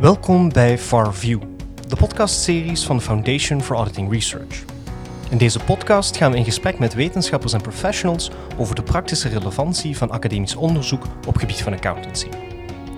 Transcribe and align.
Welkom 0.00 0.52
bij 0.52 0.78
FarView, 0.78 1.40
de 1.88 1.96
podcastseries 1.96 2.84
van 2.84 2.96
de 2.96 3.02
Foundation 3.02 3.62
for 3.62 3.76
Auditing 3.76 4.12
Research. 4.12 4.64
In 5.30 5.38
deze 5.38 5.58
podcast 5.58 6.16
gaan 6.16 6.30
we 6.30 6.36
in 6.36 6.44
gesprek 6.44 6.78
met 6.78 6.94
wetenschappers 6.94 7.52
en 7.52 7.60
professionals 7.60 8.30
over 8.58 8.74
de 8.74 8.82
praktische 8.82 9.28
relevantie 9.28 9.96
van 9.96 10.10
academisch 10.10 10.54
onderzoek 10.54 11.02
op 11.26 11.36
gebied 11.36 11.62
van 11.62 11.72
accountancy. 11.72 12.28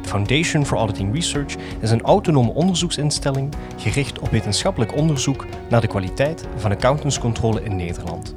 De 0.03 0.09
Foundation 0.09 0.67
for 0.67 0.79
Auditing 0.79 1.15
Research 1.15 1.55
is 1.81 1.91
een 1.91 2.03
autonome 2.03 2.53
onderzoeksinstelling 2.53 3.55
gericht 3.77 4.19
op 4.19 4.31
wetenschappelijk 4.31 4.97
onderzoek 4.97 5.47
naar 5.69 5.81
de 5.81 5.87
kwaliteit 5.87 6.47
van 6.57 6.71
accountantscontrole 6.71 7.63
in 7.63 7.77
Nederland. 7.77 8.35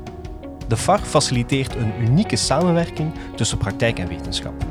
De 0.67 0.77
FAR 0.77 0.99
faciliteert 0.99 1.75
een 1.75 1.93
unieke 2.01 2.35
samenwerking 2.35 3.11
tussen 3.35 3.57
praktijk 3.57 3.99
en 3.99 4.07
wetenschap. 4.07 4.70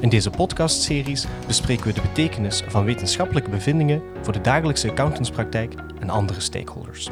In 0.00 0.08
deze 0.08 0.30
podcastseries 0.30 1.26
bespreken 1.46 1.86
we 1.86 1.92
de 1.92 2.00
betekenis 2.00 2.62
van 2.66 2.84
wetenschappelijke 2.84 3.50
bevindingen 3.50 4.02
voor 4.22 4.32
de 4.32 4.40
dagelijkse 4.40 4.90
accountantspraktijk 4.90 5.74
en 6.00 6.10
andere 6.10 6.40
stakeholders. 6.40 7.10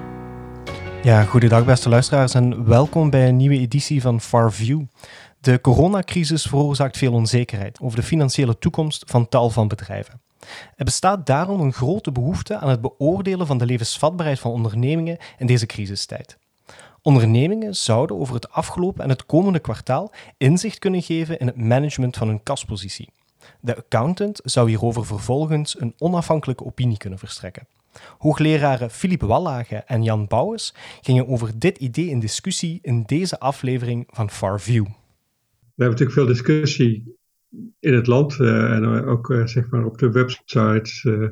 Ja, 1.03 1.23
goedendag 1.23 1.65
beste 1.65 1.89
luisteraars 1.89 2.35
en 2.35 2.67
welkom 2.67 3.11
bij 3.11 3.29
een 3.29 3.37
nieuwe 3.37 3.59
editie 3.59 4.01
van 4.01 4.21
FarView. 4.21 4.83
De 5.41 5.61
coronacrisis 5.61 6.43
veroorzaakt 6.43 6.99
veel 6.99 7.13
onzekerheid 7.13 7.79
over 7.81 7.97
de 7.97 8.05
financiële 8.05 8.59
toekomst 8.59 9.05
van 9.07 9.29
tal 9.29 9.51
van 9.51 9.69
bedrijven. 9.69 10.21
Er 10.77 10.85
bestaat 10.85 11.27
daarom 11.27 11.61
een 11.61 11.73
grote 11.73 12.13
behoefte 12.13 12.57
aan 12.57 12.69
het 12.69 12.81
beoordelen 12.81 13.47
van 13.47 13.59
de 13.59 13.67
levensvatbaarheid 13.67 14.39
van 14.39 14.51
ondernemingen 14.51 15.19
in 15.39 15.47
deze 15.47 15.67
crisistijd. 15.67 16.39
Ondernemingen 17.05 17.75
zouden 17.75 18.19
over 18.19 18.35
het 18.35 18.51
afgelopen 18.51 19.05
en 19.05 19.09
het 19.09 19.27
komende 19.27 19.59
kwartaal 19.59 20.13
inzicht 20.37 20.79
kunnen 20.79 21.03
geven 21.03 21.39
in 21.39 21.47
het 21.47 21.57
management 21.57 22.17
van 22.17 22.29
hun 22.29 22.43
kaspositie. 22.43 23.09
De 23.61 23.77
accountant 23.77 24.41
zou 24.45 24.69
hierover 24.69 25.07
vervolgens 25.07 25.81
een 25.81 25.95
onafhankelijke 25.99 26.65
opinie 26.65 26.97
kunnen 26.97 27.19
verstrekken. 27.19 27.67
Hoogleraren 28.19 28.91
Philippe 28.91 29.27
Wallage 29.27 29.77
en 29.77 30.03
Jan 30.03 30.27
Bouwers 30.27 30.75
gingen 31.03 31.29
over 31.29 31.59
dit 31.59 31.79
idee 31.79 32.09
in 32.09 32.21
discussie 32.21 32.79
in 32.83 33.03
deze 33.03 33.39
aflevering 33.39 34.07
van 34.11 34.31
FarView. 34.31 34.85
We 34.85 35.83
hebben 35.83 35.99
natuurlijk 35.99 36.13
veel 36.13 36.27
discussie 36.27 37.17
in 37.81 37.95
het 37.95 38.07
land 38.07 38.39
uh, 38.39 38.73
en 38.73 39.05
ook 39.05 39.29
uh, 39.29 39.47
zeg 39.47 39.71
maar 39.71 39.85
op 39.85 39.99
de 39.99 40.11
websites 40.11 41.05
uh, 41.05 41.29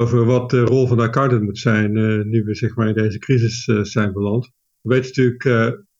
over 0.00 0.24
wat 0.24 0.50
de 0.50 0.60
rol 0.60 0.86
van 0.86 0.96
de 0.96 1.02
accountant 1.02 1.42
moet 1.42 1.58
zijn 1.58 1.92
nu 2.28 2.44
we 2.44 2.54
zeg 2.54 2.76
maar 2.76 2.88
in 2.88 2.94
deze 2.94 3.18
crisis 3.18 3.64
zijn 3.82 4.12
beland. 4.12 4.52
We 4.84 4.90
weten 4.94 5.08
natuurlijk 5.08 5.44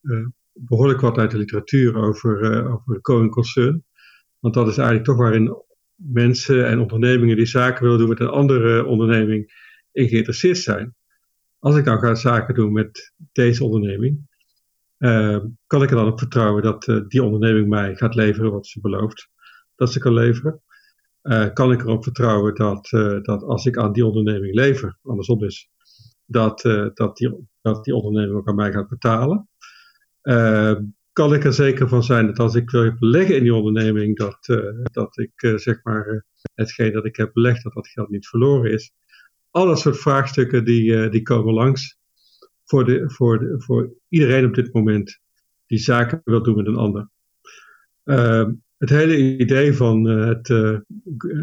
uh, 0.03 0.27
behoorlijk 0.53 1.01
wat 1.01 1.19
uit 1.19 1.31
de 1.31 1.39
literatuur 1.39 1.97
over, 1.97 2.43
uh, 2.43 2.73
over 2.73 2.99
going 3.03 3.31
concern. 3.31 3.85
Want 4.39 4.55
dat 4.55 4.69
is 4.69 4.77
eigenlijk 4.77 5.07
toch 5.07 5.17
waarin 5.17 5.63
mensen 5.95 6.67
en 6.67 6.81
ondernemingen 6.81 7.37
die 7.37 7.47
zaken 7.47 7.83
willen 7.83 7.99
doen 7.99 8.09
met 8.09 8.21
een 8.21 8.29
andere 8.29 8.85
onderneming 8.85 9.53
in 9.93 10.09
geïnteresseerd 10.09 10.59
zijn. 10.59 10.95
Als 11.59 11.77
ik 11.77 11.85
nou 11.85 11.99
ga 11.99 12.15
zaken 12.15 12.55
doen 12.55 12.73
met 12.73 13.13
deze 13.33 13.65
onderneming, 13.65 14.33
kan 15.67 15.83
ik 15.83 15.91
er 15.91 15.97
dan 15.97 16.07
op 16.07 16.19
vertrouwen 16.19 16.63
dat 16.63 16.85
die 17.09 17.23
onderneming 17.23 17.69
mij 17.69 17.97
gaat 17.97 18.15
leveren 18.15 18.51
wat 18.51 18.67
ze 18.67 18.81
belooft 18.81 19.29
dat 19.77 19.93
ze 19.93 19.98
kan 19.98 20.13
leveren? 20.13 20.63
kan 21.53 21.73
ik 21.73 21.81
erop 21.81 22.03
vertrouwen 22.03 22.55
dat, 22.55 22.89
dat 23.23 23.43
als 23.43 23.67
ik 23.67 23.79
aan 23.79 23.93
die 23.93 24.07
onderneming 24.07 24.55
lever, 24.55 24.98
andersom 25.03 25.45
is, 25.45 25.71
dat, 26.27 26.61
dat 26.94 27.17
die 27.17 27.47
dat 27.64 27.84
die 27.84 27.94
onderneming 27.94 28.36
ook 28.36 28.48
aan 28.48 28.55
mij 28.55 28.72
gaat 28.72 28.89
betalen. 28.89 29.48
Uh, 30.22 30.75
kan 31.12 31.34
ik 31.34 31.44
er 31.44 31.53
zeker 31.53 31.89
van 31.89 32.03
zijn 32.03 32.27
dat 32.27 32.39
als 32.39 32.55
ik 32.55 32.70
wil 32.70 32.94
beleggen 32.98 33.36
in 33.36 33.42
die 33.42 33.55
onderneming, 33.55 34.17
dat, 34.17 34.48
uh, 34.48 34.84
dat 34.92 35.19
ik 35.19 35.42
uh, 35.42 35.56
zeg 35.56 35.80
maar 35.83 36.25
hetgeen 36.55 36.92
dat 36.92 37.05
ik 37.05 37.17
heb 37.17 37.33
belegd, 37.33 37.62
dat 37.62 37.72
dat 37.72 37.89
geld 37.89 38.08
niet 38.08 38.29
verloren 38.29 38.73
is. 38.73 38.92
Al 39.51 39.67
dat 39.67 39.79
soort 39.79 39.98
vraagstukken 39.98 40.64
die, 40.64 41.08
die 41.08 41.23
komen 41.23 41.55
langs 41.55 41.98
voor, 42.64 42.84
de, 42.84 43.11
voor, 43.11 43.55
voor 43.57 43.92
iedereen 44.08 44.45
op 44.45 44.55
dit 44.55 44.73
moment 44.73 45.20
die 45.67 45.79
zaken 45.79 46.20
wil 46.24 46.42
doen 46.42 46.57
met 46.57 46.67
een 46.67 46.77
ander. 46.77 47.08
Ehm, 48.05 48.52
het 48.79 48.90
hele 48.90 49.39
idee 49.39 49.74
van, 49.74 50.05
het, 50.05 50.46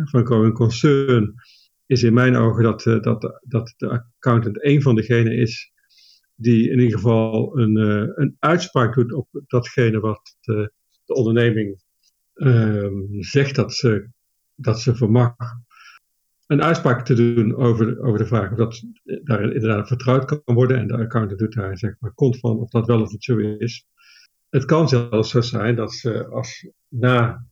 van 0.03 0.27
going 0.27 0.53
concern 0.53 1.35
is 1.91 2.03
in 2.03 2.13
mijn 2.13 2.35
ogen 2.35 2.63
dat, 2.63 2.83
dat, 2.83 3.39
dat 3.43 3.73
de 3.77 3.89
accountant 3.89 4.65
een 4.65 4.81
van 4.81 4.95
degenen 4.95 5.37
is 5.37 5.71
die 6.35 6.69
in 6.69 6.79
ieder 6.79 6.97
geval 6.97 7.57
een, 7.57 7.77
uh, 7.77 8.09
een 8.15 8.35
uitspraak 8.39 8.95
doet 8.95 9.13
op 9.13 9.27
datgene 9.47 9.99
wat 9.99 10.37
de, 10.41 10.53
eh, 10.53 10.67
de 11.05 11.13
onderneming 11.13 11.81
uh, 12.35 12.87
zegt 13.19 13.55
dat 13.55 13.73
ze, 13.73 14.09
dat 14.55 14.81
ze 14.81 14.95
vermag. 14.95 15.35
Een 16.47 16.63
uitspraak 16.63 17.05
te 17.05 17.13
doen 17.13 17.55
over, 17.55 18.01
over 18.01 18.19
de 18.19 18.25
vraag 18.25 18.51
of 18.51 18.57
dat 18.57 18.83
daar 19.23 19.53
inderdaad 19.53 19.87
vertrouwd 19.87 20.25
kan 20.25 20.55
worden. 20.55 20.77
En 20.77 20.87
de 20.87 20.97
accountant 20.97 21.39
doet 21.39 21.53
daar 21.53 21.77
zeg 21.77 21.95
maar 21.99 22.13
kont 22.13 22.39
van 22.39 22.59
of 22.59 22.69
dat 22.69 22.87
wel 22.87 23.01
of 23.01 23.11
niet 23.11 23.23
zo 23.23 23.37
is. 23.37 23.85
Het 24.49 24.65
kan 24.65 24.89
zelfs 24.89 25.29
zo 25.29 25.41
zijn 25.41 25.75
dat 25.75 25.93
ze 25.93 26.27
als 26.27 26.67
na 26.87 27.45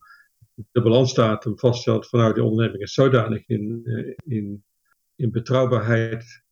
de 0.72 0.82
balansdatum 0.82 1.58
vaststelt 1.58 2.08
van 2.08 2.18
nou 2.18 2.34
die 2.34 2.44
onderneming 2.44 2.82
is 2.82 2.94
zodanig 2.94 3.46
in, 3.46 3.80
eh, 3.84 4.36
in, 4.36 4.64
in 5.16 5.30
betrouwbaarheid 5.30 6.42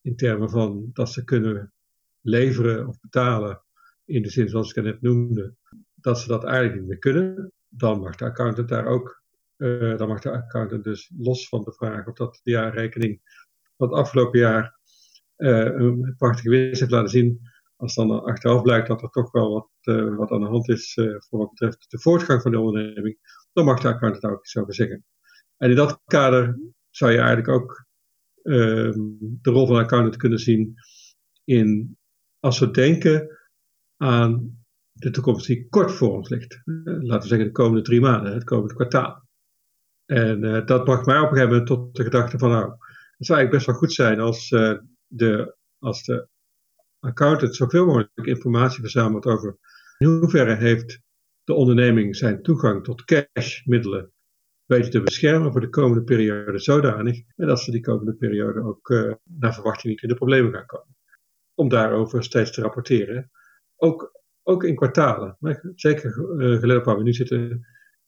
in 0.00 0.16
termen 0.16 0.50
van 0.50 0.90
dat 0.92 1.10
ze 1.10 1.24
kunnen 1.24 1.72
leveren 2.20 2.88
of 2.88 3.00
betalen, 3.00 3.62
in 4.04 4.22
de 4.22 4.30
zin 4.30 4.48
zoals 4.48 4.68
ik 4.68 4.74
het 4.74 4.84
net 4.84 5.02
noemde, 5.02 5.54
dat 5.94 6.20
ze 6.20 6.28
dat 6.28 6.44
eigenlijk 6.44 6.78
niet 6.78 6.88
meer 6.88 6.98
kunnen, 6.98 7.52
dan 7.68 8.00
mag 8.00 8.16
de 8.16 8.24
accountant 8.24 8.68
daar 8.68 8.86
ook, 8.86 9.22
uh, 9.56 9.96
dan 9.96 10.08
mag 10.08 10.20
de 10.20 10.30
accountant 10.30 10.84
dus 10.84 11.12
los 11.18 11.48
van 11.48 11.64
de 11.64 11.72
vraag 11.72 12.06
of 12.06 12.14
dat 12.14 12.40
de 12.42 12.50
jaarrekening 12.50 13.20
van 13.76 13.88
het 13.88 13.96
afgelopen 13.96 14.38
jaar 14.38 14.78
uh, 15.36 15.64
een 15.64 16.14
prachtige 16.16 16.48
winst 16.48 16.80
heeft 16.80 16.92
laten 16.92 17.10
zien, 17.10 17.40
als 17.76 17.94
dan 17.94 18.24
achteraf 18.24 18.62
blijkt 18.62 18.88
dat 18.88 19.02
er 19.02 19.10
toch 19.10 19.32
wel 19.32 19.52
wat, 19.52 19.68
wat 20.16 20.30
aan 20.30 20.40
de 20.40 20.46
hand 20.46 20.68
is 20.68 20.92
voor 20.94 21.38
wat 21.38 21.50
betreft 21.50 21.90
de 21.90 22.00
voortgang 22.00 22.42
van 22.42 22.50
de 22.50 22.60
onderneming, 22.60 23.18
dan 23.54 23.64
mag 23.64 23.80
de 23.80 23.88
accountant 23.88 24.32
ook 24.32 24.40
iets 24.40 24.56
over 24.56 24.74
zeggen. 24.74 25.04
En 25.56 25.70
in 25.70 25.76
dat 25.76 26.00
kader 26.04 26.58
zou 26.90 27.12
je 27.12 27.18
eigenlijk 27.18 27.48
ook 27.48 27.86
ehm, 28.42 28.98
de 29.18 29.50
rol 29.50 29.66
van 29.66 29.76
de 29.76 29.82
accountant 29.82 30.16
kunnen 30.16 30.38
zien 30.38 30.74
in 31.44 31.96
als 32.40 32.58
we 32.58 32.70
denken 32.70 33.38
aan 33.96 34.64
de 34.92 35.10
toekomst 35.10 35.46
die 35.46 35.68
kort 35.68 35.92
voor 35.92 36.12
ons 36.12 36.28
ligt. 36.28 36.52
Eh, 36.64 36.82
laten 36.84 37.20
we 37.20 37.26
zeggen 37.26 37.46
de 37.46 37.52
komende 37.52 37.82
drie 37.82 38.00
maanden, 38.00 38.32
het 38.32 38.44
komende 38.44 38.74
kwartaal. 38.74 39.22
En 40.04 40.44
uh, 40.44 40.66
dat 40.66 40.84
bracht 40.84 41.06
mij 41.06 41.18
op 41.18 41.22
een 41.22 41.28
gegeven 41.28 41.48
moment 41.48 41.66
tot 41.66 41.96
de 41.96 42.02
gedachte 42.02 42.38
van 42.38 42.50
nou, 42.50 42.70
het 43.16 43.26
zou 43.26 43.38
eigenlijk 43.38 43.50
best 43.50 43.66
wel 43.66 43.74
goed 43.74 43.92
zijn 43.92 44.20
als, 44.20 44.50
uh, 44.50 44.78
de, 45.06 45.56
als 45.78 46.04
de 46.04 46.28
accountant 46.98 47.56
zoveel 47.56 47.86
mogelijk 47.86 48.26
informatie 48.26 48.80
verzamelt 48.80 49.26
over 49.26 49.56
in 49.98 50.06
hoeverre 50.06 50.54
heeft 50.54 51.00
de 51.44 51.54
onderneming 51.54 52.16
zijn 52.16 52.42
toegang 52.42 52.84
tot 52.84 53.04
cashmiddelen 53.04 54.12
weten 54.64 54.90
te 54.90 55.02
beschermen 55.02 55.52
voor 55.52 55.60
de 55.60 55.68
komende 55.68 56.04
periode 56.04 56.58
zodanig 56.58 57.22
en 57.36 57.46
dat 57.46 57.60
ze 57.60 57.70
die 57.70 57.80
komende 57.80 58.14
periode 58.14 58.62
ook 58.62 58.88
uh, 58.88 59.12
naar 59.24 59.54
verwachting 59.54 59.92
niet 59.92 60.02
in 60.02 60.08
de 60.08 60.14
problemen 60.14 60.52
gaan 60.52 60.66
komen 60.66 60.94
om 61.54 61.68
daarover 61.68 62.24
steeds 62.24 62.50
te 62.50 62.60
rapporteren. 62.60 63.30
Ook, 63.76 64.20
ook 64.42 64.64
in 64.64 64.74
kwartalen. 64.74 65.36
Maar 65.40 65.72
zeker 65.74 66.18
uh, 66.38 66.84
waar 66.84 66.96
we 66.96 67.02
nu 67.02 67.12
zitten, 67.12 67.66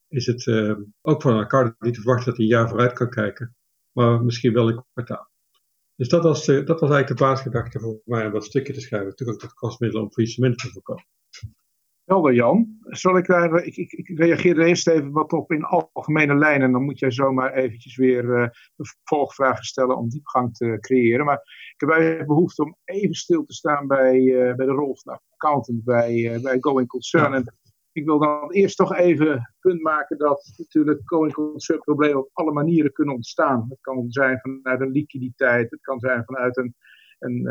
is 0.08 0.26
het 0.26 0.46
uh, 0.46 0.78
ook 1.02 1.22
van 1.22 1.38
elkaar 1.38 1.76
niet 1.78 1.94
te 1.94 2.00
verwachten 2.00 2.26
dat 2.26 2.36
hij 2.36 2.44
een 2.44 2.50
jaar 2.50 2.68
vooruit 2.68 2.92
kan 2.92 3.10
kijken. 3.10 3.54
Maar 3.92 4.24
misschien 4.24 4.52
wel 4.52 4.68
in 4.68 4.84
kwartaal. 4.92 5.28
Dus 5.96 6.08
dat 6.08 6.22
was, 6.22 6.44
dat 6.46 6.80
was 6.80 6.90
eigenlijk 6.90 7.08
de 7.08 7.24
basisgedachte 7.24 7.80
voor 7.80 8.00
mij 8.04 8.26
om 8.26 8.32
dat 8.32 8.44
stukje 8.44 8.72
te 8.72 8.80
schrijven. 8.80 9.16
Toegang 9.16 9.38
tot 9.38 9.54
kostmiddelen 9.54 10.04
om 10.04 10.12
faillissement 10.12 10.58
te 10.58 10.68
voorkomen. 10.68 11.06
Helder 12.06 12.34
Jan. 12.34 12.78
Zal 12.80 13.16
ik 13.16 13.26
daar, 13.26 13.64
ik, 13.64 13.76
ik, 13.76 13.92
ik 13.92 14.18
reageer 14.18 14.58
er 14.58 14.66
eerst 14.66 14.88
even 14.88 15.10
wat 15.10 15.32
op 15.32 15.52
in 15.52 15.64
algemene 15.64 16.34
lijnen. 16.34 16.72
Dan 16.72 16.84
moet 16.84 16.98
jij 16.98 17.10
zomaar 17.10 17.52
eventjes 17.52 17.96
weer 17.96 18.24
uh, 18.24 18.48
vervolgvragen 18.76 19.64
stellen 19.64 19.96
om 19.96 20.08
diepgang 20.08 20.54
te 20.56 20.76
creëren. 20.80 21.24
Maar 21.24 21.40
ik 21.74 21.80
heb 21.80 21.90
eigenlijk 21.90 22.26
behoefte 22.26 22.62
om 22.62 22.76
even 22.84 23.14
stil 23.14 23.44
te 23.44 23.54
staan 23.54 23.86
bij, 23.86 24.20
uh, 24.20 24.54
bij 24.54 24.66
de 24.66 24.72
rol 24.72 24.96
van 24.96 25.20
accountant 25.30 25.84
bij, 25.84 26.38
bij 26.42 26.56
Going 26.60 26.88
Concern. 26.88 27.34
En 27.34 27.54
ik 27.92 28.04
wil 28.04 28.18
dan 28.18 28.52
eerst 28.52 28.76
toch 28.76 28.96
even 28.96 29.54
punt 29.60 29.82
maken 29.82 30.18
dat 30.18 30.52
natuurlijk 30.56 31.00
Going 31.04 31.32
Concern 31.32 31.80
problemen 31.80 32.18
op 32.18 32.30
alle 32.32 32.52
manieren 32.52 32.92
kunnen 32.92 33.14
ontstaan. 33.14 33.66
Het 33.68 33.80
kan 33.80 34.04
zijn 34.08 34.40
vanuit 34.40 34.80
een 34.80 34.90
liquiditeit, 34.90 35.70
het 35.70 35.80
kan 35.80 36.00
zijn 36.00 36.24
vanuit 36.24 36.56
een, 36.56 36.74
een, 37.18 37.50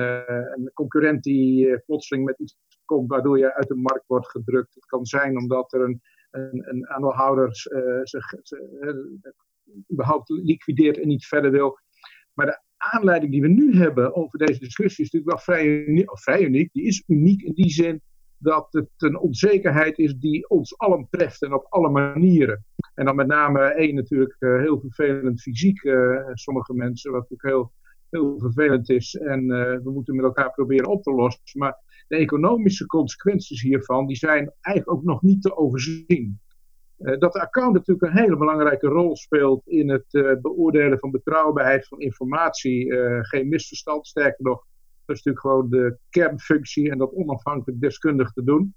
een 0.55 0.71
concurrent 0.73 1.23
die 1.23 1.79
plotseling 1.79 2.25
met 2.25 2.39
iets 2.39 2.57
komt 2.85 3.09
waardoor 3.09 3.37
je 3.37 3.53
uit 3.53 3.67
de 3.67 3.75
markt 3.75 4.07
wordt 4.07 4.29
gedrukt. 4.29 4.75
Het 4.75 4.85
kan 4.85 5.05
zijn 5.05 5.37
omdat 5.37 5.73
er 5.73 5.81
een, 5.81 6.01
een, 6.31 6.69
een 6.69 6.87
aandeelhouder 6.87 7.47
uh, 7.47 7.99
zich 8.03 8.33
uh, 8.33 8.93
überhaupt 9.91 10.29
liquideert 10.29 10.97
en 10.99 11.07
niet 11.07 11.25
verder 11.25 11.51
wil. 11.51 11.79
Maar 12.33 12.45
de 12.45 12.61
aanleiding 12.77 13.31
die 13.31 13.41
we 13.41 13.47
nu 13.47 13.75
hebben 13.75 14.15
over 14.15 14.39
deze 14.39 14.59
discussie 14.59 15.05
is 15.05 15.11
natuurlijk 15.11 15.45
wel 15.45 15.55
vrij, 15.55 16.05
vrij 16.05 16.43
uniek. 16.43 16.73
Die 16.73 16.83
is 16.83 17.03
uniek 17.07 17.41
in 17.41 17.53
die 17.53 17.69
zin 17.69 18.01
dat 18.37 18.67
het 18.69 18.89
een 18.97 19.19
onzekerheid 19.19 19.97
is 19.97 20.15
die 20.15 20.49
ons 20.49 20.77
allen 20.77 21.07
treft 21.09 21.41
en 21.41 21.53
op 21.53 21.65
alle 21.69 21.89
manieren. 21.89 22.65
En 22.93 23.05
dan 23.05 23.15
met 23.15 23.27
name 23.27 23.59
één 23.59 23.95
natuurlijk 23.95 24.35
uh, 24.39 24.59
heel 24.59 24.79
vervelend 24.79 25.41
fysiek, 25.41 25.81
sommige 26.33 26.73
mensen, 26.73 27.11
wat 27.11 27.29
natuurlijk 27.29 27.49
heel, 27.49 27.73
heel 28.09 28.39
vervelend 28.39 28.89
is. 28.89 29.15
En 29.15 29.47
we 29.83 29.91
moeten 29.91 30.15
met 30.15 30.25
elkaar 30.25 30.51
proberen 30.51 30.87
op 30.87 31.03
te 31.03 31.11
lossen. 31.11 31.59
Maar 31.59 31.77
de 32.07 32.15
economische 32.15 32.85
consequenties 32.85 33.61
hiervan, 33.61 34.07
die 34.07 34.15
zijn 34.15 34.53
eigenlijk 34.61 34.97
ook 34.97 35.03
nog 35.03 35.21
niet 35.21 35.41
te 35.41 35.57
overzien. 35.57 36.39
dat 36.97 37.33
de 37.33 37.41
account 37.41 37.73
natuurlijk 37.73 38.07
een 38.07 38.21
hele 38.21 38.37
belangrijke 38.37 38.87
rol 38.87 39.15
speelt 39.15 39.67
in 39.67 39.89
het 39.89 40.39
beoordelen 40.41 40.99
van 40.99 41.11
betrouwbaarheid 41.11 41.87
van 41.87 41.99
informatie. 41.99 42.93
geen 43.21 43.47
misverstand, 43.47 44.07
sterker 44.07 44.43
nog, 44.43 44.65
dat 45.05 45.15
is 45.15 45.23
natuurlijk 45.23 45.45
gewoon 45.45 45.69
de 45.69 45.97
kernfunctie 46.09 46.91
en 46.91 46.97
dat 46.97 47.13
onafhankelijk 47.13 47.81
deskundig 47.81 48.31
te 48.31 48.43
doen. 48.43 48.75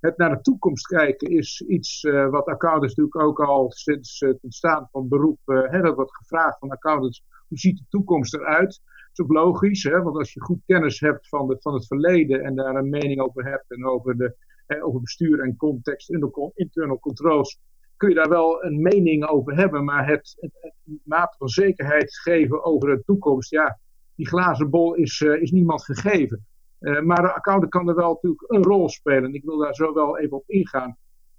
Het 0.00 0.16
naar 0.16 0.30
de 0.30 0.40
toekomst 0.40 0.86
kijken 0.86 1.28
is 1.28 1.64
iets 1.68 2.02
wat 2.30 2.46
accountants 2.46 2.94
natuurlijk 2.94 3.22
ook 3.22 3.40
al 3.40 3.70
sinds 3.70 4.20
het 4.20 4.38
ontstaan 4.42 4.88
van 4.90 5.08
beroep, 5.08 5.38
hè, 5.44 5.80
dat 5.80 5.94
wordt 5.94 6.16
gevraagd 6.16 6.58
van 6.58 6.70
accountants, 6.70 7.24
hoe 7.48 7.58
ziet 7.58 7.78
de 7.78 7.84
toekomst 7.88 8.34
eruit? 8.34 8.80
Is 9.16 9.24
ook 9.24 9.32
logisch, 9.32 9.82
hè, 9.82 10.02
want 10.02 10.16
als 10.16 10.32
je 10.32 10.40
goed 10.40 10.62
kennis 10.66 11.00
hebt 11.00 11.28
van, 11.28 11.46
de, 11.46 11.56
van 11.60 11.74
het 11.74 11.86
verleden 11.86 12.42
en 12.42 12.54
daar 12.54 12.74
een 12.74 12.88
mening 12.88 13.20
over 13.20 13.44
hebt 13.44 13.70
en 13.70 13.86
over, 13.86 14.16
de, 14.16 14.36
hè, 14.66 14.84
over 14.84 15.00
bestuur 15.00 15.40
en 15.40 15.56
context, 15.56 16.10
internal 16.54 16.98
controls, 17.00 17.58
kun 17.96 18.08
je 18.08 18.14
daar 18.14 18.28
wel 18.28 18.64
een 18.64 18.82
mening 18.82 19.26
over 19.26 19.56
hebben, 19.56 19.84
maar 19.84 20.08
het, 20.08 20.36
het, 20.40 20.74
mate 21.04 21.36
van 21.38 21.48
zekerheid 21.48 22.16
geven 22.18 22.64
over 22.64 22.88
de 22.88 23.02
toekomst, 23.04 23.50
ja, 23.50 23.78
die 24.14 24.28
glazen 24.28 24.70
bol 24.70 24.94
is, 24.94 25.20
uh, 25.20 25.42
is 25.42 25.50
niemand 25.50 25.84
gegeven. 25.84 26.46
Uh, 26.80 27.00
maar 27.00 27.22
de 27.22 27.32
accountant 27.32 27.72
kan 27.72 27.88
er 27.88 27.94
wel 27.94 28.12
natuurlijk 28.12 28.44
een 28.46 28.62
rol 28.62 28.88
spelen. 28.88 29.34
Ik 29.34 29.44
wil 29.44 29.58
daar 29.58 29.74
zo 29.74 29.92
wel 29.92 30.18
even 30.18 30.36
op 30.36 30.44
ingaan. 30.46 30.96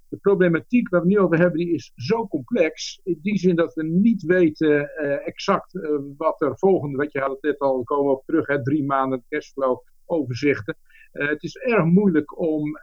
De 0.08 0.16
problematiek 0.16 0.88
waar 0.88 1.00
we 1.00 1.06
nu 1.06 1.18
over 1.18 1.38
hebben, 1.38 1.58
die 1.58 1.74
is 1.74 1.92
zo 1.94 2.26
complex. 2.26 3.00
In 3.04 3.18
die 3.22 3.38
zin 3.38 3.56
dat 3.56 3.74
we 3.74 3.84
niet 3.84 4.22
weten 4.22 4.70
uh, 4.70 5.26
exact 5.26 5.78
wat 6.16 6.40
er 6.40 6.58
volgende, 6.58 6.96
wat 6.96 7.12
je 7.12 7.20
had 7.20 7.30
het 7.30 7.42
net 7.42 7.58
al, 7.58 7.82
komen 7.82 8.12
op 8.12 8.24
terug, 8.24 8.46
hè, 8.46 8.62
drie 8.62 8.84
maanden 8.84 9.24
cashflow 9.28 9.78
overzichten. 10.04 10.76
het 11.12 11.42
is 11.42 11.56
erg 11.56 11.84
moeilijk 11.84 12.40
om 12.40 12.78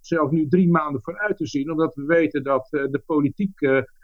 zelfs 0.00 0.32
nu 0.32 0.48
drie 0.48 0.70
maanden 0.70 1.02
vooruit 1.02 1.36
te 1.36 1.46
zien, 1.46 1.70
omdat 1.70 1.94
we 1.94 2.04
weten 2.04 2.42
dat 2.42 2.66
de 2.70 3.02
politiek 3.06 3.60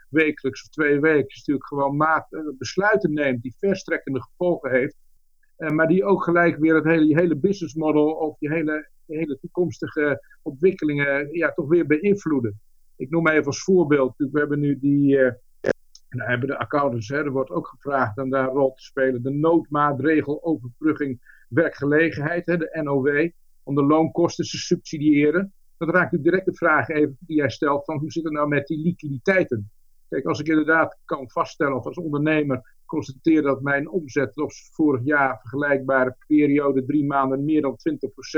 wekelijks 0.09 0.63
of 0.63 0.69
twee 0.69 0.99
weken 0.99 1.35
natuurlijk 1.35 1.67
gewoon 1.67 1.95
maat, 1.95 2.27
besluiten 2.57 3.13
neemt 3.13 3.41
die 3.41 3.55
verstrekkende 3.59 4.21
gevolgen 4.21 4.71
heeft. 4.71 4.95
Uh, 5.61 5.69
maar 5.69 5.87
die 5.87 6.05
ook 6.05 6.23
gelijk 6.23 6.57
weer 6.57 6.75
het 6.75 6.83
hele, 6.83 7.19
hele 7.19 7.35
business 7.35 7.75
model 7.75 8.11
of 8.11 8.37
die 8.37 8.49
hele, 8.49 8.89
hele 9.05 9.39
toekomstige 9.39 10.21
ontwikkelingen 10.41 11.29
ja, 11.31 11.51
toch 11.51 11.67
weer 11.67 11.85
beïnvloeden. 11.87 12.59
Ik 12.95 13.09
noem 13.09 13.27
even 13.27 13.45
als 13.45 13.63
voorbeeld, 13.63 14.13
we 14.17 14.39
hebben 14.39 14.59
nu 14.59 14.79
die, 14.79 15.17
uh, 15.17 15.31
nou 16.09 16.29
hebben 16.29 16.47
de 16.47 16.57
accountants, 16.57 17.07
hè, 17.07 17.17
er 17.17 17.31
wordt 17.31 17.51
ook 17.51 17.67
gevraagd 17.67 18.17
om 18.17 18.29
daar 18.29 18.47
een 18.47 18.53
rol 18.53 18.73
te 18.73 18.83
spelen, 18.83 19.23
de 19.23 19.29
noodmaatregel 19.29 20.43
overbrugging 20.43 21.43
werkgelegenheid, 21.49 22.45
hè, 22.45 22.57
de 22.57 22.79
NOW, 22.83 23.29
om 23.63 23.75
de 23.75 23.83
loonkosten 23.83 24.45
te 24.45 24.57
subsidiëren. 24.57 25.53
Dat 25.77 25.89
raakt 25.89 26.13
u 26.13 26.21
direct 26.21 26.45
de 26.45 26.55
vraag 26.55 26.89
even 26.89 27.17
die 27.19 27.37
jij 27.37 27.49
stelt 27.49 27.85
van 27.85 27.97
hoe 27.97 28.11
zit 28.11 28.23
het 28.23 28.33
nou 28.33 28.47
met 28.47 28.67
die 28.67 28.81
liquiditeiten? 28.81 29.71
Kijk, 30.11 30.25
als 30.25 30.39
ik 30.39 30.47
inderdaad 30.47 30.97
kan 31.05 31.29
vaststellen 31.29 31.75
of 31.75 31.85
als 31.85 31.97
ondernemer 31.97 32.75
constateer 32.85 33.41
dat 33.41 33.61
mijn 33.61 33.89
omzet 33.89 34.37
op 34.37 34.51
vorig 34.51 35.03
jaar 35.03 35.39
vergelijkbare 35.39 36.15
periode 36.27 36.85
drie 36.85 37.05
maanden 37.05 37.45
meer 37.45 37.61
dan 37.61 37.77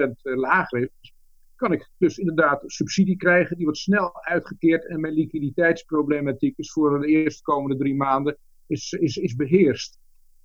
20% 0.07 0.11
eh, 0.21 0.35
lager 0.35 0.79
is, 0.79 1.13
kan 1.55 1.71
ik 1.71 1.89
dus 1.97 2.17
inderdaad 2.17 2.63
subsidie 2.65 3.15
krijgen. 3.15 3.55
Die 3.55 3.65
wordt 3.65 3.79
snel 3.79 4.23
uitgekeerd 4.23 4.87
en 4.87 4.99
mijn 4.99 5.13
liquiditeitsproblematiek 5.13 6.57
is 6.57 6.71
voor 6.71 6.99
de 6.99 7.07
eerstkomende 7.07 7.77
drie 7.77 7.95
maanden 7.95 8.37
is, 8.67 8.91
is, 8.91 9.17
is 9.17 9.35
beheerst. 9.35 9.99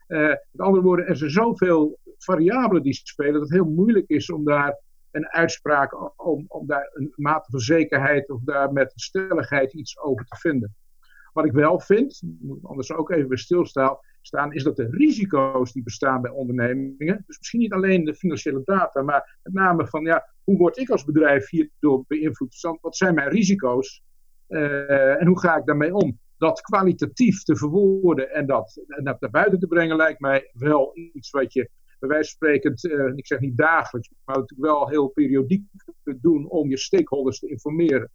Uh, 0.08 0.28
met 0.28 0.66
andere 0.66 0.82
woorden, 0.82 1.06
er 1.06 1.16
zijn 1.16 1.31
zoveel 1.31 1.98
variabelen 2.19 2.82
die 2.82 2.94
spelen 2.94 3.32
dat 3.32 3.42
het 3.42 3.52
heel 3.52 3.70
moeilijk 3.70 4.08
is 4.08 4.31
om 4.31 4.44
daar 4.44 4.81
een 5.10 5.28
uitspraak, 5.28 6.22
om, 6.26 6.44
om 6.48 6.66
daar 6.66 6.90
een 6.92 7.12
mate 7.16 7.50
van 7.50 7.60
zekerheid 7.60 8.31
of 8.31 8.40
daar 8.42 8.72
met 8.72 8.92
stelligheid 8.94 9.72
iets 9.72 9.98
over 9.98 10.24
te 10.24 10.36
vinden. 10.36 10.76
Wat 11.32 11.44
ik 11.44 11.52
wel 11.52 11.80
vind, 11.80 12.22
anders 12.62 12.92
ook 12.92 13.10
even 13.10 13.28
bij 13.28 13.36
stilstaan, 13.36 13.98
staan, 14.20 14.52
is 14.52 14.62
dat 14.62 14.76
de 14.76 14.88
risico's 14.90 15.72
die 15.72 15.82
bestaan 15.82 16.22
bij 16.22 16.30
ondernemingen, 16.30 17.25
dus 17.26 17.38
misschien 17.38 17.60
niet 17.60 17.72
alleen 17.72 18.04
de 18.04 18.14
financiële 18.14 18.62
data, 18.64 19.02
maar 19.02 19.38
met 19.42 19.52
name 19.52 19.86
van 19.86 20.04
ja, 20.04 20.34
hoe 20.44 20.56
word 20.56 20.78
ik 20.78 20.90
als 20.90 21.04
bedrijf 21.04 21.50
hierdoor 21.50 22.04
beïnvloed? 22.06 22.76
Wat 22.80 22.96
zijn 22.96 23.14
mijn 23.14 23.28
risico's 23.28 24.02
uh, 24.48 25.20
en 25.20 25.26
hoe 25.26 25.40
ga 25.40 25.56
ik 25.56 25.66
daarmee 25.66 25.94
om? 25.94 26.19
Dat 26.38 26.60
kwalitatief 26.60 27.42
te 27.42 27.56
verwoorden 27.56 28.31
en 28.31 28.46
dat, 28.46 28.81
naar 28.86 29.19
buiten 29.31 29.58
te 29.58 29.66
brengen 29.66 29.96
lijkt 29.96 30.20
mij 30.20 30.50
wel 30.52 30.90
iets 31.12 31.31
wat 31.31 31.52
je 31.52 31.70
bij 31.98 32.08
wijze 32.08 32.36
van 32.38 32.48
spreken, 32.48 33.00
uh, 33.00 33.16
ik 33.16 33.26
zeg 33.26 33.40
niet 33.40 33.56
dagelijks, 33.56 34.10
maar 34.24 34.36
natuurlijk 34.36 34.70
wel 34.70 34.88
heel 34.88 35.08
periodiek 35.08 35.64
te 36.02 36.19
doen 36.20 36.48
om 36.48 36.70
je 36.70 36.78
stakeholders 36.78 37.38
te 37.38 37.48
informeren. 37.48 38.10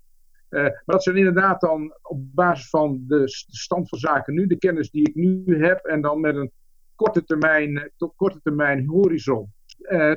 Uh, 0.53 0.61
maar 0.61 0.83
dat 0.85 1.03
zijn 1.03 1.17
inderdaad 1.17 1.61
dan 1.61 1.93
op 2.01 2.35
basis 2.35 2.69
van 2.69 3.03
de, 3.07 3.23
stand 3.47 3.89
van 3.89 3.99
zaken 3.99 4.33
nu, 4.33 4.47
de 4.47 4.57
kennis 4.57 4.89
die 4.89 5.07
ik 5.07 5.15
nu 5.15 5.65
heb, 5.65 5.85
en 5.85 6.01
dan 6.01 6.19
met 6.19 6.35
een 6.35 6.51
korte 6.95 7.23
termijn, 7.23 7.77
eh, 7.77 7.89
korte 8.15 8.41
termijn 8.41 8.87
horizon. 8.87 9.53
Uh, 9.79 10.13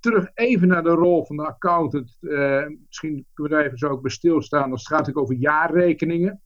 terug 0.00 0.30
even 0.34 0.68
naar 0.68 0.82
de 0.82 0.90
rol 0.90 1.26
van 1.26 1.36
de 1.36 1.46
accountant. 1.46 2.16
Misschien 2.20 3.26
kunnen 3.34 3.34
we 3.34 3.48
daar 3.48 3.64
even 3.64 3.78
zo 3.78 3.88
ook 3.88 4.02
bij 4.02 4.10
stilstaan. 4.10 4.70
Het 4.70 4.86
gaat 4.86 4.98
natuurlijk 4.98 5.26
over 5.26 5.34
jaarrekeningen. 5.34 6.42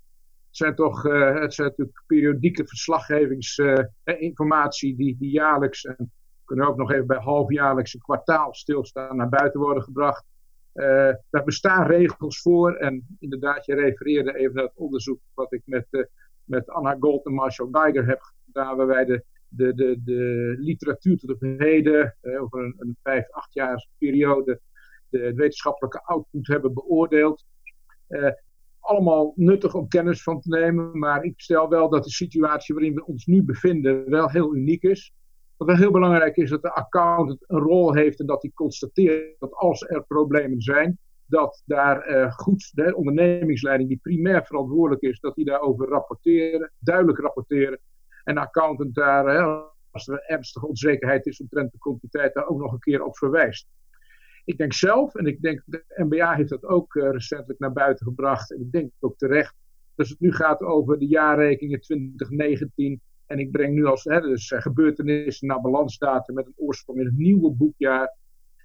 Het 0.46 0.56
zijn 0.56 0.74
toch 0.74 1.02
het 1.02 1.54
zijn 1.54 1.68
natuurlijk 1.68 2.02
periodieke 2.06 2.66
verslaggevingsinformatie 2.66 4.96
die, 4.96 5.16
die 5.18 5.30
jaarlijks, 5.30 5.84
en 5.84 6.12
kunnen 6.44 6.66
ook 6.66 6.76
nog 6.76 6.92
even 6.92 7.06
bij 7.06 7.18
halfjaarlijks 7.18 7.94
een 7.94 8.00
kwartaal 8.00 8.54
stilstaan, 8.54 9.16
naar 9.16 9.28
buiten 9.28 9.60
worden 9.60 9.82
gebracht. 9.82 10.24
Uh, 10.78 11.14
daar 11.30 11.44
bestaan 11.44 11.86
regels 11.86 12.40
voor. 12.40 12.74
En 12.74 13.06
inderdaad, 13.18 13.64
je 13.64 13.74
refereerde 13.74 14.36
even 14.36 14.54
naar 14.54 14.64
het 14.64 14.76
onderzoek 14.76 15.20
wat 15.34 15.52
ik 15.52 15.62
met, 15.64 15.86
uh, 15.90 16.04
met 16.44 16.68
Anna 16.68 16.96
Gold 17.00 17.26
en 17.26 17.32
Marshall 17.32 17.68
Geiger 17.72 18.06
heb 18.06 18.20
gedaan, 18.20 18.76
waar 18.76 18.86
wij 18.86 19.04
de, 19.04 19.24
de, 19.48 19.74
de, 19.74 20.00
de 20.04 20.54
literatuur 20.58 21.18
tot 21.18 21.30
op 21.30 21.40
heden, 21.40 22.16
uh, 22.22 22.42
over 22.42 22.64
een, 22.64 22.74
een 22.78 22.96
vijf, 23.02 23.30
acht 23.30 23.54
jaar 23.54 23.86
periode, 23.98 24.60
de, 25.08 25.34
wetenschappelijke 25.34 26.02
output 26.02 26.46
hebben 26.46 26.74
beoordeeld. 26.74 27.44
allemaal 28.80 29.32
nuttig 29.36 29.74
om 29.74 29.88
kennis 29.88 30.22
van 30.22 30.40
te 30.40 30.48
nemen, 30.48 30.98
maar 30.98 31.24
ik 31.24 31.40
stel 31.40 31.68
wel 31.68 31.88
dat 31.88 32.04
de 32.04 32.10
situatie 32.10 32.74
waarin 32.74 32.94
we 32.94 33.06
ons 33.06 33.26
nu 33.26 33.42
bevinden 33.42 34.10
wel 34.10 34.30
heel 34.30 34.54
uniek 34.54 34.82
is. 34.82 35.12
Wat 35.58 35.76
heel 35.76 35.90
belangrijk 35.90 36.36
is 36.36 36.50
dat 36.50 36.62
de 36.62 36.72
accountant 36.74 37.44
een 37.46 37.58
rol 37.58 37.94
heeft 37.94 38.20
en 38.20 38.26
dat 38.26 38.42
hij 38.42 38.50
constateert 38.54 39.38
dat 39.38 39.54
als 39.54 39.82
er 39.82 40.04
problemen 40.04 40.60
zijn, 40.60 40.98
dat 41.26 41.62
daar 41.64 42.10
uh, 42.10 42.32
goed 42.32 42.70
de 42.74 42.96
ondernemingsleiding 42.96 43.88
die 43.88 43.98
primair 44.02 44.46
verantwoordelijk 44.46 45.02
is, 45.02 45.20
dat 45.20 45.34
die 45.34 45.44
daarover 45.44 45.88
rapporteren, 45.88 46.72
duidelijk 46.78 47.18
rapporteren. 47.18 47.80
En 48.24 48.34
de 48.34 48.40
accountant 48.40 48.94
daar, 48.94 49.42
als 49.90 50.08
er 50.08 50.22
ernstige 50.26 50.66
onzekerheid 50.66 51.26
is 51.26 51.40
omtrent 51.40 51.72
de 51.72 51.78
kwantiteit, 51.78 52.34
daar 52.34 52.48
ook 52.48 52.60
nog 52.60 52.72
een 52.72 52.78
keer 52.78 53.04
op 53.04 53.16
verwijst. 53.16 53.66
Ik 54.44 54.58
denk 54.58 54.72
zelf, 54.72 55.14
en 55.14 55.26
ik 55.26 55.40
denk 55.40 55.62
de 55.66 55.84
NBA 55.86 56.34
heeft 56.34 56.50
dat 56.50 56.64
ook 56.64 56.94
uh, 56.94 57.10
recentelijk 57.10 57.58
naar 57.58 57.72
buiten 57.72 58.06
gebracht, 58.06 58.52
en 58.52 58.60
ik 58.60 58.72
denk 58.72 58.92
ook 59.00 59.16
terecht, 59.16 59.54
dat 59.94 60.08
het 60.08 60.20
nu 60.20 60.32
gaat 60.32 60.62
over 60.62 60.98
de 60.98 61.06
jaarrekeningen 61.06 61.80
2019 61.80 63.00
en 63.28 63.38
ik 63.38 63.50
breng 63.50 63.74
nu 63.74 63.84
als 63.84 64.04
hè, 64.04 64.20
dus, 64.20 64.50
uh, 64.50 64.60
gebeurtenissen 64.60 65.46
naar 65.46 65.60
balansdata 65.60 66.32
met 66.32 66.46
een 66.46 66.52
oorsprong 66.56 66.98
in 66.98 67.06
het 67.06 67.16
nieuwe 67.16 67.50
boekjaar. 67.50 68.16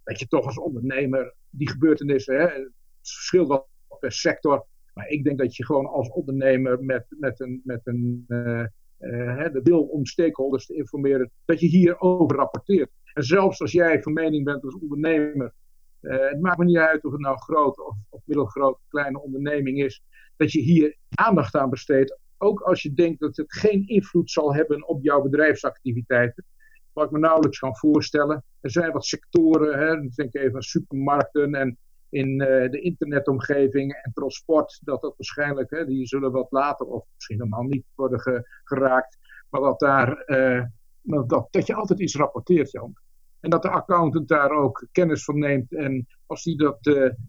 Dat 0.03 0.19
je 0.19 0.27
toch 0.27 0.45
als 0.45 0.59
ondernemer 0.59 1.33
die 1.49 1.69
gebeurtenissen, 1.69 2.35
hè, 2.35 2.47
het 2.47 2.71
verschilt 3.01 3.47
wel 3.47 3.67
per 3.99 4.11
sector. 4.11 4.65
Maar 4.93 5.07
ik 5.07 5.23
denk 5.23 5.37
dat 5.37 5.55
je 5.55 5.65
gewoon 5.65 5.85
als 5.85 6.09
ondernemer 6.09 6.83
met, 6.83 7.05
met 7.09 7.39
een, 7.39 7.61
met 7.63 7.81
een 7.83 8.25
uh, 8.27 8.65
uh, 8.99 9.51
de 9.51 9.59
wil 9.63 9.83
om 9.83 10.05
stakeholders 10.05 10.65
te 10.65 10.75
informeren, 10.75 11.31
dat 11.45 11.59
je 11.59 11.67
hierover 11.67 12.37
rapporteert. 12.37 12.91
En 13.13 13.23
zelfs 13.23 13.61
als 13.61 13.71
jij 13.71 14.01
van 14.01 14.13
mening 14.13 14.43
bent 14.43 14.63
als 14.63 14.77
ondernemer, 14.79 15.53
het 15.99 16.41
maakt 16.41 16.57
me 16.57 16.65
niet 16.65 16.77
uit 16.77 17.05
of 17.05 17.11
het 17.11 17.21
nou 17.21 17.37
groot 17.37 17.79
of, 17.85 17.95
of 18.09 18.21
middelgroot, 18.25 18.79
kleine 18.87 19.21
onderneming 19.21 19.83
is, 19.83 20.03
dat 20.35 20.51
je 20.51 20.59
hier 20.59 20.97
aandacht 21.09 21.55
aan 21.55 21.69
besteedt 21.69 22.17
ook 22.43 22.61
als 22.61 22.81
je 22.81 22.93
denkt 22.93 23.19
dat 23.19 23.37
het 23.37 23.53
geen 23.53 23.87
invloed 23.87 24.31
zal 24.31 24.55
hebben 24.55 24.87
op 24.87 25.03
jouw 25.03 25.21
bedrijfsactiviteiten. 25.21 26.45
Wat 26.93 27.05
ik 27.05 27.11
me 27.11 27.19
nauwelijks 27.19 27.59
kan 27.59 27.77
voorstellen. 27.77 28.43
Er 28.61 28.71
zijn 28.71 28.91
wat 28.91 29.05
sectoren, 29.05 29.79
hè, 29.79 30.07
denk 30.15 30.35
even 30.35 30.55
aan 30.55 30.61
supermarkten 30.61 31.53
en 31.55 31.77
in 32.09 32.41
uh, 32.41 32.71
de 32.71 32.79
internetomgeving 32.79 33.93
en 33.93 34.11
transport, 34.13 34.79
dat 34.83 35.01
dat 35.01 35.13
waarschijnlijk, 35.17 35.69
hè, 35.69 35.85
die 35.85 36.07
zullen 36.07 36.31
wat 36.31 36.51
later 36.51 36.85
of 36.85 37.05
misschien 37.15 37.37
helemaal 37.37 37.63
niet 37.63 37.85
worden 37.95 38.45
geraakt. 38.63 39.17
Maar 39.49 39.61
dat, 39.61 39.79
daar, 39.79 40.23
uh, 40.25 40.63
dat, 41.01 41.47
dat 41.51 41.67
je 41.67 41.73
altijd 41.73 41.99
iets 41.99 42.15
rapporteert, 42.15 42.71
Jan. 42.71 42.93
En 43.39 43.49
dat 43.49 43.61
de 43.61 43.69
accountant 43.69 44.27
daar 44.27 44.51
ook 44.51 44.87
kennis 44.91 45.23
van 45.23 45.39
neemt 45.39 45.73
en 45.73 46.07
Als 46.25 46.43
die 46.43 46.57
dat, 46.57 46.77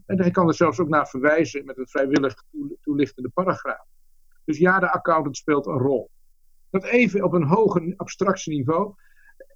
en 0.06 0.20
hij 0.20 0.30
kan 0.30 0.48
er 0.48 0.54
zelfs 0.54 0.80
ook 0.80 0.88
naar 0.88 1.08
verwijzen 1.08 1.64
met 1.64 1.78
een 1.78 1.88
vrijwillig 1.88 2.34
toelichtende 2.80 3.28
paragraaf. 3.28 3.83
Dus 4.44 4.58
ja, 4.58 4.78
de 4.78 4.92
accountant 4.92 5.36
speelt 5.36 5.66
een 5.66 5.78
rol. 5.78 6.10
Dat 6.70 6.84
even 6.84 7.24
op 7.24 7.32
een 7.32 7.46
hoger 7.46 7.94
abstractieniveau. 7.96 8.94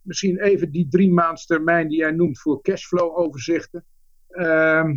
Misschien 0.02 0.40
even 0.40 0.70
die 0.70 0.88
drie 0.88 1.12
maands 1.12 1.46
termijn 1.46 1.88
die 1.88 1.98
jij 1.98 2.10
noemt 2.10 2.40
voor 2.40 2.62
cashflow 2.62 3.18
overzichten. 3.18 3.84
Ehm, 4.28 4.96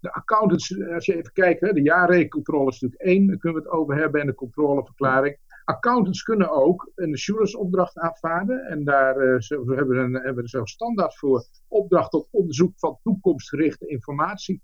de 0.00 0.12
accountants, 0.12 0.82
als 0.92 1.06
je 1.06 1.16
even 1.16 1.32
kijkt, 1.32 1.60
de 1.60 1.82
jaarrekencontrole 1.82 2.70
is 2.70 2.80
natuurlijk 2.80 3.10
één, 3.10 3.26
daar 3.26 3.36
kunnen 3.36 3.62
we 3.62 3.68
het 3.68 3.78
over 3.78 3.96
hebben, 3.96 4.20
en 4.20 4.26
de 4.26 4.34
controleverklaring. 4.34 5.38
Accountants 5.64 6.22
kunnen 6.22 6.50
ook 6.50 6.90
een 6.94 7.12
assurance 7.12 7.58
opdracht 7.58 7.98
aanvaarden. 7.98 8.66
En 8.66 8.84
daar 8.84 9.16
uh, 9.16 9.38
we 9.38 9.74
hebben, 9.74 9.96
een, 9.96 10.34
we 10.34 10.42
er 10.42 10.48
zelfs 10.48 10.72
standaard 10.72 11.16
voor. 11.16 11.44
Opdracht 11.68 12.10
tot 12.10 12.28
onderzoek 12.30 12.78
van 12.78 12.98
toekomstgerichte 13.02 13.86
informatie. 13.86 14.62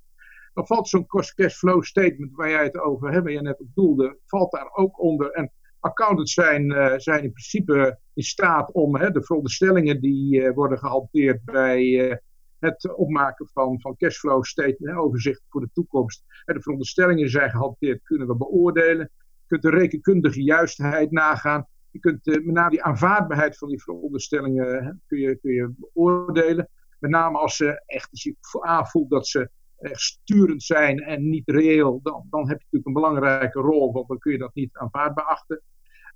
Dan 0.54 0.66
valt 0.66 0.88
zo'n 0.88 1.06
cost 1.06 1.34
cash 1.34 1.54
flow 1.54 1.82
statement 1.82 2.34
waar 2.34 2.50
jij 2.50 2.64
het 2.64 2.78
over 2.78 3.11
hebt, 3.11 3.25
waar 3.25 3.32
je 3.32 3.40
net 3.40 3.61
op 3.61 3.68
doelde, 3.75 4.18
valt 4.26 4.52
daar 4.52 4.70
ook 4.73 5.00
onder. 5.00 5.30
En 5.30 5.52
accountants 5.80 6.32
zijn, 6.32 6.70
uh, 6.70 6.94
zijn 6.96 7.23
in 7.23 7.32
principe 7.32 7.99
in 8.14 8.23
staat 8.23 8.73
om 8.73 8.96
hè, 8.96 9.11
de 9.11 9.25
veronderstellingen 9.25 10.00
die 10.00 10.40
uh, 10.40 10.54
worden 10.54 10.78
gehanteerd 10.78 11.44
bij 11.44 12.18
het 12.58 12.94
opmaken 12.94 13.49
van, 13.52 13.80
van 13.80 13.96
cashflow 13.96 14.44
statement, 14.44 14.96
overzicht 14.96 15.42
voor 15.49 15.61
de 15.61 15.70
toekomst. 15.73 16.25
de 16.44 16.62
veronderstellingen 16.62 17.30
zijn 17.30 17.50
gehanteerd, 17.50 18.02
kunnen 18.02 18.26
we 18.26 18.37
beoordelen. 18.37 19.11
Je 19.20 19.46
kunt 19.46 19.62
de 19.62 19.70
rekenkundige 19.70 20.42
juistheid 20.42 21.11
nagaan. 21.11 21.66
Je 21.90 21.99
kunt 21.99 22.25
met 22.25 22.44
name 22.44 22.70
die 22.70 22.82
aanvaardbaarheid 22.82 23.58
van 23.58 23.68
die 23.68 23.82
veronderstellingen 23.82 25.02
kun, 25.06 25.18
je, 25.18 25.37
kun 25.37 25.52
je 25.52 25.75
beoordelen. 25.76 26.68
Met 26.99 27.11
name 27.11 27.38
als 27.38 27.56
ze 27.56 27.82
echt 27.87 28.08
je 28.23 28.37
aanvoelt 28.61 29.11
dat 29.11 29.26
ze 29.26 29.50
echt 29.85 30.00
sturend 30.00 30.62
zijn 30.62 30.99
en 30.99 31.29
niet 31.29 31.49
reëel, 31.49 32.00
dan, 32.03 32.26
dan 32.31 32.49
heb 32.49 32.59
je 32.59 32.64
natuurlijk 32.71 32.87
een 32.87 32.93
belangrijke 32.93 33.61
rol, 33.61 33.93
want 33.93 34.09
dan 34.09 34.19
kun 34.19 34.33
je 34.33 34.38
dat 34.38 34.55
niet 34.55 34.76
aanvaardbaar 34.76 35.25
achten. 35.25 35.62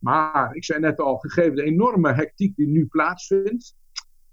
Maar 0.00 0.54
ik 0.54 0.64
zei 0.64 0.80
net 0.80 0.98
al, 0.98 1.16
gegeven 1.16 1.54
de 1.54 1.62
enorme 1.62 2.12
hectiek 2.12 2.56
die 2.56 2.68
nu 2.68 2.86
plaatsvindt, 2.86 3.76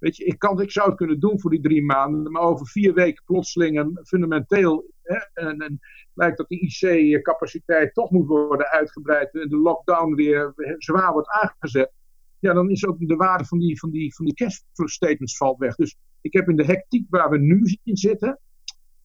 Weet 0.06 0.18
je, 0.18 0.26
ik, 0.26 0.40
kan, 0.40 0.62
ik 0.62 0.72
zou 0.72 0.88
het 0.88 0.98
kunnen 0.98 1.20
doen 1.20 1.40
voor 1.40 1.52
die 1.52 1.62
drie 1.62 1.84
maanden, 1.84 2.32
maar 2.32 2.42
over 2.42 2.68
vier 2.68 2.94
weken 2.94 3.24
plotseling 3.26 3.80
een 3.80 4.00
fundamenteel. 4.04 4.92
Hè, 5.02 5.18
en, 5.34 5.60
en 5.60 5.80
lijkt 6.14 6.38
dat 6.38 6.48
die 6.48 6.60
IC-capaciteit 6.60 7.94
toch 7.94 8.12
moet 8.12 8.28
worden 8.28 8.70
uitgebreid 8.70 9.34
en 9.34 9.50
de 9.50 9.58
lockdown 9.58 10.16
weer 10.16 10.54
zwaar 10.78 11.12
wordt 11.12 11.30
aangezet. 11.30 11.92
Ja, 12.40 12.54
dan 12.54 12.70
is 12.70 12.86
ook 12.86 12.98
de 13.00 13.16
waarde 13.16 13.46
van 13.46 13.60
die, 13.60 13.80
van 13.80 13.90
die, 13.90 14.16
van 14.16 14.26
die 14.26 14.34
cashflow 14.34 14.88
statements 14.88 15.38
valt 15.38 15.58
weg. 15.58 15.76
Dus 15.76 15.98
ik 16.22 16.34
heb 16.34 16.50
in 16.50 16.56
de 16.56 16.66
hectiek 16.66 17.06
waar 17.10 17.30
we 17.30 17.38
nu 17.38 17.78
in 17.84 17.98
zitten, 17.98 18.40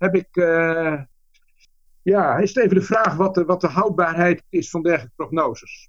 heb 0.01 0.15
ik. 0.15 0.37
Uh, 0.37 1.03
ja, 2.03 2.37
is 2.39 2.55
het 2.55 2.65
even 2.65 2.77
de 2.77 2.83
vraag 2.83 3.17
wat 3.17 3.35
de, 3.35 3.45
wat 3.45 3.61
de 3.61 3.69
houdbaarheid 3.69 4.43
is 4.49 4.71
van 4.71 4.83
dergelijke 4.83 5.15
prognoses. 5.17 5.89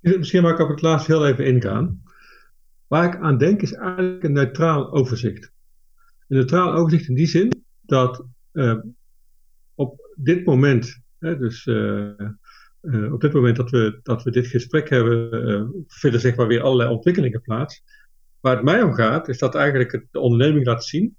Misschien 0.00 0.42
mag 0.42 0.52
ik 0.52 0.58
op 0.58 0.68
het 0.68 0.82
laatst 0.82 1.06
heel 1.06 1.26
even 1.26 1.46
ingaan. 1.46 2.02
Waar 2.86 3.04
ik 3.04 3.20
aan 3.20 3.38
denk 3.38 3.62
is 3.62 3.72
eigenlijk 3.72 4.22
een 4.22 4.32
neutraal 4.32 4.92
overzicht. 4.92 5.52
Een 6.28 6.36
neutraal 6.36 6.72
overzicht 6.72 7.08
in 7.08 7.14
die 7.14 7.26
zin 7.26 7.64
dat 7.80 8.24
uh, 8.52 8.78
op 9.74 10.10
dit 10.16 10.44
moment, 10.44 11.00
hè, 11.18 11.38
dus 11.38 11.66
uh, 11.66 12.10
op 13.12 13.20
dit 13.20 13.32
moment 13.32 13.56
dat 13.56 13.70
we, 13.70 14.00
dat 14.02 14.22
we 14.22 14.30
dit 14.30 14.46
gesprek 14.46 14.88
hebben, 14.88 15.84
vinden 15.86 16.20
zeg 16.20 16.36
maar 16.36 16.46
weer 16.46 16.62
allerlei 16.62 16.90
ontwikkelingen 16.90 17.40
plaats. 17.40 17.82
Waar 18.40 18.54
het 18.54 18.64
mij 18.64 18.82
om 18.82 18.94
gaat, 18.94 19.28
is 19.28 19.38
dat 19.38 19.54
eigenlijk 19.54 20.06
de 20.10 20.18
onderneming 20.18 20.66
laat 20.66 20.84
zien 20.84 21.16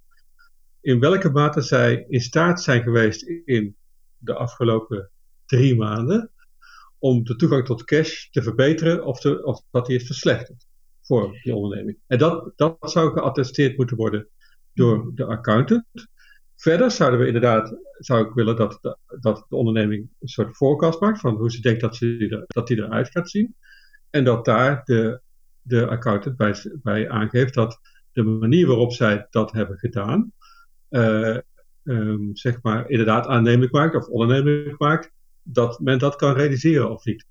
in 0.83 0.99
welke 0.99 1.29
mate 1.29 1.61
zij 1.61 2.05
in 2.07 2.21
staat 2.21 2.61
zijn 2.61 2.83
geweest 2.83 3.23
in 3.45 3.75
de 4.17 4.33
afgelopen 4.33 5.09
drie 5.45 5.75
maanden 5.75 6.31
om 6.97 7.23
de 7.23 7.35
toegang 7.35 7.65
tot 7.65 7.83
cash 7.83 8.29
te 8.29 8.41
verbeteren 8.41 9.05
of, 9.05 9.19
te, 9.19 9.43
of 9.43 9.63
dat 9.71 9.85
die 9.85 9.95
is 9.95 10.05
verslechterd 10.05 10.65
voor 11.01 11.39
die 11.43 11.55
onderneming. 11.55 11.97
En 12.07 12.17
dat, 12.17 12.53
dat 12.55 12.77
zou 12.79 13.11
geattesteerd 13.13 13.77
moeten 13.77 13.97
worden 13.97 14.27
door 14.73 15.11
de 15.15 15.25
accountant. 15.25 15.85
Verder 16.55 16.91
zouden 16.91 17.19
we 17.19 17.25
inderdaad, 17.25 17.77
zou 17.97 18.27
ik 18.27 18.33
willen 18.33 18.55
dat 18.55 18.77
de, 18.81 18.97
dat 19.19 19.45
de 19.49 19.55
onderneming 19.55 20.09
een 20.19 20.27
soort 20.27 20.55
forecast 20.55 20.99
maakt 20.99 21.19
van 21.19 21.35
hoe 21.35 21.51
ze 21.51 21.61
denkt 21.61 21.81
dat, 21.81 21.95
ze 21.95 22.45
dat 22.47 22.67
die 22.67 22.77
eruit 22.77 23.09
gaat 23.09 23.29
zien. 23.29 23.55
En 24.09 24.23
dat 24.23 24.45
daar 24.45 24.81
de, 24.83 25.21
de 25.61 25.87
accountant 25.87 26.37
bij, 26.37 26.55
bij 26.81 27.09
aangeeft 27.09 27.53
dat 27.53 27.79
de 28.11 28.23
manier 28.23 28.67
waarop 28.67 28.93
zij 28.93 29.27
dat 29.29 29.51
hebben 29.51 29.77
gedaan, 29.77 30.31
um, 31.83 32.35
zeg 32.35 32.61
maar 32.61 32.89
inderdaad 32.89 33.27
aannemelijk 33.27 33.71
maakt 33.71 33.95
of 33.95 34.07
ondernemelijk 34.07 34.79
maakt, 34.79 35.11
dat 35.43 35.79
men 35.79 35.99
dat 35.99 36.15
kan 36.15 36.35
realiseren 36.35 36.91
of 36.91 37.05
niet. 37.05 37.25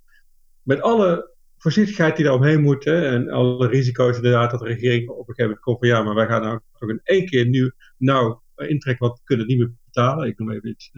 Met 0.62 0.80
alle 0.80 1.30
voorzichtigheid 1.58 2.16
die 2.16 2.24
daar 2.24 2.34
omheen 2.34 2.60
moet. 2.60 2.84
Hè, 2.84 3.06
en 3.06 3.30
alle 3.30 3.68
risico's 3.68 4.16
inderdaad 4.16 4.50
dat 4.50 4.60
de 4.60 4.66
regering 4.66 5.08
op 5.08 5.18
een 5.18 5.34
gegeven 5.34 5.44
moment 5.44 5.60
komt 5.60 5.78
van 5.78 5.88
ja, 5.88 6.02
maar 6.02 6.14
wij 6.14 6.26
gaan 6.26 6.42
nou 6.42 6.60
toch 6.78 6.90
in 6.90 7.00
één 7.04 7.26
keer 7.26 7.46
nu 7.46 7.72
nou 7.96 8.38
intrekken, 8.56 9.06
want 9.06 9.18
we 9.18 9.24
kunnen 9.24 9.46
niet 9.46 9.58
meer 9.58 9.72
betalen. 9.84 10.28
Ik 10.28 10.38
noem 10.38 10.50
even 10.50 10.68
iets. 10.68 10.90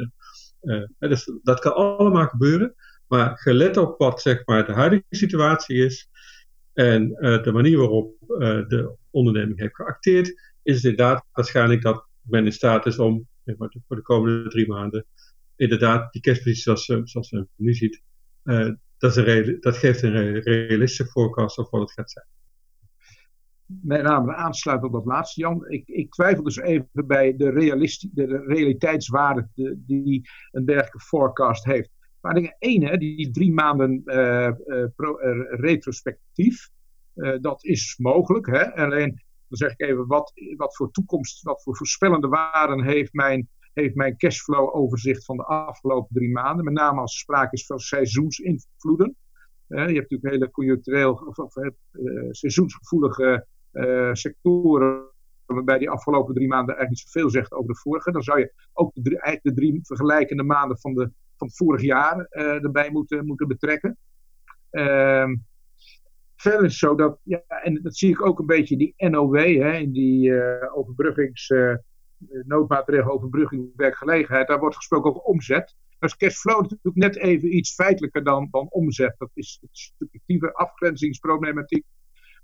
Uh, 0.63 0.85
dus 0.99 1.31
dat 1.43 1.61
kan 1.61 1.75
allemaal 1.75 2.27
gebeuren. 2.27 2.75
Maar 3.07 3.39
gelet 3.39 3.77
op 3.77 3.99
wat 3.99 4.21
zeg 4.21 4.47
maar, 4.47 4.67
de 4.67 4.73
huidige 4.73 5.05
situatie 5.11 5.85
is 5.85 6.09
en 6.73 7.17
uh, 7.19 7.43
de 7.43 7.53
manier 7.53 7.79
waarop 7.79 8.15
de 8.69 8.97
onderneming 9.11 9.59
heeft 9.59 9.75
geacteerd, 9.75 10.27
is 10.63 10.75
het 10.75 10.85
inderdaad 10.85 11.25
waarschijnlijk 11.33 11.83
dat 11.83 12.07
men 12.25 12.45
in 12.45 12.53
staat 12.53 12.87
is 12.87 12.99
om 12.99 13.29
voor 13.87 13.97
de 13.97 14.03
komende 14.03 14.49
drie 14.49 14.69
maanden 14.69 15.07
inderdaad 15.57 16.13
die 16.13 16.23
kerstpositie 16.23 16.77
zoals, 17.05 17.31
we 17.31 17.47
nu 17.57 17.75
ziet, 17.75 18.03
dat, 18.99 19.17
is 19.17 19.61
dat 19.61 19.77
geeft 19.77 20.03
een 20.03 20.41
realistische 20.41 21.07
forecast 21.07 21.59
of 21.59 21.71
wat 21.71 21.81
het 21.81 21.93
gaat 21.93 22.11
zijn. 22.11 22.27
Met 23.65 24.03
name 24.03 24.35
aansluit 24.35 24.83
op 24.83 24.93
dat 24.93 25.05
laatste, 25.05 25.41
Jan. 25.41 25.69
Ik, 25.69 25.89
ik 25.89 26.13
twijfel 26.13 26.43
dus 26.43 26.57
even 26.57 27.07
bij 27.07 27.37
de, 27.37 27.53
de 28.13 28.45
realiteitswaarde 28.47 29.49
die 29.77 30.29
een 30.51 30.65
dergelijke 30.65 31.01
forecast 31.01 31.65
heeft. 31.65 31.91
Maar 32.21 32.35
dingen 32.35 32.57
één, 32.59 32.83
hè, 32.83 32.97
die 32.97 33.31
drie 33.31 33.53
maanden 33.53 34.03
pro, 34.97 35.21
uh, 35.21 35.45
retrospectief, 35.49 36.69
dat 37.41 37.65
is 37.65 37.97
mogelijk. 37.99 38.47
Hè? 38.47 38.75
Alleen, 38.75 39.24
dan 39.49 39.59
zeg 39.59 39.73
ik 39.73 39.81
even, 39.81 40.07
wat, 40.07 40.33
wat 40.57 40.77
voor 40.77 40.91
toekomst, 40.91 41.43
wat 41.43 41.63
voor 41.63 41.77
voorspellende 41.77 42.29
waarden 42.29 42.85
heeft 42.85 43.13
mijn 43.13 43.49
heeft 43.75 43.95
mijn 43.95 44.17
cashflow 44.17 44.77
overzicht 44.77 45.25
van 45.25 45.37
de 45.37 45.45
afgelopen 45.45 46.15
drie 46.15 46.33
maanden. 46.33 46.65
Met 46.65 46.75
name 46.75 47.01
als 47.01 47.13
er 47.13 47.19
sprake 47.19 47.57
is 47.57 47.67
van 47.67 47.79
seizoensinvloeden. 47.79 49.17
je 49.67 49.77
hebt 49.77 49.95
natuurlijk 49.95 50.33
hele 50.33 50.51
conjunctureel 50.51 51.13
of, 51.13 51.39
of 51.39 51.57
uh, 51.57 51.71
seizoensgevoelige 52.31 53.47
uh, 53.73 54.13
sectoren 54.13 55.13
waarbij 55.47 55.79
die 55.79 55.91
afgelopen 55.91 56.35
drie 56.35 56.49
maanden 56.49 56.77
eigenlijk 56.77 57.05
niet 57.05 57.13
zoveel 57.13 57.31
zegt 57.31 57.53
over 57.53 57.69
de 57.69 57.79
vorige. 57.79 58.13
Dan 58.13 58.23
zou 58.23 58.39
je 58.39 58.53
ook 58.73 58.95
de 58.95 59.03
drie, 59.03 59.39
de 59.43 59.55
drie 59.55 59.79
vergelijkende 59.83 60.43
maanden 60.43 60.79
van, 60.79 60.95
de, 60.95 61.11
van 61.37 61.51
vorig 61.51 61.83
jaar 61.83 62.27
erbij 62.29 62.91
moeten, 62.91 63.27
moeten 63.27 63.49
betrekken. 63.49 63.99
Uh, 64.71 65.29
verder 66.51 66.65
is 66.65 66.81
het 66.81 66.91
zo 66.91 66.95
dat, 66.95 67.19
ja, 67.23 67.43
en 67.47 67.83
dat 67.83 67.97
zie 67.97 68.11
ik 68.11 68.27
ook 68.27 68.39
een 68.39 68.47
beetje 68.47 68.77
die 68.77 68.95
NOW, 68.97 69.37
hè, 69.37 69.73
in 69.73 69.93
die 69.93 70.29
uh, 70.29 70.77
overbruggings 70.77 71.53
noodmaatregel 72.47 73.13
overbrugging 73.13 73.73
werkgelegenheid, 73.77 74.49
daar 74.49 74.59
wordt 74.59 74.77
gesproken 74.77 75.11
over 75.11 75.23
omzet. 75.23 75.75
Dat 75.99 76.11
is 76.11 76.17
cashflow 76.17 76.61
natuurlijk 76.61 76.97
net 76.97 77.17
even 77.17 77.57
iets 77.57 77.75
feitelijker 77.75 78.25
dan, 78.25 78.49
dan 78.51 78.67
omzet. 78.71 79.15
Dat 79.19 79.31
is 79.35 79.59
een 79.63 79.69
subjectieve 79.73 80.55
afgrenzingsproblematiek. 80.55 81.85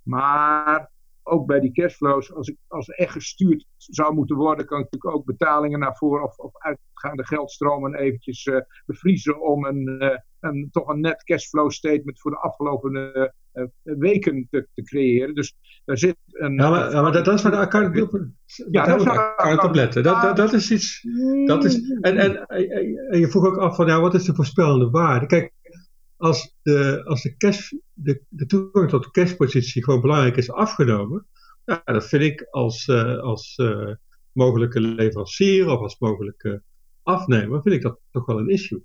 Maar 0.03 0.91
ook 1.23 1.47
bij 1.47 1.61
die 1.61 1.73
cashflows, 1.73 2.35
als, 2.35 2.49
ik, 2.49 2.57
als 2.69 2.89
echt 2.89 3.13
gestuurd 3.13 3.67
zou 3.77 4.15
moeten 4.15 4.37
worden, 4.37 4.67
kan 4.67 4.79
ik 4.79 4.85
natuurlijk 4.85 5.15
ook 5.15 5.27
betalingen 5.27 5.79
naar 5.79 5.97
voren 5.97 6.39
of, 6.39 6.57
uitgaande 6.57 7.27
geldstromen 7.27 7.95
eventjes 7.95 8.47
uh, 8.47 8.61
bevriezen 8.87 9.41
om 9.41 9.65
een, 9.65 10.03
een, 10.41 10.69
toch 10.73 10.89
een 10.89 11.01
net 11.01 11.23
cashflow 11.25 11.71
statement 11.71 12.21
voor 12.21 12.31
de 12.31 12.37
afgelopen 12.37 12.95
uh, 12.95 13.65
weken 13.83 14.47
te, 14.51 14.69
te, 14.75 14.83
creëren. 14.83 15.35
Dus 15.35 15.55
daar 15.85 15.99
zit 15.99 16.17
een. 16.27 16.55
Ja, 16.55 16.71
maar, 16.71 16.91
ja, 16.91 17.03
maar 17.03 17.13
dat, 17.13 17.25
dat, 17.25 17.35
is 17.35 17.43
waar 17.43 17.53
de 17.53 17.59
account, 17.59 17.97
ja, 18.71 18.87
dat 18.87 19.01
is 19.01 19.07
account 19.07 19.63
op 19.63 19.75
letten. 19.75 20.03
Dat, 20.03 20.23
dat, 20.23 20.37
dat, 20.37 20.53
is 20.53 20.71
iets. 20.71 21.07
Dat 21.45 21.65
is, 21.65 21.93
en, 22.01 22.17
en, 22.17 22.47
en 23.11 23.19
je 23.19 23.29
vroeg 23.29 23.47
ook 23.47 23.59
af 23.59 23.77
van 23.77 23.87
ja, 23.87 24.01
wat 24.01 24.15
is 24.15 24.25
de 24.25 24.35
voorspellende 24.35 24.91
waarde? 24.91 25.27
Kijk, 25.27 25.53
als 26.17 26.57
de, 26.63 27.03
als 27.05 27.23
de, 27.23 27.37
cash, 27.37 27.73
de, 27.93 28.23
de 28.29 28.47
toegang 28.47 28.89
tot 28.89 29.05
de 29.05 29.11
cashpositie 29.11 29.85
gewoon 29.85 30.01
belangrijk 30.01 30.37
is 30.37 30.51
afgenomen, 30.51 31.27
ja, 31.65 31.83
dat 31.85 32.09
vind 32.09 32.23
ik 32.23 32.47
als, 32.51 32.87
uh, 32.87 33.19
als 33.19 33.59
uh, 33.59 33.95
mogelijke 34.33 34.81
leverancier 34.81 35.71
of 35.71 35.81
als 35.81 35.99
mogelijke 35.99 36.63
afnemer, 37.03 37.63
vind 37.63 37.75
ik 37.75 37.83
dat 37.83 37.99
toch 38.11 38.27
wel 38.27 38.39
een 38.39 38.49
issue. 38.49 38.85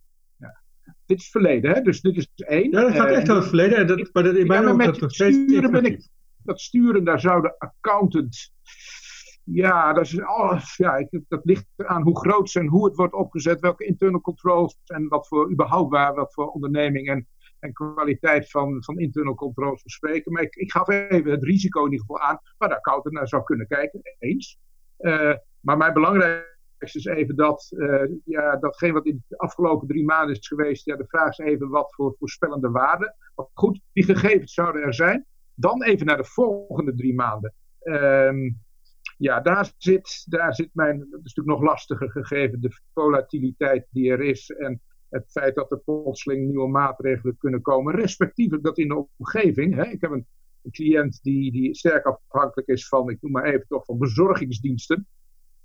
Dit 1.05 1.19
is 1.19 1.29
verleden, 1.29 1.73
hè? 1.73 1.81
dus 1.81 2.01
dit 2.01 2.17
is 2.17 2.27
één. 2.35 2.71
Ja, 2.71 2.81
dat 2.81 2.91
gaat 2.91 3.09
echt 3.09 3.29
over 3.29 3.35
het 3.35 3.47
verleden. 3.47 3.77
En 3.77 3.87
dat, 3.87 4.09
maar 4.13 4.23
dat, 4.23 4.35
in 4.35 4.47
mijn 4.47 4.77
ja, 4.77 4.91
dat 4.91 5.13
sturen 5.13 5.71
ben 5.71 5.85
ik, 5.85 6.07
Dat 6.43 6.59
sturen, 6.59 7.03
daar 7.03 7.19
zou 7.19 7.41
de 7.41 7.59
accountant 7.59 8.53
Ja, 9.43 9.93
dat, 9.93 10.05
is 10.05 10.21
alles, 10.21 10.77
ja 10.77 11.07
dat 11.27 11.45
ligt 11.45 11.65
aan 11.75 12.01
hoe 12.01 12.19
groot 12.19 12.55
en 12.55 12.67
hoe 12.67 12.85
het 12.85 12.95
wordt 12.95 13.13
opgezet, 13.13 13.59
welke 13.59 13.85
internal 13.85 14.21
controls 14.21 14.77
en 14.85 15.07
wat 15.07 15.27
voor 15.27 15.51
überhaupt 15.51 15.91
waar, 15.91 16.13
wat 16.13 16.33
voor 16.33 16.51
onderneming 16.51 17.07
en, 17.07 17.27
en 17.59 17.73
kwaliteit 17.73 18.49
van, 18.49 18.83
van 18.83 18.99
internal 18.99 19.35
controls 19.35 19.83
we 19.83 19.89
spreken. 19.89 20.31
Maar 20.31 20.41
ik, 20.41 20.55
ik 20.55 20.71
gaf 20.71 20.87
even 20.87 21.31
het 21.31 21.43
risico 21.43 21.85
in 21.85 21.91
ieder 21.91 22.05
geval 22.05 22.21
aan, 22.21 22.39
waar 22.57 22.69
daar 22.69 22.81
Kouter 22.81 23.11
naar 23.11 23.27
zou 23.27 23.43
kunnen 23.43 23.67
kijken, 23.67 24.01
eens. 24.19 24.57
Uh, 24.99 25.33
maar 25.59 25.77
mijn 25.77 25.93
belangrijkste 25.93 26.54
is 26.93 27.05
even 27.05 27.35
dat, 27.35 27.71
uh, 27.77 28.03
ja, 28.25 28.59
wat 28.59 29.05
in 29.05 29.23
de 29.27 29.37
afgelopen 29.37 29.87
drie 29.87 30.05
maanden 30.05 30.35
is 30.35 30.47
geweest, 30.47 30.85
ja, 30.85 30.95
de 30.95 31.07
vraag 31.07 31.29
is 31.29 31.37
even 31.37 31.69
wat 31.69 31.93
voor 31.95 32.15
voorspellende 32.19 32.69
waarden. 32.69 33.15
Maar 33.35 33.45
goed, 33.53 33.81
die 33.93 34.03
gegevens 34.03 34.53
zouden 34.53 34.81
er 34.81 34.93
zijn. 34.93 35.25
Dan 35.53 35.83
even 35.83 36.05
naar 36.05 36.17
de 36.17 36.25
volgende 36.25 36.95
drie 36.95 37.15
maanden. 37.15 37.53
Uh, 37.83 38.51
ja, 39.17 39.41
daar 39.41 39.73
zit, 39.77 40.23
daar 40.25 40.55
zit 40.55 40.69
mijn, 40.73 40.97
dat 40.97 41.07
is 41.23 41.33
natuurlijk 41.33 41.57
nog 41.57 41.69
lastiger 41.69 42.11
gegeven, 42.11 42.61
de 42.61 42.81
volatiliteit 42.93 43.87
die 43.89 44.11
er 44.11 44.21
is 44.21 44.49
en 44.49 44.81
het 45.09 45.31
feit 45.31 45.55
dat 45.55 45.71
er 45.71 45.79
plotseling 45.79 46.47
nieuwe 46.47 46.67
maatregelen 46.67 47.37
kunnen 47.37 47.61
komen, 47.61 47.95
respectievelijk 47.95 48.63
dat 48.63 48.77
in 48.77 48.87
de 48.87 49.07
omgeving. 49.17 49.75
Hè, 49.75 49.83
ik 49.83 50.01
heb 50.01 50.11
een, 50.11 50.27
een, 50.61 50.71
cliënt 50.71 51.19
die, 51.23 51.51
die 51.51 51.75
sterk 51.75 52.05
afhankelijk 52.05 52.67
is 52.67 52.87
van, 52.87 53.09
ik 53.09 53.21
noem 53.21 53.31
maar 53.31 53.45
even 53.45 53.65
toch, 53.67 53.85
van 53.85 53.97
bezorgingsdiensten. 53.97 55.07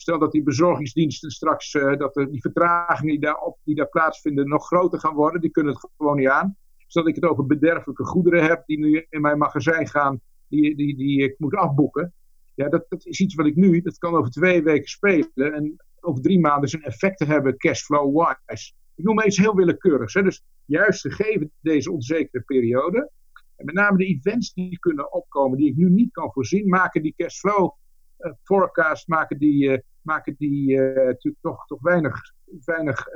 Stel 0.01 0.19
dat 0.19 0.33
die 0.33 0.43
bezorgingsdiensten 0.43 1.31
straks, 1.31 1.75
uh, 1.75 1.97
dat 1.97 2.15
de, 2.15 2.31
die 2.31 2.41
vertragingen 2.41 3.13
die 3.13 3.21
daar, 3.21 3.39
op, 3.39 3.59
die 3.65 3.75
daar 3.75 3.89
plaatsvinden 3.89 4.49
nog 4.49 4.67
groter 4.67 5.01
gaan 5.01 5.15
worden, 5.15 5.41
die 5.41 5.51
kunnen 5.51 5.73
het 5.73 5.91
gewoon 5.97 6.17
niet 6.17 6.29
aan. 6.29 6.57
Stel 6.87 7.03
dat 7.03 7.17
ik 7.17 7.23
het 7.23 7.31
over 7.31 7.47
bederfelijke 7.47 8.05
goederen 8.05 8.45
heb 8.45 8.63
die 8.67 8.79
nu 8.79 9.07
in 9.09 9.21
mijn 9.21 9.39
magazijn 9.39 9.89
gaan, 9.89 10.21
die, 10.49 10.77
die, 10.77 10.97
die 10.97 11.23
ik 11.23 11.35
moet 11.39 11.55
afboeken. 11.55 12.15
Ja, 12.55 12.69
dat, 12.69 12.85
dat 12.89 13.07
is 13.07 13.21
iets 13.21 13.35
wat 13.35 13.47
ik 13.47 13.57
nu, 13.57 13.81
dat 13.81 13.99
kan 13.99 14.15
over 14.15 14.31
twee 14.31 14.63
weken 14.63 14.89
spelen 14.89 15.55
en 15.55 15.85
over 16.01 16.23
drie 16.23 16.41
maanden 16.41 16.69
zijn 16.69 16.83
effecten 16.83 17.27
hebben 17.27 17.57
cashflow-wise. 17.57 18.73
Ik 18.95 19.05
noem 19.05 19.15
maar 19.15 19.27
iets 19.27 19.39
heel 19.39 19.55
willekeurigs. 19.55 20.15
Hè. 20.15 20.23
Dus 20.23 20.43
juist 20.65 21.01
gegeven 21.01 21.53
deze 21.61 21.93
onzekere 21.93 22.43
periode, 22.43 23.11
en 23.57 23.65
met 23.65 23.75
name 23.75 23.97
de 23.97 24.07
events 24.07 24.53
die 24.53 24.79
kunnen 24.79 25.13
opkomen, 25.13 25.59
die 25.59 25.69
ik 25.69 25.77
nu 25.77 25.91
niet 25.91 26.13
kan 26.13 26.33
voorzien, 26.33 26.69
maken 26.69 27.03
die 27.03 27.15
cashflow 27.17 27.73
uh, 28.19 28.33
forecast, 28.43 29.09
maken 29.09 29.39
die, 29.39 29.69
uh, 29.69 29.79
maken 30.03 30.35
die 30.39 30.71
uh, 30.71 30.95
natuurlijk 30.95 31.43
toch, 31.43 31.67
toch 31.67 31.81
weinig, 31.81 32.21
weinig 32.65 33.07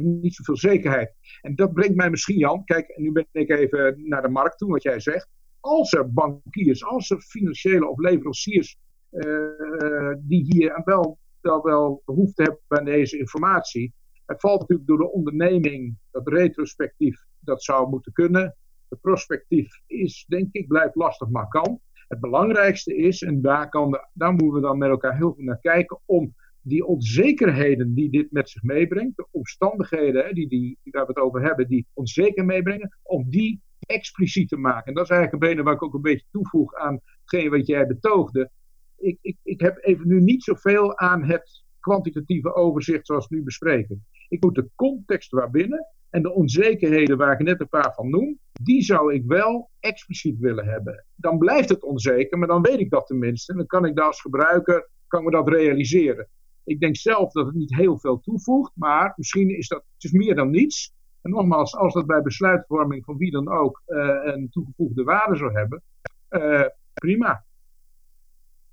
niet 0.00 0.34
zoveel 0.34 0.56
zekerheid. 0.56 1.14
En 1.40 1.54
dat 1.54 1.72
brengt 1.72 1.94
mij 1.94 2.10
misschien, 2.10 2.38
Jan, 2.38 2.64
kijk, 2.64 2.88
en 2.88 3.02
nu 3.02 3.12
ben 3.12 3.26
ik 3.32 3.50
even 3.50 4.08
naar 4.08 4.22
de 4.22 4.28
markt 4.28 4.58
toe, 4.58 4.70
wat 4.70 4.82
jij 4.82 5.00
zegt 5.00 5.28
als 5.64 5.92
er 5.92 6.12
bankiers, 6.12 6.84
als 6.84 7.10
er 7.10 7.20
financiële 7.20 7.88
of 7.88 7.98
leveranciers 7.98 8.76
uh, 9.10 10.12
die 10.18 10.44
hier 10.48 10.82
wel, 10.84 11.18
wel, 11.40 11.62
wel 11.62 12.02
behoefte 12.04 12.42
hebben 12.42 12.60
aan 12.68 12.84
deze 12.84 13.18
informatie. 13.18 13.92
Het 14.26 14.40
valt 14.40 14.60
natuurlijk 14.60 14.88
door 14.88 14.98
de 14.98 15.12
onderneming, 15.12 15.96
dat 16.10 16.28
retrospectief, 16.28 17.24
dat 17.38 17.62
zou 17.62 17.88
moeten 17.88 18.12
kunnen. 18.12 18.56
Het 18.88 19.00
prospectief 19.00 19.80
is, 19.86 20.24
denk 20.28 20.48
ik, 20.52 20.68
blijft 20.68 20.94
lastig, 20.94 21.28
maar 21.28 21.48
kan. 21.48 21.80
Het 22.14 22.22
belangrijkste 22.22 22.96
is, 22.96 23.22
en 23.22 23.42
daar, 23.42 23.68
kan 23.68 24.00
daar 24.12 24.32
moeten 24.32 24.52
we 24.52 24.60
dan 24.60 24.78
met 24.78 24.88
elkaar 24.88 25.16
heel 25.16 25.30
goed 25.30 25.44
naar 25.44 25.60
kijken, 25.60 26.00
om 26.04 26.34
die 26.60 26.86
onzekerheden 26.86 27.94
die 27.94 28.10
dit 28.10 28.32
met 28.32 28.50
zich 28.50 28.62
meebrengt, 28.62 29.16
de 29.16 29.26
omstandigheden 29.30 30.34
die, 30.34 30.48
die, 30.48 30.78
waar 30.82 31.06
we 31.06 31.12
het 31.12 31.22
over 31.22 31.42
hebben, 31.42 31.68
die 31.68 31.86
onzeker 31.92 32.44
meebrengen, 32.44 32.98
om 33.02 33.30
die 33.30 33.60
expliciet 33.78 34.48
te 34.48 34.56
maken. 34.56 34.84
En 34.84 34.94
dat 34.94 35.04
is 35.04 35.10
eigenlijk 35.10 35.42
een 35.42 35.48
bene 35.48 35.62
waar 35.62 35.74
ik 35.74 35.82
ook 35.82 35.94
een 35.94 36.00
beetje 36.00 36.26
toevoeg 36.30 36.74
aan 36.74 37.00
hetgeen 37.20 37.50
wat 37.50 37.66
jij 37.66 37.86
betoogde. 37.86 38.50
Ik, 38.96 39.18
ik, 39.20 39.36
ik 39.42 39.60
heb 39.60 39.78
even 39.80 40.08
nu 40.08 40.20
niet 40.20 40.42
zoveel 40.42 40.98
aan 40.98 41.24
het 41.24 41.64
kwantitatieve 41.80 42.54
overzicht 42.54 43.06
zoals 43.06 43.28
we 43.28 43.36
nu 43.36 43.42
bespreken. 43.42 44.06
Ik 44.28 44.42
moet 44.42 44.54
de 44.54 44.70
context 44.74 45.30
waarbinnen 45.30 45.86
en 46.14 46.22
de 46.22 46.32
onzekerheden 46.32 47.16
waar 47.16 47.32
ik 47.32 47.46
net 47.46 47.60
een 47.60 47.68
paar 47.68 47.92
van 47.94 48.10
noem, 48.10 48.38
die 48.52 48.82
zou 48.82 49.14
ik 49.14 49.24
wel 49.26 49.70
expliciet 49.80 50.38
willen 50.38 50.66
hebben. 50.66 51.04
Dan 51.14 51.38
blijft 51.38 51.68
het 51.68 51.82
onzeker, 51.82 52.38
maar 52.38 52.48
dan 52.48 52.62
weet 52.62 52.78
ik 52.78 52.90
dat 52.90 53.06
tenminste. 53.06 53.52
En 53.52 53.58
dan 53.58 53.66
kan 53.66 53.84
ik 53.84 53.96
dat 53.96 54.06
als 54.06 54.20
gebruiker 54.20 54.88
kan 55.06 55.30
dat 55.30 55.48
realiseren. 55.48 56.28
Ik 56.64 56.80
denk 56.80 56.96
zelf 56.96 57.32
dat 57.32 57.46
het 57.46 57.54
niet 57.54 57.74
heel 57.74 57.98
veel 57.98 58.20
toevoegt, 58.20 58.72
maar 58.74 59.12
misschien 59.16 59.56
is 59.56 59.68
dat 59.68 59.84
het 59.94 60.04
is 60.04 60.12
meer 60.12 60.34
dan 60.34 60.50
niets. 60.50 60.92
En 61.22 61.30
nogmaals, 61.30 61.76
als 61.76 61.94
dat 61.94 62.06
bij 62.06 62.22
besluitvorming 62.22 63.04
van 63.04 63.16
wie 63.16 63.30
dan 63.30 63.48
ook 63.48 63.82
uh, 63.86 64.20
een 64.22 64.48
toegevoegde 64.50 65.02
waarde 65.02 65.36
zou 65.36 65.52
hebben, 65.52 65.82
uh, 66.30 66.66
prima. 66.92 67.44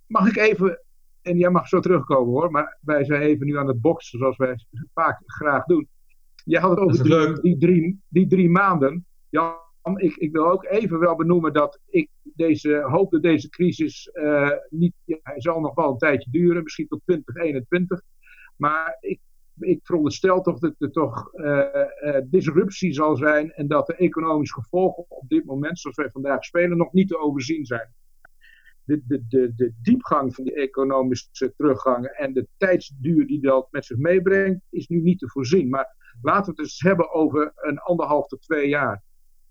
Mag 0.08 0.28
ik 0.28 0.38
even, 0.38 0.82
en 1.22 1.38
jij 1.38 1.50
mag 1.50 1.68
zo 1.68 1.80
terugkomen 1.80 2.34
hoor, 2.34 2.52
maar 2.52 2.78
wij 2.82 3.04
zijn 3.04 3.22
even 3.22 3.46
nu 3.46 3.58
aan 3.58 3.68
het 3.68 3.82
boksen 3.82 4.20
zoals 4.20 4.38
wij 4.38 4.56
vaak 4.94 5.22
graag 5.26 5.66
doen. 5.66 5.90
Jij 6.44 6.62
had 6.62 6.70
het 6.70 6.80
over 6.80 7.04
die, 7.04 7.42
die, 7.42 7.58
drie, 7.58 8.02
die 8.08 8.28
drie 8.28 8.50
maanden. 8.50 9.06
Jan, 9.30 9.56
ik, 9.96 10.16
ik 10.16 10.32
wil 10.32 10.52
ook 10.52 10.66
even 10.66 11.00
wel 11.00 11.16
benoemen 11.16 11.54
dat 11.54 11.80
ik 11.90 12.10
deze, 12.24 12.82
hoop 12.82 13.12
dat 13.12 13.22
deze 13.22 13.50
crisis 13.50 14.10
uh, 14.14 14.52
niet, 14.70 14.94
ja, 15.04 15.18
hij 15.24 15.42
zal 15.42 15.60
nog 15.60 15.76
wel 15.76 15.92
een 15.92 15.98
tijdje 15.98 16.32
duren, 16.32 16.64
misschien 16.64 16.88
tot 16.88 17.02
2021. 17.06 18.02
Maar 18.56 18.98
ik 19.00 19.20
ik 19.62 19.80
veronderstel 19.84 20.42
toch 20.42 20.60
dat 20.60 20.76
er 20.78 20.92
toch 20.92 21.34
uh, 21.34 22.18
disruptie 22.26 22.94
zal 22.94 23.16
zijn 23.16 23.52
en 23.52 23.68
dat 23.68 23.88
de 23.88 23.96
economische 23.96 24.62
gevolgen 24.62 25.06
op 25.08 25.30
dit 25.30 25.46
moment, 25.46 25.80
zoals 25.80 25.96
wij 25.96 26.10
vandaag 26.10 26.44
spelen, 26.44 26.78
nog 26.78 26.94
niet 26.94 27.08
te 27.08 27.18
overzien 27.18 27.66
zijn. 27.66 27.94
De, 28.84 29.02
de, 29.08 29.26
de, 29.28 29.54
de 29.56 29.74
diepgang 29.82 30.36
van 30.36 30.44
die 30.44 30.54
economische 30.54 31.54
teruggang 31.58 32.06
en 32.06 32.34
de 32.34 32.48
tijdsduur 32.58 33.28
die 33.28 33.42
dat 33.42 33.68
met 33.72 33.86
zich 33.86 33.98
meebrengt, 33.98 34.62
is 34.70 34.88
nu 34.88 35.02
niet 35.02 35.20
te 35.20 35.30
voorzien. 35.30 35.70
Maar 35.70 35.96
laten 36.22 36.46
we 36.46 36.52
het 36.52 36.60
eens 36.60 36.82
hebben 36.82 37.14
over 37.14 37.52
een 37.56 37.80
anderhalf 37.80 38.28
tot 38.28 38.42
twee 38.42 38.68
jaar. 38.68 39.04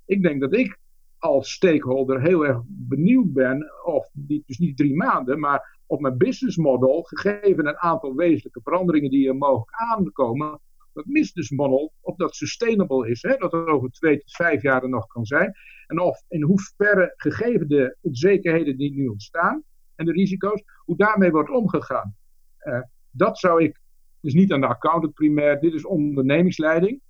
Ik 0.04 0.22
denk 0.22 0.40
dat 0.40 0.54
ik 0.54 0.78
als 1.18 1.52
stakeholder 1.52 2.20
heel 2.20 2.46
erg 2.46 2.60
benieuwd 2.66 3.32
ben, 3.32 3.66
of 3.84 4.08
niet, 4.12 4.46
dus 4.46 4.58
niet 4.58 4.76
drie 4.76 4.96
maanden, 4.96 5.40
maar 5.40 5.78
op 5.86 6.00
mijn 6.00 6.16
business 6.16 6.56
model, 6.56 7.02
gegeven 7.02 7.66
een 7.66 7.78
aantal 7.78 8.14
wezenlijke 8.14 8.60
veranderingen 8.62 9.10
die 9.10 9.28
er 9.28 9.36
mogelijk 9.36 9.70
aankomen, 9.70 10.60
dat 10.92 11.04
business 11.06 11.50
model, 11.50 11.92
of 12.00 12.16
dat 12.16 12.34
sustainable 12.34 13.10
is, 13.10 13.22
hè, 13.22 13.36
dat 13.36 13.52
het 13.52 13.66
over 13.66 13.90
twee 13.90 14.18
tot 14.18 14.34
vijf 14.34 14.62
jaar 14.62 14.82
er 14.82 14.88
nog 14.88 15.06
kan 15.06 15.24
zijn, 15.24 15.52
en 15.86 16.00
of 16.00 16.22
in 16.28 16.42
hoeverre, 16.42 17.12
gegeven 17.16 17.68
de 17.68 17.96
onzekerheden 18.00 18.76
die 18.76 18.94
nu 18.94 19.06
ontstaan 19.06 19.62
en 19.94 20.04
de 20.04 20.12
risico's, 20.12 20.62
hoe 20.84 20.96
daarmee 20.96 21.30
wordt 21.30 21.50
omgegaan. 21.50 22.16
Uh, 22.62 22.80
dat 23.10 23.38
zou 23.38 23.62
ik, 23.62 23.79
dus 24.20 24.34
niet 24.34 24.52
aan 24.52 24.60
de 24.60 24.66
accountant 24.66 25.14
primair, 25.14 25.60
dit 25.60 25.74
is 25.74 25.84
ondernemingsleiding, 25.84 27.00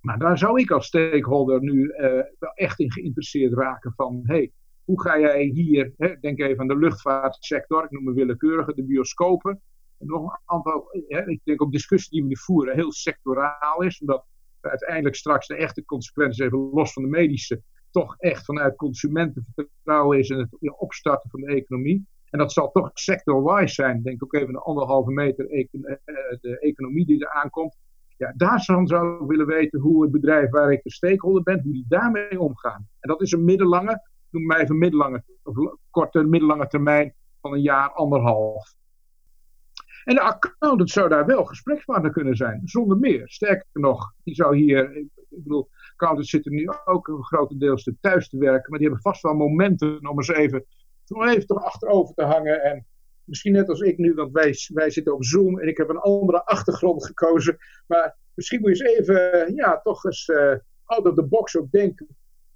maar 0.00 0.18
daar 0.18 0.38
zou 0.38 0.60
ik 0.60 0.70
als 0.70 0.86
stakeholder 0.86 1.60
nu 1.60 1.82
uh, 1.82 2.00
wel 2.38 2.52
echt 2.54 2.80
in 2.80 2.92
geïnteresseerd 2.92 3.52
raken 3.52 3.92
van, 3.96 4.20
hey, 4.22 4.52
hoe 4.84 5.02
ga 5.02 5.18
jij 5.18 5.42
hier, 5.42 5.92
hè, 5.96 6.14
denk 6.20 6.40
even 6.40 6.60
aan 6.60 6.68
de 6.68 6.78
luchtvaartsector, 6.78 7.84
ik 7.84 7.90
noem 7.90 8.06
het 8.06 8.16
willekeurige, 8.16 8.74
de 8.74 8.84
bioscopen. 8.84 9.60
En 9.98 10.06
nog 10.06 10.22
een 10.22 10.40
aantal, 10.44 10.88
hè, 11.08 11.28
ik 11.28 11.40
denk 11.44 11.62
ook 11.62 11.72
discussie 11.72 12.10
die 12.10 12.22
we 12.22 12.28
nu 12.28 12.36
voeren 12.36 12.74
heel 12.74 12.92
sectoraal 12.92 13.82
is, 13.82 14.00
omdat 14.00 14.24
uiteindelijk 14.60 15.14
straks 15.14 15.46
de 15.46 15.56
echte 15.56 15.84
consequenties, 15.84 16.44
even 16.44 16.58
los 16.58 16.92
van 16.92 17.02
de 17.02 17.08
medische, 17.08 17.62
toch 17.90 18.16
echt 18.18 18.44
vanuit 18.44 18.76
consumentenvertrouwen 18.76 20.18
is 20.18 20.30
en 20.30 20.38
het 20.38 20.78
opstarten 20.78 21.30
van 21.30 21.40
de 21.40 21.46
economie. 21.46 22.06
En 22.36 22.42
dat 22.42 22.52
zal 22.52 22.70
toch 22.70 22.90
sector-wise 22.92 23.74
zijn. 23.74 24.02
Denk 24.02 24.24
ook 24.24 24.34
even 24.34 24.48
een 24.48 24.56
anderhalve 24.56 25.10
meter 25.10 25.50
eh, 25.50 25.66
de 26.40 26.58
economie 26.58 27.06
die 27.06 27.24
er 27.24 27.30
aankomt. 27.30 27.76
Ja, 28.16 28.32
daar 28.36 28.60
zou 28.60 28.82
ik 29.22 29.28
willen 29.28 29.46
weten 29.46 29.80
hoe 29.80 30.02
het 30.02 30.12
bedrijf 30.12 30.50
waar 30.50 30.72
ik 30.72 30.82
de 30.82 30.90
stakeholder 30.90 31.42
ben, 31.42 31.60
hoe 31.62 31.72
die 31.72 31.84
daarmee 31.88 32.40
omgaan. 32.40 32.88
En 33.00 33.08
dat 33.08 33.22
is 33.22 33.32
een 33.32 33.44
middellange, 33.44 34.00
noem 34.30 34.46
mij 34.46 34.60
even 34.60 34.78
middellange, 34.78 35.22
of 35.42 35.54
korte, 35.90 36.24
middellange 36.24 36.66
termijn 36.66 37.14
van 37.40 37.52
een 37.52 37.62
jaar, 37.62 37.90
anderhalf. 37.90 38.74
En 40.04 40.14
de 40.14 40.20
accountant 40.20 40.90
zou 40.90 41.08
daar 41.08 41.26
wel 41.26 41.44
gesprekspartner 41.44 42.12
kunnen 42.12 42.36
zijn, 42.36 42.60
zonder 42.64 42.98
meer. 42.98 43.28
Sterker 43.28 43.66
nog, 43.72 44.12
die 44.24 44.34
zou 44.34 44.56
hier, 44.56 44.96
ik 44.96 45.08
bedoel, 45.28 45.68
accountants 45.92 46.30
zitten 46.30 46.52
nu 46.52 46.68
ook 46.84 47.18
grotendeels 47.20 47.90
thuis 48.00 48.28
te 48.28 48.38
werken, 48.38 48.70
maar 48.70 48.78
die 48.78 48.88
hebben 48.88 49.10
vast 49.10 49.22
wel 49.22 49.34
momenten 49.34 50.08
om 50.08 50.16
eens 50.16 50.28
even, 50.28 50.64
om 51.10 51.28
even 51.28 51.46
toch 51.46 51.64
achterover 51.64 52.14
te 52.14 52.22
hangen 52.22 52.62
en 52.62 52.86
misschien 53.24 53.52
net 53.52 53.68
als 53.68 53.80
ik 53.80 53.98
nu, 53.98 54.14
want 54.14 54.32
wij, 54.32 54.54
wij 54.72 54.90
zitten 54.90 55.14
op 55.14 55.24
Zoom 55.24 55.60
en 55.60 55.68
ik 55.68 55.76
heb 55.76 55.88
een 55.88 55.98
andere 55.98 56.44
achtergrond 56.44 57.04
gekozen. 57.06 57.56
Maar 57.86 58.16
misschien 58.34 58.60
moet 58.60 58.78
je 58.78 58.84
eens 58.84 58.98
even, 58.98 59.54
ja, 59.54 59.80
toch 59.80 60.04
eens 60.04 60.28
uh, 60.28 60.54
out 60.84 61.06
of 61.06 61.14
the 61.14 61.24
box 61.24 61.56
ook 61.56 61.70
denken 61.70 62.06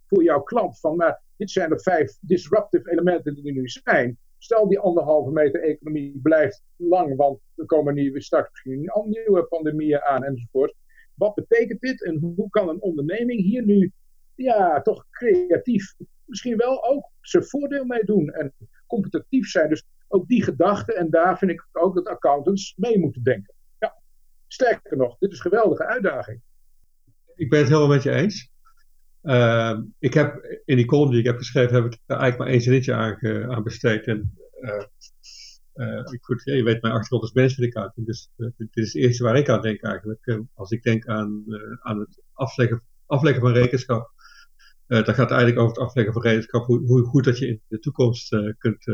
voor 0.07 0.23
jouw 0.23 0.41
klant. 0.41 0.81
Van, 0.81 0.97
maar 0.97 1.23
dit 1.37 1.51
zijn 1.51 1.71
de 1.71 1.81
vijf 1.81 2.17
disruptive 2.21 2.91
elementen 2.91 3.35
die 3.35 3.47
er 3.47 3.53
nu 3.53 3.69
zijn. 3.69 4.19
Stel 4.39 4.69
die 4.69 4.79
anderhalve 4.79 5.31
meter 5.31 5.63
economie 5.63 6.21
blijft 6.23 6.63
lang, 6.77 7.17
want 7.17 7.41
er 7.57 7.67
komen 7.67 7.95
nieuwe, 7.95 8.23
straks 8.23 8.51
misschien 8.51 8.91
nieuwe 9.05 9.45
pandemieën 9.45 10.01
aan 10.01 10.25
enzovoort. 10.25 10.75
Wat 11.15 11.35
betekent 11.35 11.81
dit 11.81 12.05
en 12.05 12.19
hoe 12.19 12.51
kan 12.51 12.69
een 12.69 12.83
onderneming 12.83 13.41
hier 13.41 13.65
nu 13.65 13.93
ja, 14.35 14.83
toch 14.83 15.07
creatief 15.11 15.95
misschien 16.31 16.57
wel 16.57 16.85
ook 16.85 17.11
zijn 17.21 17.45
voordeel 17.45 17.85
mee 17.85 18.05
doen 18.05 18.29
en 18.29 18.55
competitief 18.87 19.49
zijn. 19.49 19.69
Dus 19.69 19.85
ook 20.09 20.29
die 20.29 20.43
gedachte, 20.43 20.95
en 20.95 21.11
daar 21.11 21.39
vind 21.39 21.51
ik 21.51 21.69
ook 21.73 21.95
dat 21.95 22.07
accountants 22.07 22.75
mee 22.77 22.99
moeten 22.99 23.23
denken. 23.23 23.55
Ja, 23.79 23.97
sterker 24.47 24.97
nog, 24.97 25.19
dit 25.19 25.33
is 25.33 25.37
een 25.37 25.51
geweldige 25.51 25.87
uitdaging. 25.87 26.41
Ik 27.35 27.51
ben 27.51 27.59
het 27.59 27.69
helemaal 27.69 27.89
met 27.89 28.03
je 28.03 28.11
eens. 28.11 28.51
Uh, 29.23 29.79
ik 29.99 30.15
heb 30.15 30.61
in 30.65 30.77
die 30.77 30.87
column 30.87 31.11
die 31.11 31.21
ik 31.21 31.27
heb 31.27 31.37
geschreven, 31.37 31.75
heb 31.75 31.85
ik 31.85 31.93
er 31.93 32.17
eigenlijk 32.17 32.39
maar 32.39 32.49
één 32.49 32.61
zinnetje 32.61 32.95
aan, 32.95 33.19
aan 33.53 33.63
besteed. 33.63 34.07
En 34.07 34.35
uh, 34.61 34.85
uh, 35.75 36.05
goed, 36.21 36.43
je 36.45 36.63
weet, 36.63 36.83
mijn 36.83 36.95
achtergrond 36.95 37.37
is 37.37 37.67
accounting, 37.67 38.07
dus 38.07 38.31
dit 38.37 38.69
is 38.73 38.93
het 38.93 39.03
eerste 39.03 39.23
waar 39.23 39.37
ik 39.37 39.49
aan 39.49 39.63
denk 39.63 39.83
eigenlijk. 39.83 40.41
als 40.55 40.71
ik 40.71 40.83
denk 40.83 41.07
aan, 41.07 41.45
aan 41.81 41.99
het 41.99 42.23
afleggen, 42.33 42.83
afleggen 43.07 43.43
van 43.43 43.53
rekenschap, 43.53 44.11
dan 44.91 45.05
gaat 45.05 45.17
het 45.17 45.31
eigenlijk 45.31 45.59
over 45.59 45.77
het 45.77 45.87
afleggen 45.87 46.13
van 46.13 46.23
rekenschap, 46.23 46.67
hoe, 46.67 46.87
hoe 46.87 47.05
goed 47.05 47.25
dat 47.25 47.39
je 47.39 47.47
in 47.47 47.63
de 47.69 47.79
toekomst 47.79 48.29
kunt, 48.59 48.85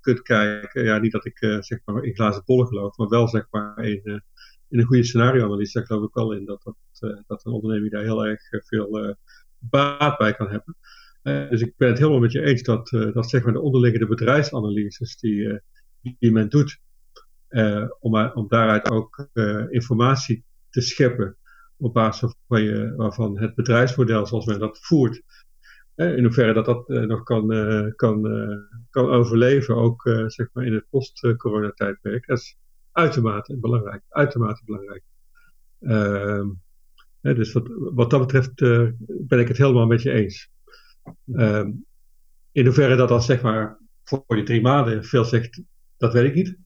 kunt 0.00 0.22
kijken. 0.22 0.84
Ja, 0.84 0.98
niet 0.98 1.12
dat 1.12 1.24
ik 1.24 1.38
zeg 1.38 1.80
maar 1.84 2.04
in 2.04 2.14
glazen 2.14 2.42
bollen 2.44 2.66
geloof, 2.66 2.96
maar 2.96 3.08
wel 3.08 3.28
zeg 3.28 3.46
maar 3.50 3.84
in 3.84 4.22
in 4.72 4.78
een 4.78 4.84
goede 4.84 5.04
scenario-analyse, 5.04 5.78
daar 5.78 5.86
geloof 5.86 6.04
ik 6.04 6.14
wel 6.14 6.32
in 6.32 6.44
dat, 6.44 6.62
dat, 6.62 7.24
dat 7.26 7.44
een 7.44 7.52
onderneming 7.52 7.92
daar 7.92 8.02
heel 8.02 8.26
erg 8.26 8.50
eh, 8.50 8.60
veel 8.64 9.16
baat 9.58 10.18
bij 10.18 10.34
kan 10.34 10.48
hebben. 10.50 10.76
dus 11.50 11.60
ik 11.60 11.76
ben 11.76 11.88
het 11.88 11.98
helemaal 11.98 12.20
met 12.20 12.32
je 12.32 12.42
eens 12.42 12.62
dat, 12.62 12.88
dat 12.88 13.30
zeg 13.30 13.44
maar 13.44 13.52
de 13.52 13.60
onderliggende 13.60 14.06
bedrijfsanalyses 14.06 15.16
die, 15.16 15.60
die 16.18 16.32
men 16.32 16.48
doet, 16.48 16.80
om, 17.98 18.16
om 18.16 18.48
daaruit 18.48 18.90
ook 18.90 19.28
informatie 19.70 20.44
te 20.70 20.80
scheppen 20.80 21.36
op 21.82 21.92
basis 21.92 22.34
van 22.48 22.62
je, 22.62 22.94
waarvan 22.96 23.38
het 23.38 23.54
bedrijfsmodel 23.54 24.26
zoals 24.26 24.46
men 24.46 24.58
dat 24.58 24.78
voert, 24.80 25.22
in 25.94 26.24
hoeverre 26.24 26.52
dat 26.52 26.64
dat 26.64 26.88
nog 26.88 27.22
kan, 27.22 27.46
kan, 27.96 28.22
kan 28.90 29.10
overleven, 29.10 29.76
ook 29.76 30.02
zeg 30.26 30.48
maar 30.52 30.64
in 30.64 30.72
het 30.72 30.84
post-coronatijdperk. 30.90 32.26
Dat 32.26 32.38
is 32.38 32.56
uitermate 32.92 33.58
belangrijk. 33.58 34.02
Uitermate 34.08 34.62
belangrijk. 34.64 35.02
Uh, 35.80 36.46
hè, 37.20 37.34
dus 37.34 37.52
wat, 37.52 37.68
wat 37.76 38.10
dat 38.10 38.20
betreft 38.20 38.54
ben 39.06 39.38
ik 39.38 39.48
het 39.48 39.56
helemaal 39.56 39.86
met 39.86 40.02
je 40.02 40.12
eens. 40.12 40.50
Uh, 41.26 41.68
in 42.52 42.64
hoeverre 42.64 42.96
dat 42.96 43.08
dan 43.08 43.22
zeg 43.22 43.42
maar 43.42 43.78
voor 44.04 44.24
die 44.28 44.42
drie 44.42 44.62
maanden 44.62 45.04
veel 45.04 45.24
zegt, 45.24 45.62
dat 45.96 46.12
weet 46.12 46.24
ik 46.24 46.34
niet. 46.34 46.56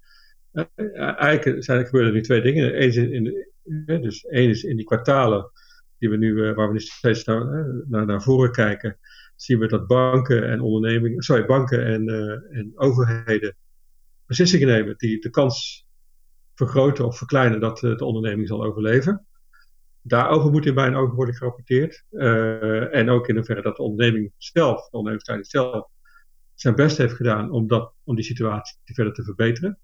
Eigenlijk 0.94 1.64
zijn, 1.64 1.84
gebeuren 1.84 2.10
er 2.10 2.16
nu 2.16 2.22
twee 2.22 2.42
dingen. 2.42 2.82
Eén 2.82 2.88
is 2.88 2.96
in, 2.96 3.12
in 3.12 3.46
dus 3.84 4.24
één 4.24 4.50
is 4.50 4.64
in 4.64 4.76
die 4.76 4.84
kwartalen 4.84 5.50
die 5.98 6.10
we 6.10 6.16
nu, 6.16 6.54
waar 6.54 6.66
we 6.66 6.72
nu 6.72 6.80
steeds 6.80 7.24
naar, 7.24 8.06
naar, 8.06 8.22
voren 8.22 8.52
kijken, 8.52 8.98
zien 9.36 9.58
we 9.58 9.66
dat 9.66 9.86
banken 9.86 10.48
en 10.48 10.60
ondernemingen, 10.60 11.22
sorry, 11.22 11.46
banken 11.46 11.86
en, 11.86 12.08
en 12.50 12.72
overheden 12.74 13.56
beslissingen 14.26 14.68
nemen 14.68 14.94
die 14.96 15.20
de 15.20 15.30
kans 15.30 15.86
vergroten 16.54 17.06
of 17.06 17.18
verkleinen 17.18 17.60
dat 17.60 17.82
eh, 17.82 17.96
de 17.96 18.04
onderneming 18.04 18.48
zal 18.48 18.64
overleven. 18.64 19.26
Daarover 20.02 20.50
moet 20.50 20.66
in 20.66 20.74
mijn 20.74 20.94
ogen 20.94 21.14
worden 21.14 21.34
gerapporteerd. 21.34 22.04
En 22.90 23.08
ook 23.08 23.28
in 23.28 23.34
hoeverre 23.34 23.62
dat 23.62 23.76
de 23.76 23.82
onderneming 23.82 24.32
zelf, 24.36 24.88
de 24.88 24.96
onderneming 24.96 25.46
zelf, 25.46 25.88
zijn 26.54 26.74
best 26.74 26.96
heeft 26.96 27.14
gedaan 27.14 27.50
om, 27.50 27.66
dat, 27.66 27.92
om 28.04 28.14
die 28.14 28.24
situatie 28.24 28.78
verder 28.84 29.12
te 29.12 29.24
verbeteren. 29.24 29.78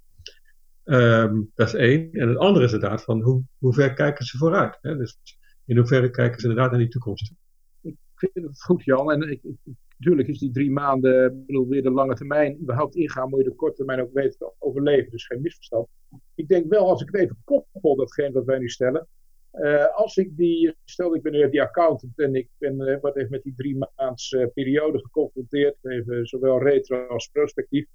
Um, 0.85 1.51
dat 1.55 1.67
is 1.67 1.75
één. 1.75 2.13
En 2.13 2.29
het 2.29 2.39
andere 2.39 2.65
is 2.65 2.73
inderdaad 2.73 3.05
van 3.05 3.21
hoe, 3.23 3.43
hoe 3.59 3.75
ver 3.75 3.93
kijken 3.93 4.25
ze 4.25 4.39
vooruit. 4.39 4.79
Hè? 4.81 4.97
Dus 4.97 5.19
in 5.65 5.77
hoeverre 5.77 6.11
kijken 6.11 6.41
ze 6.41 6.49
inderdaad 6.49 6.71
naar 6.71 6.81
die 6.81 6.89
toekomst. 6.89 7.33
Ik 7.81 7.97
vind 8.15 8.47
het 8.47 8.63
goed, 8.63 8.85
Jan. 8.85 9.13
En 9.13 9.31
ik, 9.31 9.43
ik, 9.43 9.57
natuurlijk 9.97 10.29
is 10.29 10.39
die 10.39 10.51
drie 10.51 10.71
maanden, 10.71 11.45
bedoel, 11.47 11.69
weer 11.69 11.83
de 11.83 11.91
lange 11.91 12.15
termijn 12.15 12.61
überhaupt 12.61 12.95
ingaan, 12.95 13.29
moet 13.29 13.39
je 13.39 13.49
de 13.49 13.55
korte 13.55 13.77
termijn 13.77 14.01
ook 14.01 14.13
weten 14.13 14.39
te 14.39 14.53
overleven. 14.59 15.11
Dus 15.11 15.27
geen 15.27 15.41
misverstand. 15.41 15.89
Ik 16.35 16.49
denk 16.49 16.71
wel, 16.71 16.89
als 16.89 17.03
ik 17.03 17.09
het 17.11 17.21
even 17.21 17.37
koppel, 17.45 17.97
datgene 17.97 18.33
wat 18.33 18.45
wij 18.45 18.59
nu 18.59 18.69
stellen. 18.69 19.09
Uh, 19.53 19.95
als 19.95 20.17
ik 20.17 20.37
die, 20.37 20.75
stel 20.85 21.15
ik 21.15 21.23
ben 21.23 21.33
nu 21.33 21.51
die 21.51 21.63
accountant 21.63 22.19
en 22.19 22.35
ik 22.35 22.49
ben 22.59 22.81
uh, 22.81 23.01
wat 23.01 23.17
even 23.17 23.31
met 23.31 23.43
die 23.43 23.55
drie 23.57 23.87
maands 23.97 24.33
uh, 24.33 24.47
periode 24.55 24.99
geconfronteerd, 24.99 25.77
even 25.83 26.27
zowel 26.27 26.63
retro 26.63 27.07
als 27.07 27.27
prospectief. 27.27 27.87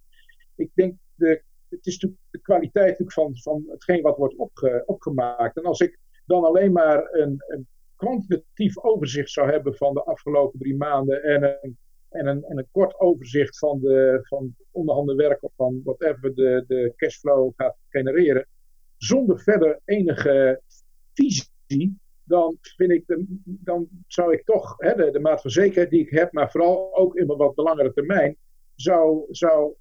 Ik 0.55 0.69
denk, 0.73 0.95
de, 1.15 1.43
het 1.69 1.85
is 1.85 1.93
natuurlijk 1.93 2.21
de 2.29 2.41
kwaliteit 2.41 3.03
van, 3.05 3.37
van 3.37 3.63
hetgeen 3.67 4.01
wat 4.01 4.17
wordt 4.17 4.35
opge, 4.35 4.83
opgemaakt. 4.85 5.57
En 5.57 5.63
als 5.63 5.79
ik 5.79 5.99
dan 6.25 6.43
alleen 6.43 6.71
maar 6.71 7.07
een, 7.11 7.43
een 7.47 7.67
kwantitatief 7.95 8.77
overzicht 8.77 9.31
zou 9.31 9.51
hebben 9.51 9.75
van 9.75 9.93
de 9.93 10.03
afgelopen 10.03 10.59
drie 10.59 10.75
maanden 10.75 11.23
en 11.23 11.43
een 11.43 11.77
en 12.09 12.27
een, 12.27 12.43
en 12.43 12.57
een 12.57 12.67
kort 12.71 12.99
overzicht 12.99 13.57
van 13.57 13.79
de 13.79 14.19
van 14.21 14.55
onderhanden 14.71 15.15
werk 15.15 15.43
of 15.43 15.51
van 15.55 15.81
whatever 15.83 16.35
de, 16.35 16.63
de 16.67 16.93
cashflow 16.95 17.51
gaat 17.55 17.75
genereren, 17.89 18.47
zonder 18.97 19.39
verder 19.39 19.79
enige 19.85 20.61
visie, 21.13 21.97
dan 22.23 22.57
vind 22.61 22.91
ik, 22.91 23.03
dan 23.43 23.87
zou 24.07 24.33
ik 24.33 24.45
toch 24.45 24.75
hè, 24.77 24.95
de, 24.95 25.11
de 25.11 25.19
maat 25.19 25.41
van 25.41 25.51
zekerheid 25.51 25.89
die 25.89 26.01
ik 26.01 26.09
heb, 26.09 26.31
maar 26.31 26.51
vooral 26.51 26.95
ook 26.95 27.15
in 27.15 27.25
wat 27.25 27.55
langere 27.55 27.93
termijn, 27.93 28.37
zou, 28.77 29.25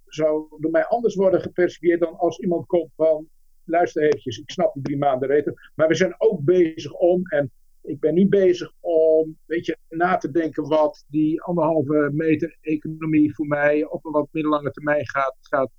zou, 0.06 0.46
door 0.59 0.70
mij 0.70 0.87
anders 0.87 1.14
worden 1.14 1.40
gepercipieerd 1.40 2.00
dan 2.00 2.16
als 2.16 2.38
iemand 2.38 2.66
komt 2.66 2.90
van, 2.96 3.28
luister 3.64 4.02
eventjes, 4.02 4.38
ik 4.38 4.50
snap 4.50 4.74
die 4.74 4.82
drie 4.82 4.98
maanden 4.98 5.28
reden, 5.28 5.54
maar 5.74 5.88
we 5.88 5.94
zijn 5.94 6.14
ook 6.18 6.44
bezig 6.44 6.92
om, 6.92 7.26
en 7.26 7.50
ik 7.82 8.00
ben 8.00 8.14
nu 8.14 8.28
bezig 8.28 8.72
om 8.80 9.38
weet 9.46 9.66
je, 9.66 9.76
na 9.88 10.16
te 10.16 10.30
denken 10.30 10.68
wat 10.68 11.04
die 11.09 11.42
anderhalve 11.42 12.11
meter 12.12 12.56
economie 12.61 13.35
voor 13.35 13.46
mij 13.46 13.85
op 13.85 14.04
een 14.04 14.12
wat 14.12 14.28
middellange 14.30 14.70
termijn 14.70 15.09
gaat, 15.09 15.37
gaat, 15.40 15.70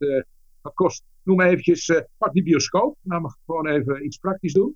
gaat 0.62 0.74
kosten. 0.74 1.06
Noem 1.24 1.42
eventjes, 1.42 1.88
uh, 1.88 2.00
pak 2.18 2.34
die 2.34 2.44
bioscoop. 2.44 2.98
Nou, 3.02 3.22
mag 3.22 3.36
gewoon 3.46 3.68
even 3.68 4.06
iets 4.06 4.18
praktisch 4.18 4.54
doen. 4.54 4.76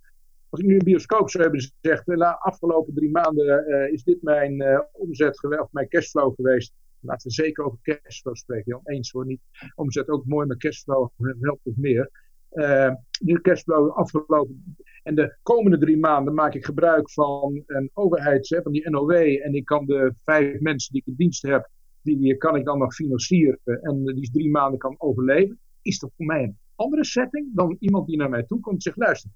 Als 0.50 0.62
ik 0.62 0.68
nu 0.68 0.74
een 0.74 0.84
bioscoop 0.84 1.30
zou 1.30 1.44
hebben 1.44 1.62
gezegd, 1.62 2.06
de 2.06 2.40
afgelopen 2.40 2.94
drie 2.94 3.12
maanden 3.12 3.92
is 3.92 4.04
dit 4.04 4.22
mijn 4.22 4.64
omzet 4.92 5.44
of 5.44 5.72
mijn 5.72 5.88
cashflow 5.88 6.36
geweest. 6.36 6.74
Laten 7.02 7.28
we 7.28 7.34
zeker 7.34 7.66
over 7.66 7.80
cashflow 7.82 8.36
spreken, 8.36 8.72
Jan. 8.72 8.82
Eens 8.84 9.12
hoor, 9.12 9.26
niet 9.26 9.42
omzet 9.76 10.10
ook 10.10 10.26
mooi, 10.26 10.48
maar 10.48 10.58
cashflow 10.58 11.10
helpt 11.40 11.64
het 11.64 11.78
meer. 11.78 12.10
Uh, 12.54 12.92
nu 13.20 13.42
cashflow 13.42 13.92
afgelopen. 13.92 14.76
En 15.04 15.16
de 15.16 15.38
komende 15.44 15.78
drie 15.78 15.98
maanden 15.98 16.34
maak 16.34 16.54
ik 16.54 16.66
gebruik 16.66 17.12
van 17.12 17.64
een 17.66 17.90
overheids, 17.94 18.56
van 18.64 18.72
die 18.72 18.90
NOW. 18.90 19.12
En 19.12 19.54
ik 19.54 19.66
kan 19.66 19.86
de 19.86 20.14
vijf 20.26 20.60
mensen 20.60 20.94
die 20.94 21.02
ik 21.02 21.08
in 21.08 21.16
dienst 21.18 21.42
heb, 21.42 21.70
die 22.02 22.38
kan 22.38 22.56
ik 22.56 22.66
dan 22.66 22.78
nog 22.78 22.94
financieren. 22.94 23.60
En 23.64 24.06
die 24.06 24.32
drie 24.32 24.50
maanden 24.50 24.80
kan 24.80 24.96
overleven. 24.98 25.60
Is 25.82 26.00
dat 26.00 26.12
voor 26.16 26.26
mij 26.26 26.44
een 26.44 26.58
andere 26.76 27.06
setting 27.06 27.50
dan 27.54 27.76
iemand 27.80 28.08
die 28.08 28.18
naar 28.18 28.30
mij 28.30 28.44
toe 28.44 28.60
komt 28.60 28.76
en 28.76 28.82
zegt: 28.82 28.98
luister, 28.98 29.32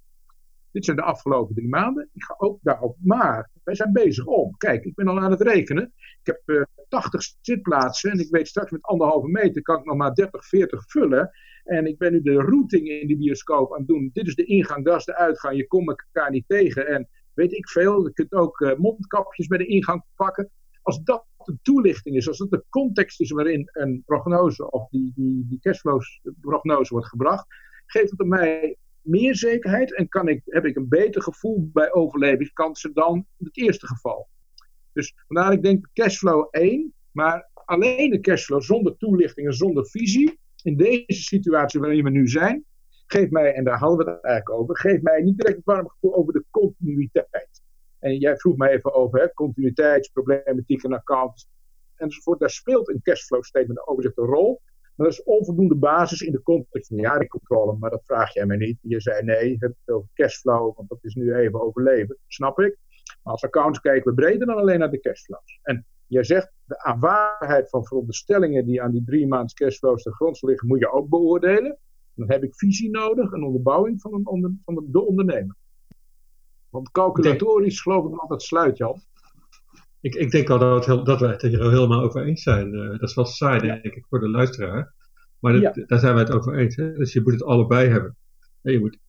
dit 0.72 0.86
zijn 0.86 0.98
de 0.98 1.04
afgelopen 1.04 1.56
drie 1.56 1.68
maanden. 1.68 2.10
Ik 2.14 2.24
ga 2.24 2.36
ook 2.38 2.60
daarop. 2.62 2.98
Maar 3.00 3.50
wij 3.64 3.76
zijn 3.76 3.92
bezig 3.92 4.26
om. 4.26 4.58
Kijk, 4.58 4.84
ik 4.84 4.96
ben 4.96 5.08
al 5.08 5.20
aan 5.20 5.32
het 5.32 5.42
rekenen. 5.42 5.94
Ik 5.96 6.26
heb 6.26 6.42
uh, 6.46 6.64
80 6.88 7.22
zitplaatsen. 7.42 8.12
En 8.12 8.20
ik 8.20 8.30
weet 8.30 8.48
straks 8.48 8.72
met 8.72 8.84
anderhalve 8.84 9.28
meter 9.28 9.62
kan 9.62 9.78
ik 9.80 9.86
nog 9.86 9.96
maar 9.96 10.14
30, 10.14 10.46
40 10.46 10.84
vullen. 10.88 11.32
En 11.64 11.86
ik 11.86 11.98
ben 11.98 12.12
nu 12.12 12.22
de 12.22 12.34
routing 12.34 12.88
in 12.88 13.08
die 13.08 13.18
bioscoop 13.18 13.72
aan 13.72 13.78
het 13.78 13.88
doen. 13.88 14.10
Dit 14.14 14.28
is 14.28 14.36
de 14.36 14.46
ingang, 14.46 14.86
dat 14.86 14.98
is 14.98 15.06
de 15.06 15.16
uitgang. 15.16 15.56
Je 15.56 15.68
komt 15.68 15.88
elkaar 15.88 16.32
niet 16.32 16.48
tegen. 16.48 16.88
En 16.88 17.10
weet 17.34 17.54
ik 17.54 17.70
veel. 17.70 18.04
Je 18.04 18.14
kunt 18.14 18.34
ook 18.34 18.60
uh, 18.60 18.76
mondkapjes 18.76 19.48
bij 19.48 19.58
de 19.58 19.66
ingang 19.66 20.04
pakken. 20.16 20.50
Als 20.82 21.04
dat 21.04 21.26
de 21.46 21.58
toelichting 21.62 22.16
is, 22.16 22.28
als 22.28 22.38
dat 22.38 22.50
de 22.50 22.64
context 22.70 23.22
is 23.22 23.32
waarin 23.32 23.70
een 23.72 24.04
prognose 24.06 24.72
of 24.72 24.90
die, 24.90 25.12
die, 25.16 25.46
die 25.50 25.60
cashflows 25.60 26.22
prognose 26.42 26.94
wordt 26.94 27.08
gebracht, 27.08 27.46
geeft 27.86 28.12
het 28.18 28.28
mij 28.28 28.78
meer 29.02 29.36
zekerheid 29.36 29.96
en 29.96 30.08
kan 30.08 30.28
ik, 30.28 30.42
heb 30.46 30.66
ik 30.66 30.76
een 30.76 30.90
beter 30.90 31.22
gevoel 31.22 31.70
bij 31.74 31.94
overlevingskansen 31.94 32.94
dan 32.94 33.16
in 33.16 33.46
het 33.46 33.58
eerste 33.58 33.88
geval. 33.88 34.28
Dus 34.96 35.14
vandaar 35.28 35.54
ik 35.54 35.64
denk 35.64 35.88
cashflow 35.94 36.48
1, 36.52 36.94
maar 37.12 37.50
alleen 37.54 38.10
de 38.10 38.20
cashflow 38.20 38.62
zonder 38.62 38.98
toelichting 38.98 39.48
en 39.48 39.54
zonder 39.54 39.86
visie, 39.88 40.40
in 40.64 40.78
deze 40.78 41.22
situatie 41.22 41.80
waarin 41.80 42.04
we 42.04 42.10
nu 42.10 42.28
zijn, 42.28 42.66
geeft 43.06 43.32
mij, 43.32 43.54
en 43.54 43.64
daar 43.64 43.78
hadden 43.78 44.06
we 44.06 44.12
het 44.12 44.24
eigenlijk 44.24 44.62
over, 44.62 44.78
geeft 44.78 45.02
mij 45.02 45.22
niet 45.22 45.38
direct 45.38 45.58
een 45.58 45.64
warm 45.66 45.90
gevoel 45.90 46.16
over 46.16 46.34
de 46.34 46.44
continuïteit. 46.50 47.64
En 48.00 48.18
jij 48.18 48.38
vroeg 48.38 48.58
mij 48.58 48.72
even 48.72 48.94
over 48.94 49.20
hè, 49.20 49.34
continuïteitsproblematiek 49.34 50.84
en 50.84 50.94
accounts 50.94 51.48
enzovoort. 51.96 52.40
Daar 52.40 52.50
speelt 52.50 52.90
een 52.90 53.02
cashflow 53.02 53.44
statement 53.44 53.88
overzicht 53.88 54.18
een 54.18 54.26
rol. 54.26 54.62
Maar 54.96 55.08
dat 55.08 55.16
is 55.16 55.24
onvoldoende 55.24 55.76
basis 55.76 56.22
in 56.22 56.32
de 56.32 56.42
context 56.42 56.88
van 56.88 56.98
jaarcontrole. 56.98 57.78
Maar 57.80 57.90
dat 57.90 58.06
vraag 58.06 58.34
jij 58.34 58.46
mij 58.46 58.58
niet. 58.58 58.78
Je 58.82 59.02
zei 59.02 59.24
nee, 59.24 59.50
je 59.50 59.56
hebt 59.60 59.76
het 59.86 59.96
over 59.96 60.10
cashflow, 60.14 60.76
want 60.76 60.90
dat 60.90 60.98
is 61.02 61.16
nu 61.16 61.36
even 61.36 61.62
overleven. 61.62 62.18
Snap 62.28 62.60
ik. 62.60 62.78
Maar 63.26 63.34
als 63.34 63.44
accounts 63.44 63.80
kijken 63.80 64.10
we 64.10 64.22
breder 64.22 64.48
dan 64.48 64.58
alleen 64.58 64.80
naar 64.80 64.92
de 64.92 65.00
cashflows. 65.00 65.60
En 65.62 65.86
jij 66.08 66.24
zegt 66.24 66.52
de 66.66 66.84
aanvaardheid 66.84 67.70
van 67.70 67.86
veronderstellingen 67.86 68.66
die 68.66 68.82
aan 68.82 68.92
die 68.92 69.04
drie 69.06 69.28
maands 69.28 69.54
cashflows 69.54 70.04
ten 70.04 70.14
grond 70.14 70.42
liggen, 70.42 70.68
moet 70.68 70.80
je 70.80 70.92
ook 70.92 71.10
beoordelen. 71.10 71.78
Dan 72.14 72.32
heb 72.32 72.44
ik 72.44 72.56
visie 72.56 72.90
nodig, 72.90 73.32
een 73.32 73.44
onderbouwing 73.44 74.02
van, 74.02 74.14
een 74.14 74.28
onder, 74.28 74.52
van 74.66 74.86
de 74.88 75.02
ondernemer. 75.02 75.56
Want 76.70 76.92
calculatorisch 76.92 77.82
geloof 77.82 78.06
ik 78.06 78.20
dat 78.20 78.30
het 78.30 78.42
sluit, 78.42 78.78
Jan. 78.78 79.02
Ik, 80.02 80.16
ik 80.16 80.32
denk 80.32 80.48
wel 80.48 80.60
dat, 80.60 81.06
dat 81.06 81.20
wij 81.20 81.32
het 81.32 81.42
hier 81.42 81.70
helemaal 81.72 82.02
over 82.02 82.26
eens 82.26 82.44
zijn. 82.44 82.74
Uh, 82.74 82.90
dat 82.90 83.10
is 83.10 83.16
wel 83.16 83.26
saai, 83.26 83.60
denk 83.60 83.96
ik, 83.96 84.06
voor 84.10 84.20
de 84.20 84.30
luisteraar. 84.30 84.94
Maar 85.40 85.86
daar 85.88 86.00
zijn 86.00 86.14
wij 86.14 86.24
het 86.24 86.32
over 86.32 86.58
eens. 86.58 86.76
Hè? 86.76 86.94
Dus 86.94 87.14
je 87.14 87.22
moet 87.22 87.34
het 87.34 87.44
allebei 87.44 87.90
hebben. 87.90 88.16
En 88.62 88.72
je 88.72 88.80
moet, 88.80 88.98
je, 89.02 89.05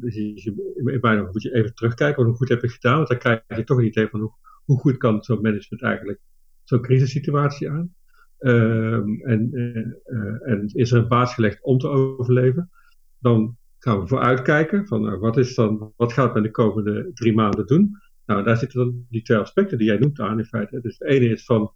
dus 0.00 0.14
je, 0.14 0.98
mijn 1.00 1.24
moet 1.24 1.42
je 1.42 1.54
even 1.54 1.74
terugkijken, 1.74 2.24
hoe 2.24 2.34
goed 2.34 2.48
heb 2.48 2.62
je 2.62 2.68
gedaan? 2.68 2.96
Want 2.96 3.08
dan 3.08 3.18
krijg 3.18 3.42
je 3.46 3.64
toch 3.64 3.78
een 3.78 3.86
idee 3.86 4.08
van 4.08 4.20
hoe, 4.64 4.78
goed 4.78 4.96
kan 4.96 5.22
zo'n 5.22 5.42
management 5.42 5.82
eigenlijk 5.82 6.20
zo'n 6.64 6.82
crisissituatie 6.82 7.70
aan. 7.70 7.94
Um, 8.38 9.20
en, 9.22 9.50
uh, 9.52 10.50
en 10.50 10.66
is 10.72 10.92
er 10.92 10.98
een 10.98 11.08
baas 11.08 11.34
gelegd 11.34 11.62
om 11.62 11.78
te 11.78 11.88
overleven? 11.88 12.70
Dan 13.18 13.56
gaan 13.78 14.00
we 14.00 14.06
vooruitkijken 14.06 14.86
van 14.86 15.02
nou, 15.02 15.18
wat, 15.18 15.36
is 15.36 15.54
dan, 15.54 15.92
wat 15.96 16.12
gaat 16.12 16.34
men 16.34 16.42
de 16.42 16.50
komende 16.50 17.10
drie 17.14 17.34
maanden 17.34 17.66
doen? 17.66 17.96
Nou, 18.26 18.44
daar 18.44 18.56
zitten 18.56 18.78
dan 18.78 19.06
die 19.08 19.22
twee 19.22 19.38
aspecten 19.38 19.78
die 19.78 19.86
jij 19.86 19.98
noemt 19.98 20.20
aan 20.20 20.38
in 20.38 20.44
feite. 20.44 20.80
Dus 20.80 20.98
het 20.98 21.08
ene 21.08 21.28
is 21.28 21.44
van, 21.44 21.72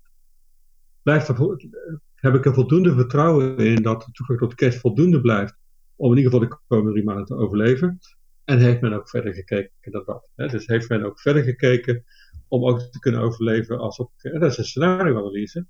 blijft 1.02 1.28
er, 1.28 1.68
heb 2.14 2.34
ik 2.34 2.44
er 2.44 2.54
voldoende 2.54 2.94
vertrouwen 2.94 3.56
in 3.56 3.82
dat 3.82 4.02
de 4.02 4.12
toegang 4.12 4.38
tot 4.38 4.54
cash 4.54 4.76
voldoende 4.76 5.20
blijft 5.20 5.59
om 6.00 6.10
in 6.10 6.16
ieder 6.16 6.32
geval 6.32 6.48
de 6.48 6.58
komende 6.66 6.92
drie 6.92 7.04
maanden 7.04 7.24
te 7.24 7.34
overleven? 7.34 7.98
En 8.44 8.58
heeft 8.58 8.80
men 8.80 8.92
ook 8.92 9.08
verder 9.08 9.34
gekeken 9.34 9.92
dan 9.92 10.02
dat? 10.04 10.30
Hè? 10.34 10.46
Dus 10.46 10.66
heeft 10.66 10.88
men 10.88 11.04
ook 11.04 11.20
verder 11.20 11.42
gekeken 11.42 12.04
om 12.48 12.64
ook 12.64 12.80
te 12.80 12.98
kunnen 12.98 13.20
overleven 13.20 13.78
als 13.78 13.98
op, 13.98 14.12
dat 14.16 14.42
is 14.42 14.58
een 14.58 14.64
scenarioanalyse, 14.64 15.66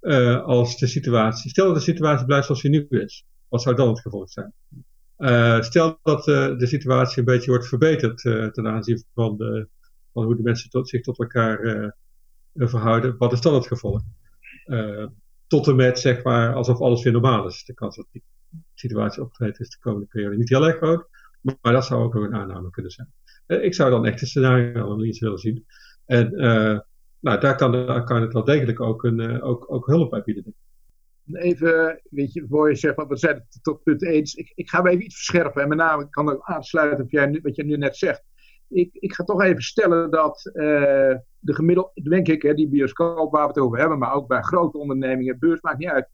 uh, 0.00 0.42
als 0.42 0.78
de 0.78 0.86
situatie, 0.86 1.50
stel 1.50 1.66
dat 1.66 1.74
de 1.74 1.80
situatie 1.80 2.26
blijft 2.26 2.46
zoals 2.46 2.62
die 2.62 2.70
nu 2.70 2.86
is, 2.88 3.26
wat 3.48 3.62
zou 3.62 3.76
dan 3.76 3.88
het 3.88 4.00
gevolg 4.00 4.30
zijn? 4.30 4.52
Uh, 5.18 5.60
stel 5.60 5.98
dat 6.02 6.28
uh, 6.28 6.58
de 6.58 6.66
situatie 6.66 7.18
een 7.18 7.24
beetje 7.24 7.50
wordt 7.50 7.68
verbeterd 7.68 8.20
ten 8.52 8.66
aanzien 8.66 9.04
van, 9.14 9.36
de, 9.36 9.68
van 10.12 10.24
hoe 10.24 10.36
de 10.36 10.42
mensen 10.42 10.70
tot, 10.70 10.88
zich 10.88 11.02
tot 11.02 11.18
elkaar 11.18 11.94
verhouden, 12.54 13.16
wat 13.18 13.32
is 13.32 13.40
dan 13.40 13.54
het 13.54 13.66
gevolg? 13.66 14.02
tot 15.46 15.68
en 15.68 15.76
met 15.76 15.98
zeg 15.98 16.22
maar 16.22 16.54
alsof 16.54 16.80
alles 16.80 17.02
weer 17.02 17.12
normaal 17.12 17.46
is. 17.46 17.64
De 17.64 17.74
kans 17.74 17.96
dat 17.96 18.06
die 18.10 18.22
situatie 18.74 19.22
optreedt 19.22 19.60
is 19.60 19.70
de 19.70 19.78
komende 19.80 20.06
periode 20.06 20.36
niet 20.36 20.48
heel 20.48 20.66
erg 20.66 20.76
groot, 20.76 21.06
maar 21.40 21.72
dat 21.72 21.84
zou 21.84 22.02
ook 22.02 22.14
een 22.14 22.34
aanname 22.34 22.70
kunnen 22.70 22.92
zijn. 22.92 23.12
ik 23.46 23.74
zou 23.74 23.90
dan 23.90 24.06
echt 24.06 24.20
een 24.20 24.26
scenario-analyse 24.26 25.24
willen 25.24 25.38
zien. 25.38 25.66
En 26.06 26.30
nou, 27.24 27.40
daar 27.40 27.56
kan 27.56 27.86
accountant 27.88 28.32
wel 28.32 28.44
degelijk 28.44 28.80
ook, 28.80 29.04
een, 29.04 29.20
uh, 29.20 29.44
ook, 29.44 29.72
ook 29.72 29.86
hulp 29.86 30.10
bij 30.10 30.22
bieden. 30.22 30.54
Even, 31.32 32.00
weet 32.10 32.32
je, 32.32 32.46
voor 32.48 32.68
je 32.68 32.76
zegt, 32.76 33.06
we 33.08 33.16
zijn 33.16 33.34
het 33.34 33.58
tot 33.62 33.82
punt 33.82 34.02
eens. 34.02 34.34
Ik, 34.34 34.52
ik 34.54 34.70
ga 34.70 34.82
me 34.82 34.90
even 34.90 35.04
iets 35.04 35.14
verscherpen. 35.14 35.62
En 35.62 35.68
met 35.68 35.78
name, 35.78 36.08
kan 36.08 36.30
ook 36.30 36.42
aansluiten 36.42 37.04
op 37.04 37.10
jij, 37.10 37.40
wat 37.42 37.56
je 37.56 37.64
nu 37.64 37.76
net 37.76 37.96
zegt. 37.96 38.22
Ik, 38.68 38.94
ik 38.94 39.14
ga 39.14 39.24
toch 39.24 39.42
even 39.42 39.62
stellen 39.62 40.10
dat 40.10 40.50
de 41.38 41.54
gemiddelde, 41.54 41.90
denk 42.02 42.28
ik, 42.28 42.42
hè, 42.42 42.54
die 42.54 42.68
bioscoop 42.68 43.32
waar 43.32 43.42
we 43.42 43.48
het 43.48 43.58
over 43.58 43.78
hebben, 43.78 43.98
maar 43.98 44.12
ook 44.12 44.28
bij 44.28 44.42
grote 44.42 44.78
ondernemingen, 44.78 45.38
beurs, 45.38 45.60
maakt 45.60 45.78
niet 45.78 45.88
uit. 45.88 46.08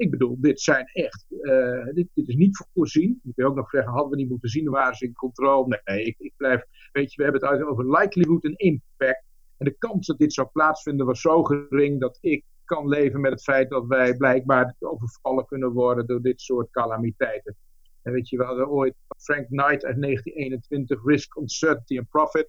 Ik 0.00 0.10
bedoel, 0.10 0.36
dit 0.40 0.60
zijn 0.60 0.86
echt, 0.92 1.24
uh, 1.30 1.84
dit, 1.94 2.08
is 2.14 2.34
niet 2.34 2.66
voorzien. 2.74 3.20
Ik 3.24 3.32
wil 3.34 3.46
ook 3.48 3.54
nog 3.54 3.70
zeggen, 3.70 3.92
hadden 3.92 4.10
we 4.10 4.16
niet 4.16 4.28
moeten 4.28 4.48
zien, 4.48 4.70
waren 4.70 4.94
ze 4.94 5.04
in 5.04 5.12
controle. 5.12 5.80
Nee, 5.84 6.04
ik, 6.04 6.18
ik 6.18 6.32
blijf, 6.36 6.64
weet 6.92 7.12
je, 7.12 7.16
we 7.16 7.30
hebben 7.30 7.50
het 7.50 7.62
over 7.68 7.98
likelihood 7.98 8.44
en 8.44 8.56
impact. 8.56 9.24
En 9.56 9.66
de 9.66 9.76
kans 9.78 10.06
dat 10.06 10.18
dit 10.18 10.32
zou 10.32 10.48
plaatsvinden 10.52 11.06
was 11.06 11.20
zo 11.20 11.42
gering 11.42 12.00
dat 12.00 12.18
ik 12.20 12.44
kan 12.64 12.88
leven 12.88 13.20
met 13.20 13.32
het 13.32 13.42
feit 13.42 13.70
dat 13.70 13.86
wij 13.86 14.16
blijkbaar 14.16 14.74
overvallen 14.78 15.46
kunnen 15.46 15.72
worden 15.72 16.06
door 16.06 16.22
dit 16.22 16.40
soort 16.40 16.70
calamiteiten. 16.70 17.56
En 18.02 18.12
weet 18.12 18.28
je, 18.28 18.36
we 18.36 18.44
hadden 18.44 18.68
ooit 18.68 18.94
Frank 19.18 19.46
Knight 19.46 19.84
uit 19.84 20.00
1921, 20.02 21.04
Risk, 21.04 21.36
Uncertainty 21.36 21.96
en 21.96 22.06
Profit. 22.06 22.48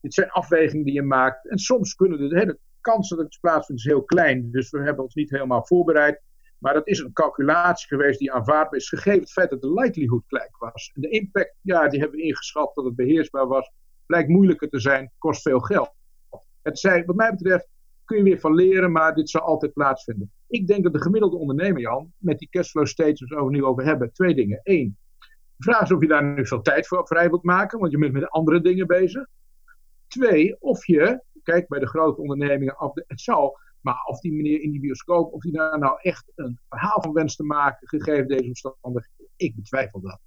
Dit 0.00 0.14
zijn 0.14 0.30
afwegingen 0.30 0.84
die 0.84 0.94
je 0.94 1.02
maakt. 1.02 1.48
En 1.48 1.58
soms 1.58 1.94
kunnen 1.94 2.18
de, 2.18 2.28
de 2.28 2.58
kans 2.80 3.08
dat 3.08 3.18
het 3.18 3.38
plaatsvindt 3.40 3.82
is 3.82 3.88
heel 3.88 4.04
klein. 4.04 4.50
Dus 4.50 4.70
we 4.70 4.82
hebben 4.82 5.04
ons 5.04 5.14
niet 5.14 5.30
helemaal 5.30 5.66
voorbereid. 5.66 6.20
Maar 6.60 6.74
dat 6.74 6.86
is 6.86 6.98
een 6.98 7.12
calculatie 7.12 7.88
geweest 7.88 8.18
die 8.18 8.32
aanvaardbaar 8.32 8.78
is, 8.78 8.88
gegeven 8.88 9.20
het 9.20 9.32
feit 9.32 9.50
dat 9.50 9.60
de 9.60 9.72
likelihood 9.72 10.22
gelijk 10.26 10.56
was. 10.58 10.90
En 10.94 11.00
de 11.00 11.08
impact, 11.08 11.54
ja, 11.60 11.88
die 11.88 12.00
hebben 12.00 12.18
we 12.18 12.24
ingeschat 12.24 12.74
dat 12.74 12.84
het 12.84 12.96
beheersbaar 12.96 13.46
was. 13.46 13.70
Blijkt 14.06 14.28
moeilijker 14.28 14.68
te 14.68 14.80
zijn, 14.80 15.12
kost 15.18 15.42
veel 15.42 15.60
geld. 15.60 15.92
Het 16.62 16.78
zei, 16.78 17.04
wat 17.04 17.16
mij 17.16 17.30
betreft, 17.30 17.68
kun 18.04 18.16
je 18.16 18.22
weer 18.22 18.40
van 18.40 18.54
leren, 18.54 18.92
maar 18.92 19.14
dit 19.14 19.30
zal 19.30 19.40
altijd 19.40 19.72
plaatsvinden. 19.72 20.32
Ik 20.48 20.66
denk 20.66 20.82
dat 20.82 20.92
de 20.92 21.00
gemiddelde 21.00 21.36
ondernemer, 21.36 21.80
Jan, 21.80 22.12
met 22.18 22.38
die 22.38 22.48
cashflow 22.48 22.86
statements 22.86 23.34
waar 23.34 23.44
we 23.44 23.50
nu 23.50 23.64
over 23.64 23.84
hebben, 23.84 24.12
twee 24.12 24.34
dingen. 24.34 24.60
Eén, 24.62 24.98
de 25.56 25.64
vraag 25.70 25.82
is 25.82 25.92
of 25.92 26.00
je 26.00 26.08
daar 26.08 26.24
nu 26.24 26.46
veel 26.46 26.62
tijd 26.62 26.86
voor 26.86 27.06
vrij 27.06 27.28
wilt 27.28 27.42
maken, 27.42 27.78
want 27.78 27.92
je 27.92 27.98
bent 27.98 28.12
met 28.12 28.30
andere 28.30 28.60
dingen 28.60 28.86
bezig. 28.86 29.26
Twee, 30.06 30.60
of 30.60 30.86
je, 30.86 31.22
kijk 31.42 31.68
bij 31.68 31.78
de 31.78 31.86
grote 31.86 32.20
ondernemingen, 32.20 32.76
het 33.06 33.20
zal, 33.20 33.58
maar 33.80 34.04
of 34.04 34.20
die 34.20 34.32
meneer 34.32 34.60
in 34.60 34.70
die 34.70 34.80
bioscoop, 34.80 35.32
of 35.32 35.40
die 35.40 35.52
daar 35.52 35.78
nou 35.78 35.98
echt 36.00 36.32
een 36.34 36.58
verhaal 36.68 37.02
van 37.02 37.12
wenst 37.12 37.36
te 37.36 37.44
maken, 37.44 37.88
gegeven 37.88 38.28
deze 38.28 38.44
omstandigheden, 38.44 39.28
ik 39.36 39.56
betwijfel 39.56 40.00
dat. 40.00 40.20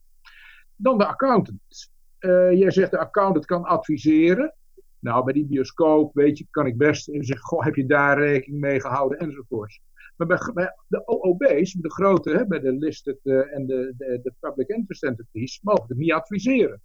Dan 0.75 0.97
de 0.97 1.05
accountant. 1.05 1.91
Uh, 2.19 2.51
jij 2.51 2.71
zegt 2.71 2.91
de 2.91 2.99
accountant 2.99 3.45
kan 3.45 3.63
adviseren. 3.63 4.55
Nou, 4.99 5.23
bij 5.23 5.33
die 5.33 5.45
bioscoop, 5.45 6.13
weet 6.13 6.37
je, 6.37 6.47
kan 6.49 6.65
ik 6.65 6.77
best 6.77 7.03
zeggen, 7.03 7.39
goh, 7.39 7.63
heb 7.63 7.75
je 7.75 7.85
daar 7.85 8.19
rekening 8.19 8.61
mee 8.61 8.79
gehouden 8.79 9.19
enzovoorts. 9.19 9.81
Maar 10.15 10.53
bij, 10.53 10.73
de 10.87 11.07
OOB's, 11.07 11.71
de 11.71 11.91
grote, 11.91 12.29
hè, 12.29 12.47
bij 12.47 12.59
de 12.59 12.71
listed 12.71 13.19
uh, 13.23 13.55
en 13.55 13.65
de, 13.65 13.93
de, 13.97 14.19
de, 14.23 14.33
public 14.39 14.67
interest 14.67 15.03
entities, 15.03 15.59
mogen 15.61 15.85
het 15.87 15.97
niet 15.97 16.11
adviseren. 16.11 16.81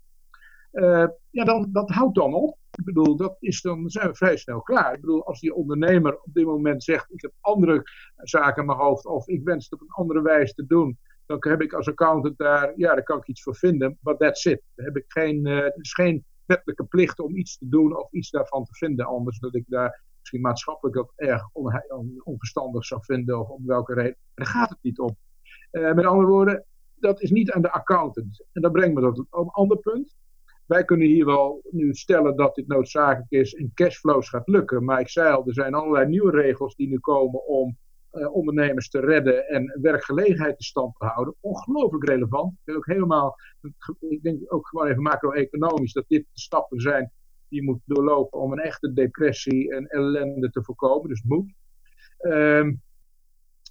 Uh, 0.72 1.06
ja, 1.30 1.44
dan, 1.44 1.68
dat 1.72 1.90
houdt 1.90 2.14
dan 2.14 2.34
op. 2.34 2.56
Ik 2.70 2.84
bedoel, 2.84 3.16
dat 3.16 3.36
is 3.40 3.60
dan 3.60 3.90
zijn 3.90 4.08
we 4.08 4.14
vrij 4.14 4.36
snel 4.36 4.60
klaar. 4.60 4.94
Ik 4.94 5.00
bedoel, 5.00 5.26
als 5.26 5.40
die 5.40 5.54
ondernemer 5.54 6.14
op 6.14 6.32
dit 6.32 6.44
moment 6.44 6.84
zegt, 6.84 7.12
ik 7.12 7.20
heb 7.20 7.32
andere 7.40 7.82
zaken 8.16 8.60
in 8.60 8.66
mijn 8.66 8.78
hoofd, 8.78 9.06
of 9.06 9.28
ik 9.28 9.44
wens 9.44 9.64
het 9.64 9.72
op 9.72 9.80
een 9.80 9.94
andere 9.94 10.22
wijze 10.22 10.54
te 10.54 10.66
doen, 10.66 10.98
dan 11.26 11.36
heb 11.40 11.62
ik 11.62 11.72
als 11.72 11.88
accountant 11.88 12.38
daar, 12.38 12.72
ja, 12.76 12.94
daar 12.94 13.02
kan 13.02 13.18
ik 13.18 13.26
iets 13.26 13.42
voor 13.42 13.56
vinden, 13.56 13.98
but 14.00 14.18
that's 14.18 14.44
it. 14.44 14.62
Daar 14.74 14.86
heb 14.86 14.96
ik 14.96 15.04
geen, 15.08 15.46
uh, 15.46 15.66
is 15.76 15.94
geen 15.94 16.24
wettelijke 16.44 16.84
plicht 16.84 17.18
om 17.18 17.36
iets 17.36 17.58
te 17.58 17.68
doen 17.68 17.96
of 17.96 18.12
iets 18.12 18.30
daarvan 18.30 18.64
te 18.64 18.74
vinden. 18.74 19.06
Anders 19.06 19.38
dat 19.38 19.54
ik 19.54 19.64
daar 19.66 20.02
misschien 20.18 20.40
maatschappelijk 20.40 20.96
ook 20.98 21.12
erg 21.16 21.42
onverstandig 22.22 22.84
zou 22.84 23.04
vinden 23.04 23.40
of 23.40 23.48
om 23.48 23.66
welke 23.66 23.94
reden. 23.94 24.12
En 24.12 24.44
daar 24.44 24.46
gaat 24.46 24.68
het 24.68 24.78
niet 24.82 24.98
om. 24.98 25.16
Uh, 25.72 25.92
met 25.92 26.04
andere 26.04 26.28
woorden, 26.28 26.64
dat 26.94 27.20
is 27.20 27.30
niet 27.30 27.52
aan 27.52 27.62
de 27.62 27.72
accountant. 27.72 28.44
En 28.52 28.62
dat 28.62 28.72
brengt 28.72 28.94
me 28.94 29.12
tot 29.12 29.26
een 29.30 29.48
ander 29.48 29.78
punt. 29.78 30.16
Wij 30.68 30.84
kunnen 30.84 31.06
hier 31.06 31.24
wel 31.24 31.60
nu 31.70 31.94
stellen 31.94 32.36
dat 32.36 32.54
dit 32.54 32.66
noodzakelijk 32.66 33.30
is 33.30 33.54
en 33.54 33.70
cashflows 33.74 34.28
gaat 34.28 34.48
lukken. 34.48 34.84
Maar 34.84 35.00
ik 35.00 35.08
zei 35.08 35.34
al, 35.34 35.46
er 35.46 35.54
zijn 35.54 35.74
allerlei 35.74 36.08
nieuwe 36.08 36.30
regels 36.30 36.74
die 36.76 36.88
nu 36.88 36.98
komen 36.98 37.46
om 37.46 37.76
uh, 38.12 38.34
ondernemers 38.34 38.88
te 38.88 39.00
redden 39.00 39.48
en 39.48 39.78
werkgelegenheid 39.82 40.58
in 40.58 40.64
stand 40.64 40.94
te 40.98 41.04
houden. 41.04 41.34
Ongelooflijk 41.40 42.08
relevant. 42.08 42.54
Ik, 42.64 42.76
ook 42.76 42.86
helemaal, 42.86 43.36
ik 44.08 44.22
denk 44.22 44.52
ook 44.52 44.68
gewoon 44.68 44.86
even 44.86 45.02
macro-economisch 45.02 45.92
dat 45.92 46.04
dit 46.08 46.22
de 46.32 46.40
stappen 46.40 46.80
zijn 46.80 47.12
die 47.48 47.60
je 47.60 47.66
moet 47.66 47.80
doorlopen 47.84 48.40
om 48.40 48.52
een 48.52 48.58
echte 48.58 48.92
depressie 48.92 49.74
en 49.74 49.86
ellende 49.86 50.50
te 50.50 50.62
voorkomen. 50.62 51.08
Dus 51.08 51.22
moet. 51.22 51.52
Um, 52.20 52.82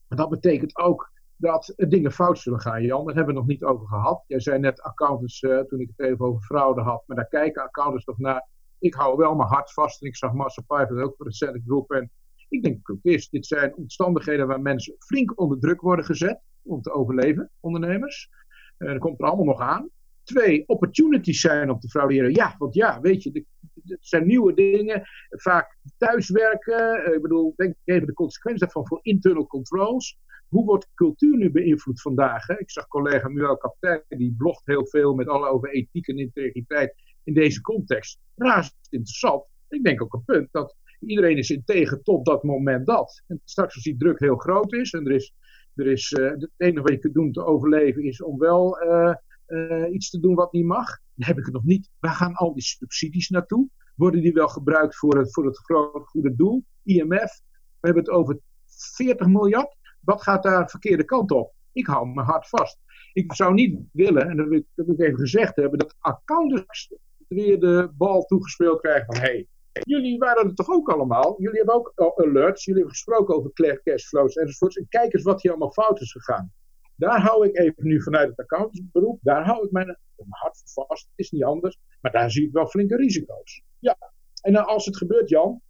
dat 0.07 0.29
betekent 0.29 0.77
ook 0.77 1.11
dat 1.37 1.73
dingen 1.77 2.11
fout 2.11 2.39
zullen 2.39 2.59
gaan, 2.59 2.83
Jan. 2.83 3.05
Daar 3.05 3.15
hebben 3.15 3.33
we 3.33 3.39
nog 3.39 3.49
niet 3.49 3.63
over 3.63 3.87
gehad. 3.87 4.23
Jij 4.27 4.39
zei 4.39 4.59
net 4.59 4.81
accountants, 4.81 5.41
uh, 5.41 5.59
toen 5.59 5.79
ik 5.79 5.89
het 5.95 6.07
even 6.07 6.25
over 6.25 6.41
fraude 6.41 6.81
had, 6.81 7.03
maar 7.05 7.17
daar 7.17 7.27
kijken 7.27 7.63
accountants 7.63 8.03
toch 8.03 8.17
naar. 8.17 8.47
Ik 8.79 8.93
hou 8.93 9.17
wel 9.17 9.35
mijn 9.35 9.49
hart 9.49 9.73
vast 9.73 10.01
en 10.01 10.07
ik 10.07 10.15
zag 10.15 10.33
Massa 10.33 10.61
Piper 10.61 11.03
ook 11.03 11.15
recent 11.17 11.61
groep 11.65 11.91
en 11.91 12.11
ik 12.49 12.63
denk 12.63 12.97
is. 13.01 13.29
Dit 13.29 13.45
zijn 13.45 13.75
omstandigheden 13.75 14.47
waar 14.47 14.61
mensen 14.61 14.95
flink 14.99 15.39
onder 15.39 15.59
druk 15.59 15.81
worden 15.81 16.05
gezet 16.05 16.41
om 16.63 16.81
te 16.81 16.91
overleven, 16.91 17.51
ondernemers. 17.59 18.29
Uh, 18.77 18.91
dat 18.91 18.99
komt 18.99 19.19
er 19.19 19.25
allemaal 19.25 19.45
nog 19.45 19.59
aan. 19.59 19.89
Twee, 20.23 20.63
opportunities 20.67 21.41
zijn 21.41 21.71
om 21.71 21.79
te 21.79 21.89
frauderen. 21.89 22.33
Ja, 22.33 22.55
want 22.57 22.73
ja, 22.73 23.01
weet 23.01 23.23
je, 23.23 23.45
het 23.83 23.97
zijn 23.99 24.27
nieuwe 24.27 24.53
dingen. 24.53 25.01
Vaak 25.29 25.77
thuiswerken. 25.97 27.07
Uh, 27.07 27.13
ik 27.13 27.21
bedoel, 27.21 27.53
denk 27.55 27.75
even 27.83 28.07
de 28.07 28.13
consequenties 28.13 28.63
daarvan 28.63 28.87
voor 28.87 28.99
internal 29.01 29.47
controls. 29.47 30.17
Hoe 30.47 30.65
wordt 30.65 30.87
cultuur 30.93 31.37
nu 31.37 31.51
beïnvloed 31.51 32.01
vandaag? 32.01 32.47
Hè? 32.47 32.59
Ik 32.59 32.71
zag 32.71 32.87
collega 32.87 33.27
Muel 33.27 33.57
Kaptein, 33.57 34.03
die 34.07 34.35
blogt 34.37 34.65
heel 34.65 34.87
veel 34.87 35.13
met 35.13 35.27
alle 35.27 35.47
over 35.47 35.69
ethiek 35.69 36.07
en 36.07 36.17
integriteit 36.17 36.95
in 37.23 37.33
deze 37.33 37.61
context. 37.61 38.19
Razend 38.35 38.87
interessant. 38.89 39.45
Ik 39.67 39.83
denk 39.83 40.01
ook 40.01 40.13
een 40.13 40.23
punt 40.25 40.47
dat 40.51 40.75
Iedereen 40.99 41.37
is 41.37 41.49
in 41.49 41.63
tegen 41.65 42.03
tot 42.03 42.25
dat 42.25 42.43
moment 42.43 42.85
dat. 42.85 43.23
En 43.27 43.41
straks 43.43 43.75
als 43.75 43.83
die 43.83 43.97
druk 43.97 44.19
heel 44.19 44.35
groot 44.35 44.73
is 44.73 44.91
en 44.91 45.05
er 45.05 45.11
is, 45.11 45.33
er 45.75 45.87
is 45.87 46.11
uh, 46.11 46.29
het 46.29 46.49
enige 46.57 46.81
wat 46.81 46.91
je 46.91 46.99
kunt 46.99 47.13
doen 47.13 47.31
te 47.31 47.45
overleven 47.45 48.03
is 48.03 48.21
om 48.21 48.37
wel 48.37 48.83
uh, 48.83 49.13
uh, 49.47 49.93
iets 49.93 50.09
te 50.09 50.19
doen 50.19 50.35
wat 50.35 50.51
niet 50.51 50.65
mag. 50.65 50.87
Dan 51.13 51.27
heb 51.27 51.37
ik 51.37 51.45
het 51.45 51.53
nog 51.53 51.63
niet. 51.63 51.89
Waar 51.99 52.11
gaan 52.11 52.33
al 52.33 52.53
die 52.53 52.63
subsidies 52.63 53.29
naartoe? 53.29 53.69
Worden 53.95 54.21
die 54.21 54.33
wel 54.33 54.47
gebruikt 54.47 54.97
voor 54.97 55.17
het, 55.17 55.33
voor 55.33 55.45
het 55.45 55.57
grote 55.57 56.05
goede 56.05 56.35
doel? 56.35 56.65
IMF, 56.83 57.41
we 57.79 57.87
hebben 57.87 58.03
het 58.03 58.11
over 58.11 58.39
40 58.67 59.27
miljard. 59.27 59.76
Wat 60.07 60.21
gaat 60.21 60.43
daar 60.43 60.63
de 60.63 60.69
verkeerde 60.69 61.03
kant 61.03 61.31
op? 61.31 61.53
Ik 61.71 61.87
hou 61.87 62.07
me 62.07 62.21
hard 62.21 62.49
vast. 62.49 62.79
Ik 63.13 63.33
zou 63.33 63.53
niet 63.53 63.79
willen, 63.91 64.29
en 64.29 64.37
dat 64.37 64.47
wil 64.47 64.57
ik, 64.57 64.65
dat 64.75 64.99
even 64.99 65.19
gezegd 65.19 65.55
hebben, 65.55 65.79
dat 65.79 65.95
accountants 65.99 66.93
weer 67.27 67.59
de 67.59 67.89
bal 67.97 68.25
toegespeeld 68.25 68.81
krijgen 68.81 69.05
van 69.05 69.23
hey, 69.23 69.47
jullie 69.71 70.17
waren 70.17 70.47
er 70.47 70.53
toch 70.53 70.69
ook 70.69 70.89
allemaal? 70.89 71.41
Jullie 71.41 71.57
hebben 71.57 71.75
ook 71.75 71.91
alerts, 71.95 72.65
jullie 72.65 72.79
hebben 72.79 72.97
gesproken 72.97 73.35
over 73.35 73.81
cashflows 73.83 74.35
enzovoorts. 74.35 74.75
En 74.75 74.87
kijk 74.89 75.13
eens 75.13 75.23
wat 75.23 75.41
hier 75.41 75.51
allemaal 75.51 75.71
fout 75.71 76.01
is 76.01 76.11
gegaan. 76.11 76.53
Daar 76.95 77.21
hou 77.21 77.47
ik 77.47 77.57
even 77.57 77.87
nu 77.87 78.01
vanuit 78.01 78.29
het 78.29 78.39
accountantsberoep, 78.39 79.19
daar 79.21 79.45
hou 79.45 79.65
ik 79.65 79.71
mijn 79.71 79.97
hart 80.29 80.61
vast. 80.65 81.07
Het 81.09 81.25
is 81.25 81.31
niet 81.31 81.43
anders, 81.43 81.77
maar 82.01 82.11
daar 82.11 82.31
zie 82.31 82.45
ik 82.47 82.53
wel 82.53 82.67
flinke 82.67 82.95
risico's. 82.95 83.61
Ja, 83.79 83.97
en 84.41 84.55
als 84.55 84.85
het 84.85 84.97
gebeurt, 84.97 85.29
Jan, 85.29 85.61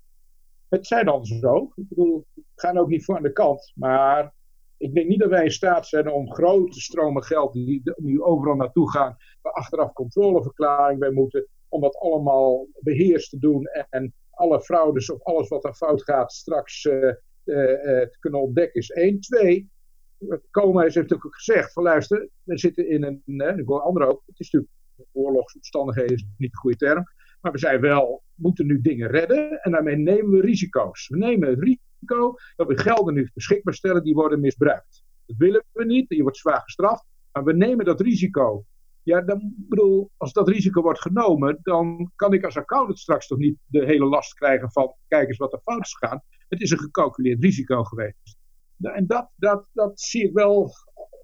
het 0.70 0.88
zijn 0.88 1.06
dan 1.06 1.26
zo. 1.26 1.72
Ik 1.76 1.88
bedoel, 1.88 2.26
we 2.34 2.44
gaan 2.56 2.78
ook 2.78 2.90
niet 2.90 3.06
voor 3.06 3.16
aan 3.16 3.24
de 3.24 3.32
kant, 3.32 3.72
maar 3.76 4.34
ik 4.78 4.94
denk 4.94 5.08
niet 5.08 5.20
dat 5.20 5.30
wij 5.30 5.44
in 5.44 5.52
staat 5.52 5.88
zijn 5.88 6.12
om 6.12 6.34
grote 6.34 6.80
stromen 6.80 7.24
geld 7.24 7.54
die 7.54 7.82
nu 7.96 8.22
overal 8.22 8.56
naartoe 8.56 8.92
gaan, 8.92 9.18
waar 9.42 9.54
achteraf 9.54 9.94
controleverklaring 9.94 11.00
bij 11.00 11.12
moeten, 11.12 11.48
om 11.68 11.82
dat 11.82 11.96
allemaal 11.96 12.68
beheerst 12.80 13.30
te 13.30 13.38
doen 13.38 13.66
en 13.90 14.14
alle 14.30 14.62
fraudes 14.62 15.12
of 15.12 15.24
alles 15.24 15.48
wat 15.48 15.66
er 15.66 15.74
fout 15.74 16.04
gaat 16.04 16.32
straks 16.34 16.84
uh, 16.86 16.94
uh, 16.94 17.14
te 17.84 18.18
kunnen 18.20 18.42
ontdekken 18.42 18.82
is 18.82 18.90
één. 18.90 19.20
Twee, 19.20 19.70
Koma 20.52 20.82
heeft 20.82 21.14
ook 21.14 21.36
gezegd 21.36 21.74
van 21.74 21.84
luister, 21.84 22.30
we 22.44 22.58
zitten 22.58 22.90
in 22.90 23.04
een, 23.04 23.60
ik 23.60 23.68
hoor 23.68 23.82
anderen 23.82 24.08
ook, 24.08 24.24
het 24.26 24.40
is 24.40 24.52
natuurlijk 24.52 24.74
oorlogsomstandigheden 25.12 26.16
is 26.16 26.26
niet 26.38 26.52
de 26.52 26.58
goede 26.58 26.78
term, 26.78 27.04
maar 27.48 27.56
we 27.56 27.68
zijn 27.68 27.82
wel, 27.82 28.24
moeten 28.36 28.66
nu 28.66 28.82
dingen 28.82 29.10
redden 29.10 29.62
en 29.62 29.72
daarmee 29.72 29.96
nemen 29.96 30.32
we 30.32 30.42
risico's. 30.42 31.08
We 31.08 31.18
nemen 31.18 31.50
het 31.50 31.60
risico 31.60 32.36
dat 32.56 32.68
we 32.68 32.78
gelden 32.78 33.14
nu 33.14 33.30
beschikbaar 33.34 33.74
stellen 33.74 34.04
die 34.04 34.14
worden 34.14 34.40
misbruikt. 34.40 35.04
Dat 35.26 35.38
willen 35.38 35.64
we 35.72 35.86
niet, 35.86 36.06
je 36.08 36.22
wordt 36.22 36.38
zwaar 36.38 36.62
gestraft, 36.62 37.06
maar 37.32 37.44
we 37.44 37.54
nemen 37.54 37.86
dat 37.86 38.02
risico. 38.02 38.66
Ja, 39.04 39.22
dan 39.22 39.54
bedoel, 39.56 40.10
als 40.18 40.34
dat 40.34 40.48
risico 40.48 40.82
wordt 40.82 41.02
genomen, 41.02 41.60
dan 41.62 42.12
kan 42.16 42.34
ik 42.34 42.44
als 42.44 42.58
accountant 42.58 43.00
straks 43.00 43.28
toch 43.28 43.38
niet 43.38 43.58
de 43.66 43.86
hele 43.86 44.06
last 44.06 44.34
krijgen 44.34 44.72
van 44.72 44.94
kijk 45.08 45.28
eens 45.28 45.38
wat 45.38 45.54
er 45.54 45.62
fout 45.64 45.86
is 45.86 45.96
gegaan. 45.96 46.22
Het 46.48 46.62
is 46.62 46.72
een 46.72 46.80
gecalculeerd 46.80 47.44
risico 47.44 47.84
geweest. 47.84 48.38
En 48.82 49.08
dat, 49.08 49.30
dat, 49.36 49.68
dat 49.74 50.00
zie 50.00 50.24
ik 50.24 50.34
wel. 50.34 50.72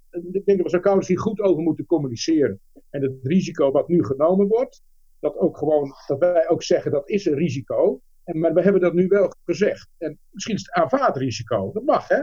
Ik 0.10 0.32
denk 0.32 0.46
dat 0.46 0.58
we 0.58 0.64
als 0.64 0.74
accountants 0.74 1.08
hier 1.08 1.20
goed 1.20 1.40
over 1.40 1.64
moeten 1.64 1.86
communiceren. 1.86 2.60
En 2.90 3.02
het 3.02 3.14
risico 3.22 3.72
wat 3.72 3.88
nu 3.88 4.04
genomen 4.04 4.48
wordt, 4.48 4.82
dat, 5.24 5.38
ook 5.38 5.58
gewoon, 5.58 5.94
dat 6.08 6.20
wij 6.20 6.50
ook 6.50 6.64
zeggen 6.64 6.92
dat 6.92 7.10
is 7.10 7.26
een 7.26 7.36
risico. 7.36 8.02
En, 8.24 8.40
maar 8.40 8.54
we 8.54 8.62
hebben 8.62 8.82
dat 8.82 8.94
nu 8.94 9.08
wel 9.08 9.34
gezegd. 9.46 9.90
En 9.98 10.20
misschien 10.30 10.56
is 10.56 10.62
het 10.62 10.72
aanvaard 10.72 11.18
risico. 11.18 11.72
Dat 11.72 11.84
mag, 11.84 12.08
hè? 12.08 12.22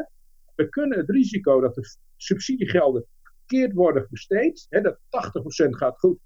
We 0.55 0.69
kunnen 0.69 0.99
het 0.99 1.11
risico 1.11 1.61
dat 1.61 1.75
de 1.75 1.97
subsidiegelden 2.17 3.07
verkeerd 3.37 3.73
worden 3.73 4.07
besteed, 4.11 4.67
hè, 4.69 4.81
dat 4.81 4.99
80% 5.09 5.77
gaat 5.77 5.99
goed, 5.99 6.19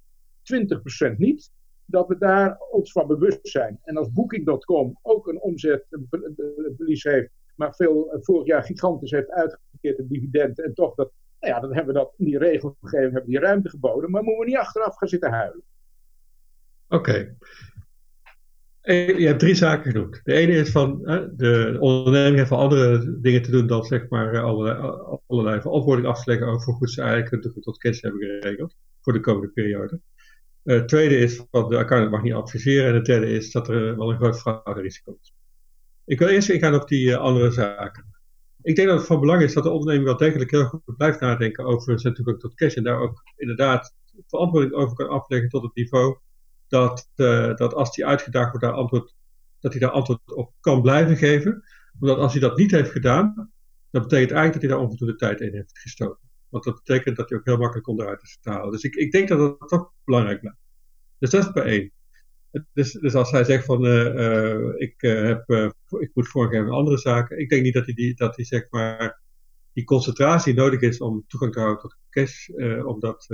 20% 0.43 1.19
niet, 1.19 1.51
dat 1.85 2.09
we 2.09 2.19
daar 2.19 2.59
ons 2.71 2.93
van 2.93 3.07
bewust 3.07 3.49
zijn. 3.49 3.81
En 3.83 3.97
als 3.97 4.13
Booking.com 4.13 4.99
ook 5.03 5.29
een 5.29 5.41
omzetverlies 5.41 7.03
heeft, 7.03 7.31
maar 7.55 7.75
veel 7.75 8.13
eh, 8.13 8.19
vorig 8.23 8.47
jaar 8.47 8.63
gigantisch 8.63 9.11
heeft 9.11 9.31
uitgekeerd 9.31 9.99
een 9.99 10.09
dividend, 10.09 10.61
en 10.61 10.75
toch 10.75 10.95
dat, 10.95 11.13
nou 11.41 11.55
ja, 11.55 11.61
dan 11.61 11.75
hebben 11.75 11.95
we 11.95 12.01
dat 12.01 12.15
in 12.17 12.25
die 12.25 12.39
regelgeving, 12.39 13.13
hebben 13.13 13.31
die 13.31 13.39
ruimte 13.39 13.69
geboden, 13.69 14.11
maar 14.11 14.23
moeten 14.23 14.45
we 14.45 14.51
niet 14.51 14.59
achteraf 14.59 14.97
gaan 14.97 15.09
zitten 15.09 15.31
huilen. 15.31 15.63
Oké. 16.95 17.37
Eh, 18.81 19.19
je 19.19 19.27
hebt 19.27 19.41
drie 19.41 19.55
zaken 19.55 19.93
genoemd. 19.93 20.21
De 20.25 20.33
ene 20.33 20.53
is 20.53 20.71
van 20.71 20.99
de 21.37 21.77
onderneming 21.81 22.37
heeft 22.37 22.51
andere 22.51 23.21
dingen 23.21 23.43
te 23.43 23.51
doen 23.51 23.67
dan 23.67 23.85
zeg 23.85 24.09
maar 24.09 24.41
allerlei, 24.41 24.97
allerlei 25.27 25.61
verantwoording 25.61 26.09
af 26.09 26.25
te 26.25 26.31
leggen 26.31 26.49
over 26.49 26.65
hoe 26.65 26.75
goed 26.75 26.91
ze 26.91 27.03
eigenlijk 27.03 27.63
tot 27.63 27.79
cash 27.79 28.01
hebben 28.01 28.21
geregeld 28.21 28.77
voor 29.01 29.13
de 29.13 29.21
komende 29.21 29.49
periode. 29.49 30.01
Het 30.63 30.89
tweede 30.89 31.17
is 31.17 31.43
van 31.51 31.69
de 31.69 31.77
accountant 31.77 32.11
mag 32.11 32.23
niet 32.23 32.33
adviseren. 32.33 32.89
En 32.89 32.95
het 32.95 33.05
derde 33.05 33.27
is 33.27 33.51
dat 33.53 33.69
er 33.69 33.97
wel 33.97 34.11
een 34.11 34.17
groot 34.17 34.41
frauderisico 34.41 35.17
is. 35.21 35.35
Ik 36.05 36.19
wil 36.19 36.29
eerst 36.29 36.49
ingaan 36.49 36.75
op 36.75 36.89
die 36.89 37.17
andere 37.17 37.51
zaken. 37.51 38.05
Ik 38.63 38.77
denk 38.77 38.89
dat 38.89 38.99
het 38.99 39.07
van 39.07 39.21
belang 39.21 39.43
is 39.43 39.53
dat 39.53 39.63
de 39.63 39.71
onderneming 39.71 40.05
wel 40.05 40.17
degelijk 40.17 40.51
heel 40.51 40.65
goed 40.65 40.97
blijft 40.97 41.21
nadenken 41.21 41.65
over 41.65 42.01
zijn 42.01 42.15
toegang 42.15 42.41
tot 42.41 42.55
cash. 42.55 42.75
En 42.75 42.83
daar 42.83 42.99
ook 42.99 43.23
inderdaad 43.37 43.95
verantwoording 44.27 44.73
over 44.75 44.97
kan 44.97 45.09
afleggen 45.09 45.49
tot 45.49 45.63
het 45.63 45.75
niveau 45.75 46.19
dat, 46.75 47.11
uh, 47.17 47.55
dat 47.55 47.75
als 47.75 47.97
hij 47.97 48.07
uitgedaagd 48.07 48.51
wordt, 48.51 48.67
daar 48.67 48.75
antwoord, 48.75 49.15
dat 49.61 49.73
hij 49.73 49.81
daar 49.81 49.91
antwoord 49.91 50.21
op 50.35 50.53
kan 50.61 50.83
blijven 50.83 51.17
geven. 51.17 51.65
Omdat 52.01 52.19
als 52.19 52.33
hij 52.33 52.41
dat 52.41 52.57
niet 52.57 52.71
heeft 52.71 52.91
gedaan, 52.91 53.53
dat 53.91 54.03
betekent 54.03 54.31
eigenlijk 54.31 54.53
dat 54.53 54.63
hij 54.63 54.71
daar 54.71 54.81
onvoldoende 54.81 55.17
tijd 55.17 55.41
in 55.41 55.55
heeft 55.55 55.79
gestoken. 55.79 56.29
Want 56.49 56.65
dat 56.65 56.75
betekent 56.75 57.17
dat 57.17 57.29
hij 57.29 57.39
ook 57.39 57.45
heel 57.45 57.57
makkelijk 57.57 57.89
onderuit 57.89 58.23
is 58.23 58.39
te 58.41 58.51
halen. 58.51 58.73
Dus 58.73 58.83
ik, 58.83 58.95
ik 58.95 59.13
denk 59.13 59.29
dat 59.29 59.39
dat 59.59 59.69
toch 59.69 59.93
belangrijk 60.05 60.41
blijft. 60.41 60.59
Dus 61.19 61.31
dat 61.31 61.45
is 61.45 61.53
bij 61.53 61.65
één. 61.65 61.93
Dus, 62.73 62.93
dus 62.93 63.15
als 63.15 63.31
hij 63.31 63.45
zegt 63.45 63.65
van 63.65 63.85
uh, 63.85 64.15
uh, 64.15 64.73
ik, 64.77 64.95
heb, 65.01 65.45
ik 65.99 66.11
moet 66.15 66.29
voorgeven 66.29 66.67
aan 66.67 66.73
andere 66.73 66.99
zaken. 66.99 67.39
Ik 67.39 67.49
denk 67.49 67.63
niet 67.63 67.75
dat 67.75 67.85
hij, 67.85 67.95
die, 67.95 68.15
dat 68.15 68.37
hij 68.37 68.45
zeg 68.45 68.67
maar, 68.71 69.23
die 69.73 69.85
concentratie 69.85 70.55
nodig 70.55 70.81
is 70.81 71.01
om 71.01 71.25
toegang 71.27 71.53
te 71.53 71.59
houden 71.61 71.81
tot 71.81 71.97
cash, 72.11 72.49
om, 72.85 73.01
dat, 73.01 73.27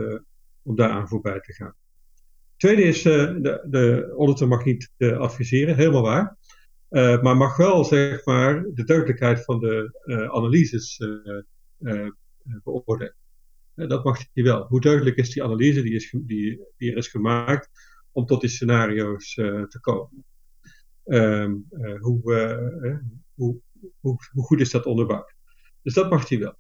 om 0.62 0.76
daaraan 0.76 1.08
voorbij 1.08 1.40
te 1.40 1.52
gaan. 1.52 1.74
Tweede 2.60 2.82
is, 2.82 3.04
uh, 3.04 3.14
de, 3.42 3.66
de 3.66 4.14
auditor 4.18 4.48
mag 4.48 4.64
niet 4.64 4.90
uh, 4.96 5.18
adviseren, 5.18 5.76
helemaal 5.76 6.02
waar. 6.02 6.36
Uh, 6.90 7.22
maar 7.22 7.36
mag 7.36 7.56
wel, 7.56 7.84
zeg 7.84 8.24
maar, 8.24 8.64
de 8.74 8.84
duidelijkheid 8.84 9.44
van 9.44 9.58
de 9.58 9.98
analyses 10.32 11.00
beoordelen. 12.64 13.14
dat 13.74 14.04
mag 14.04 14.24
hij 14.32 14.44
wel. 14.44 14.66
Hoe 14.66 14.80
duidelijk 14.80 15.16
is 15.16 15.30
die 15.30 15.44
analyse 15.44 15.82
die, 15.82 15.94
is, 15.94 16.14
die, 16.18 16.66
er 16.76 16.96
is 16.96 17.08
gemaakt 17.08 17.68
om 18.12 18.26
tot 18.26 18.40
die 18.40 18.50
scenario's 18.50 19.34
te 19.34 19.78
komen? 19.80 20.24
Um, 21.04 21.66
hoe, 21.98 22.20
hoe, 23.34 23.60
hoe, 24.00 24.18
hoe, 24.32 24.44
goed 24.44 24.60
is 24.60 24.70
dat 24.70 24.86
onderbouwd? 24.86 25.34
Dus 25.82 25.94
dat 25.94 26.10
mag 26.10 26.28
hij 26.28 26.38
wel. 26.38 26.56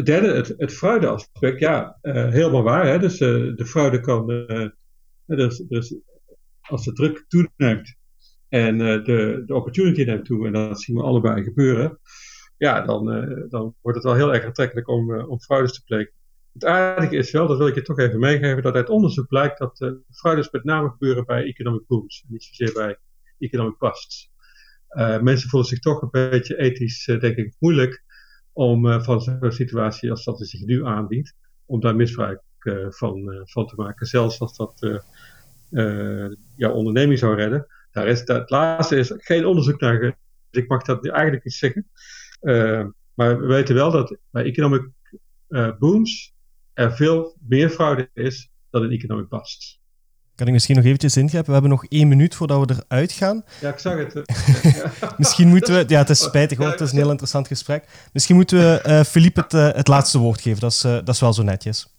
Het 0.00 0.08
derde, 0.08 0.34
het, 0.34 0.54
het 0.56 0.72
fraudeaspect, 0.72 1.58
ja, 1.58 1.98
uh, 2.02 2.28
helemaal 2.28 2.62
waar. 2.62 2.86
Hè? 2.86 2.98
Dus 2.98 3.20
uh, 3.20 3.56
de 3.56 3.66
fraude 3.66 4.00
kan, 4.00 4.30
uh, 4.30 4.68
dus, 5.26 5.56
dus 5.68 5.94
als 6.60 6.84
de 6.84 6.92
druk 6.92 7.24
toeneemt 7.28 7.94
en 8.48 8.78
de, 8.78 9.42
de 9.46 9.54
opportunity 9.54 10.02
neemt 10.02 10.24
toe, 10.24 10.46
en 10.46 10.52
dat 10.52 10.80
zien 10.80 10.96
we 10.96 11.02
allebei 11.02 11.42
gebeuren, 11.42 11.98
ja, 12.56 12.80
dan, 12.80 13.04
dan 13.48 13.74
wordt 13.80 13.98
het 13.98 14.06
wel 14.06 14.14
heel 14.14 14.34
erg 14.34 14.44
aantrekkelijk 14.44 14.88
om, 14.88 15.20
om 15.20 15.40
fraudes 15.40 15.72
te 15.72 15.84
plegen. 15.84 16.12
Het 16.52 16.64
aardige 16.64 17.16
is 17.16 17.30
wel, 17.30 17.46
dat 17.46 17.58
wil 17.58 17.66
ik 17.66 17.74
je 17.74 17.82
toch 17.82 17.98
even 17.98 18.18
meegeven, 18.18 18.62
dat 18.62 18.74
uit 18.74 18.88
onderzoek 18.88 19.28
blijkt 19.28 19.58
dat 19.58 19.94
fraudes 20.10 20.50
met 20.50 20.64
name 20.64 20.90
gebeuren 20.90 21.24
bij 21.24 21.44
economic 21.44 21.86
booms, 21.86 22.24
niet 22.28 22.42
zozeer 22.44 22.72
bij 22.74 22.96
economic 23.38 23.78
busts. 23.78 24.30
mensen 25.20 25.48
voelen 25.48 25.68
zich 25.68 25.78
toch 25.78 26.02
een 26.02 26.30
beetje 26.30 26.58
ethisch, 26.58 27.04
denk 27.04 27.36
ik, 27.36 27.54
moeilijk 27.58 28.04
om 28.60 28.86
uh, 28.86 29.02
van 29.02 29.22
zo'n 29.22 29.52
situatie 29.52 30.10
als 30.10 30.24
dat 30.24 30.48
zich 30.48 30.60
nu 30.60 30.86
aandient, 30.86 31.34
om 31.66 31.80
daar 31.80 31.96
misbruik 31.96 32.42
uh, 32.62 32.86
van, 32.90 33.32
uh, 33.32 33.40
van 33.44 33.66
te 33.66 33.74
maken. 33.76 34.06
Zelfs 34.06 34.40
als 34.40 34.56
dat 34.56 35.02
jouw 36.56 36.72
onderneming 36.72 37.18
zou 37.18 37.36
redden. 37.36 37.66
Daar 37.90 38.06
is, 38.06 38.24
dat, 38.24 38.40
het 38.40 38.50
laatste 38.50 38.96
is 38.96 39.12
geen 39.16 39.46
onderzoek 39.46 39.80
naar, 39.80 40.00
dus 40.00 40.62
ik 40.62 40.68
mag 40.68 40.82
dat 40.82 41.08
eigenlijk 41.08 41.44
niet 41.44 41.54
zeggen. 41.54 41.90
maar 43.14 43.40
we 43.40 43.46
weten 43.46 43.74
wel 43.74 43.90
dat 43.90 44.16
bij 44.30 44.44
economic 44.44 44.88
booms 45.78 46.34
er 46.72 46.92
veel 46.92 47.36
meer 47.48 47.70
fraude 47.70 48.10
is 48.14 48.50
dan 48.70 48.84
in 48.84 48.90
economic 48.90 49.28
busts. 49.28 49.79
Kan 50.40 50.48
ik 50.48 50.54
misschien 50.54 50.76
nog 50.76 50.84
eventjes 50.84 51.16
ingrijpen? 51.16 51.46
We 51.46 51.52
hebben 51.52 51.70
nog 51.70 51.86
één 51.88 52.08
minuut 52.08 52.34
voordat 52.34 52.70
we 52.70 52.84
eruit 52.88 53.12
gaan. 53.12 53.44
Ja, 53.60 53.68
ik 53.68 53.78
zag 53.78 53.96
het. 53.96 54.22
misschien 55.18 55.48
moeten 55.48 55.74
we... 55.74 55.84
Ja, 55.86 55.98
het 55.98 56.08
is 56.08 56.22
spijtig 56.22 56.58
hoor, 56.58 56.66
het 56.66 56.80
is 56.80 56.92
een 56.92 56.98
heel 56.98 57.10
interessant 57.10 57.46
gesprek. 57.46 57.84
Misschien 58.12 58.36
moeten 58.36 58.58
we 58.58 58.82
uh, 58.86 59.00
Philippe 59.00 59.40
het, 59.40 59.52
uh, 59.52 59.72
het 59.72 59.88
laatste 59.88 60.18
woord 60.18 60.40
geven. 60.40 60.60
Dat 60.60 60.70
is, 60.70 60.84
uh, 60.84 60.92
dat 60.92 61.08
is 61.08 61.20
wel 61.20 61.32
zo 61.32 61.42
netjes. 61.42 61.94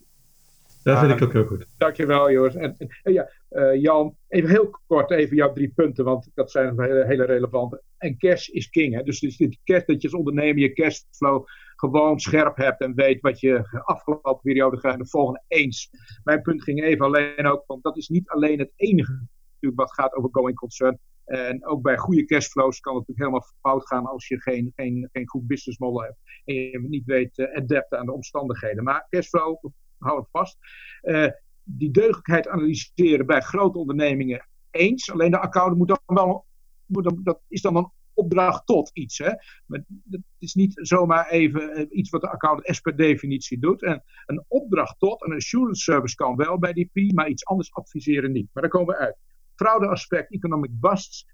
Dat 0.83 0.99
vind 0.99 1.11
ik 1.11 1.21
ook 1.21 1.33
heel 1.33 1.45
goed. 1.45 1.65
Dankjewel, 1.77 2.31
Joris. 2.31 2.55
En, 2.55 2.75
en 3.03 3.13
ja, 3.13 3.29
Jan, 3.73 4.15
even 4.27 4.49
heel 4.49 4.79
kort 4.87 5.11
even 5.11 5.35
jouw 5.35 5.53
drie 5.53 5.71
punten, 5.75 6.05
want 6.05 6.29
dat 6.33 6.51
zijn 6.51 6.81
hele, 6.81 7.05
hele 7.07 7.25
relevante. 7.25 7.81
En 7.97 8.17
cash 8.17 8.47
is 8.47 8.69
king, 8.69 8.95
hè? 8.95 9.03
Dus, 9.03 9.19
dus 9.19 9.37
cash, 9.63 9.85
dat 9.85 10.01
je 10.01 10.07
als 10.07 10.17
ondernemer 10.17 10.57
je 10.57 10.73
cashflow 10.73 11.45
gewoon 11.81 12.19
scherp 12.19 12.57
hebt 12.57 12.81
en 12.81 12.95
weet 12.95 13.21
wat 13.21 13.39
je 13.39 13.81
afgelopen 13.83 14.39
periode 14.41 14.79
gaat 14.79 14.97
de 14.97 15.07
volgende 15.07 15.43
eens. 15.47 15.89
Mijn 16.23 16.41
punt 16.41 16.63
ging 16.63 16.83
even 16.83 17.05
alleen 17.05 17.45
ook, 17.45 17.63
want 17.67 17.83
dat 17.83 17.97
is 17.97 18.07
niet 18.07 18.29
alleen 18.29 18.59
het 18.59 18.71
enige 18.75 19.27
natuurlijk 19.53 19.81
wat 19.81 19.93
gaat 19.93 20.13
over 20.13 20.29
going 20.31 20.55
concern. 20.55 20.99
En 21.25 21.65
ook 21.65 21.81
bij 21.81 21.97
goede 21.97 22.25
cashflows 22.25 22.79
kan 22.79 22.95
het 22.95 23.07
natuurlijk 23.07 23.27
helemaal 23.27 23.53
fout 23.61 23.87
gaan 23.87 24.05
als 24.05 24.27
je 24.27 24.41
geen, 24.41 24.71
geen, 24.75 25.09
geen 25.11 25.27
goed 25.27 25.47
business 25.47 25.79
model 25.79 26.01
hebt. 26.01 26.17
En 26.45 26.55
je 26.55 26.79
niet 26.79 27.05
weet 27.05 27.37
uh, 27.37 27.55
adapten 27.55 27.99
aan 27.99 28.05
de 28.05 28.13
omstandigheden. 28.13 28.83
Maar 28.83 29.07
cashflow, 29.09 29.65
hou 29.97 30.19
het 30.19 30.29
vast. 30.31 30.57
Uh, 31.01 31.27
die 31.63 31.91
deugdelijkheid 31.91 32.47
analyseren 32.47 33.25
bij 33.25 33.41
grote 33.41 33.77
ondernemingen 33.77 34.47
eens. 34.71 35.11
Alleen 35.11 35.31
de 35.31 35.39
accountant 35.39 35.77
moet 35.77 35.87
dan 35.87 35.99
wel, 36.05 36.45
moet 36.85 37.25
dat 37.25 37.41
is 37.47 37.61
dan 37.61 37.75
een 37.75 37.91
opdracht 38.13 38.65
tot 38.65 38.89
iets. 38.93 39.17
Hè? 39.17 39.31
Maar 39.65 39.83
het 40.09 40.21
is 40.39 40.53
niet 40.53 40.71
zomaar 40.73 41.29
even 41.29 41.71
eh, 41.73 41.85
iets 41.89 42.09
wat 42.09 42.21
de 42.21 42.29
accountant 42.29 42.75
S 42.75 42.79
per 42.79 42.95
definitie 42.95 43.59
doet. 43.59 43.83
En 43.83 44.03
een 44.25 44.45
opdracht 44.47 44.99
tot, 44.99 45.25
een 45.25 45.35
assurance 45.35 45.81
service 45.81 46.15
kan 46.15 46.35
wel 46.35 46.59
bij 46.59 46.73
die 46.73 46.89
P, 46.93 47.13
maar 47.13 47.29
iets 47.29 47.45
anders 47.45 47.73
adviseren 47.73 48.31
niet. 48.31 48.49
Maar 48.53 48.63
daar 48.63 48.71
komen 48.71 48.95
we 48.95 49.01
uit. 49.01 49.17
Fraudeaspect, 49.55 50.31
economic 50.31 50.71
busts. 50.79 51.25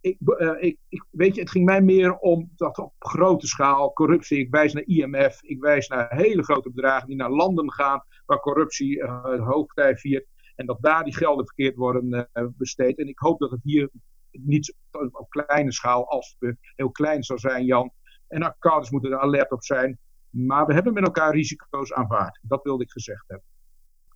ik, 0.00 0.16
ik, 0.58 0.78
ik, 0.88 1.04
weet 1.10 1.34
je, 1.34 1.40
het 1.40 1.50
ging 1.50 1.64
mij 1.64 1.80
meer 1.80 2.16
om 2.16 2.52
dat 2.56 2.78
op 2.78 2.94
grote 2.98 3.46
schaal 3.46 3.92
corruptie. 3.92 4.38
Ik 4.38 4.50
wijs 4.50 4.72
naar 4.72 4.84
IMF, 4.86 5.42
ik 5.42 5.60
wijs 5.60 5.88
naar 5.88 6.16
hele 6.16 6.42
grote 6.42 6.70
bedragen 6.70 7.06
die 7.06 7.16
naar 7.16 7.30
landen 7.30 7.72
gaan 7.72 8.04
waar 8.26 8.40
corruptie 8.40 8.96
uh, 8.96 9.48
hoogtij 9.48 9.96
viert. 9.96 10.26
En 10.54 10.66
dat 10.66 10.78
daar 10.80 11.04
die 11.04 11.16
gelden 11.16 11.46
verkeerd 11.46 11.76
worden 11.76 12.28
besteed. 12.56 12.98
En 12.98 13.08
ik 13.08 13.18
hoop 13.18 13.38
dat 13.38 13.50
het 13.50 13.60
hier 13.62 13.90
niet 14.32 14.74
op 15.12 15.28
kleine 15.28 15.72
schaal, 15.72 16.08
als 16.08 16.36
het 16.38 16.56
heel 16.76 16.90
klein 16.90 17.22
zou 17.22 17.38
zijn, 17.38 17.64
Jan. 17.64 17.92
En 18.28 18.42
accountants 18.42 18.90
moeten 18.90 19.10
er 19.10 19.20
alert 19.20 19.50
op 19.50 19.64
zijn. 19.64 19.98
Maar 20.30 20.66
we 20.66 20.74
hebben 20.74 20.92
met 20.92 21.04
elkaar 21.04 21.34
risico's 21.34 21.92
aanvaard. 21.92 22.38
Dat 22.42 22.62
wilde 22.62 22.84
ik 22.84 22.90
gezegd 22.90 23.24
hebben. 23.26 23.46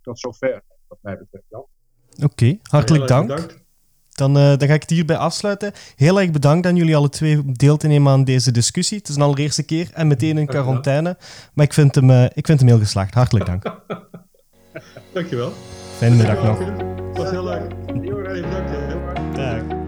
Tot 0.01 0.19
zover, 0.19 0.61
wat 0.87 0.97
mij 1.01 1.17
betreft, 1.17 1.45
Jan. 1.49 1.65
Oké, 2.23 2.57
hartelijk 2.63 3.07
dank. 3.07 3.63
Dan, 4.15 4.37
uh, 4.37 4.57
dan 4.57 4.67
ga 4.67 4.73
ik 4.73 4.81
het 4.81 4.89
hierbij 4.89 5.17
afsluiten. 5.17 5.71
Heel 5.95 6.19
erg 6.19 6.31
bedankt 6.31 6.67
aan 6.67 6.75
jullie 6.75 6.95
alle 6.95 7.09
twee 7.09 7.39
om 7.39 7.53
deel 7.53 7.77
te 7.77 7.87
nemen 7.87 8.11
aan 8.11 8.23
deze 8.23 8.51
discussie. 8.51 8.97
Het 8.97 9.07
is 9.07 9.15
een 9.15 9.21
allereerste 9.21 9.65
keer 9.65 9.89
en 9.93 10.07
meteen 10.07 10.37
in 10.37 10.45
quarantaine. 10.45 11.17
Maar 11.53 11.65
ik 11.65 11.73
vind 11.73 11.95
hem, 11.95 12.09
uh, 12.09 12.23
ik 12.23 12.45
vind 12.45 12.59
hem 12.59 12.67
heel 12.67 12.79
geslaagd. 12.79 13.13
Hartelijk 13.13 13.45
dank. 13.45 13.63
Dankjewel. 15.13 15.51
Fijne 15.97 16.15
middag 16.15 16.43
nog. 16.43 16.59
Het 16.59 17.17
was 17.17 17.29
heel 17.29 17.43
leuk. 17.43 17.71
Heel 18.01 18.19
erg 18.19 18.41
bedankt. 18.41 19.35
Dag. 19.35 19.84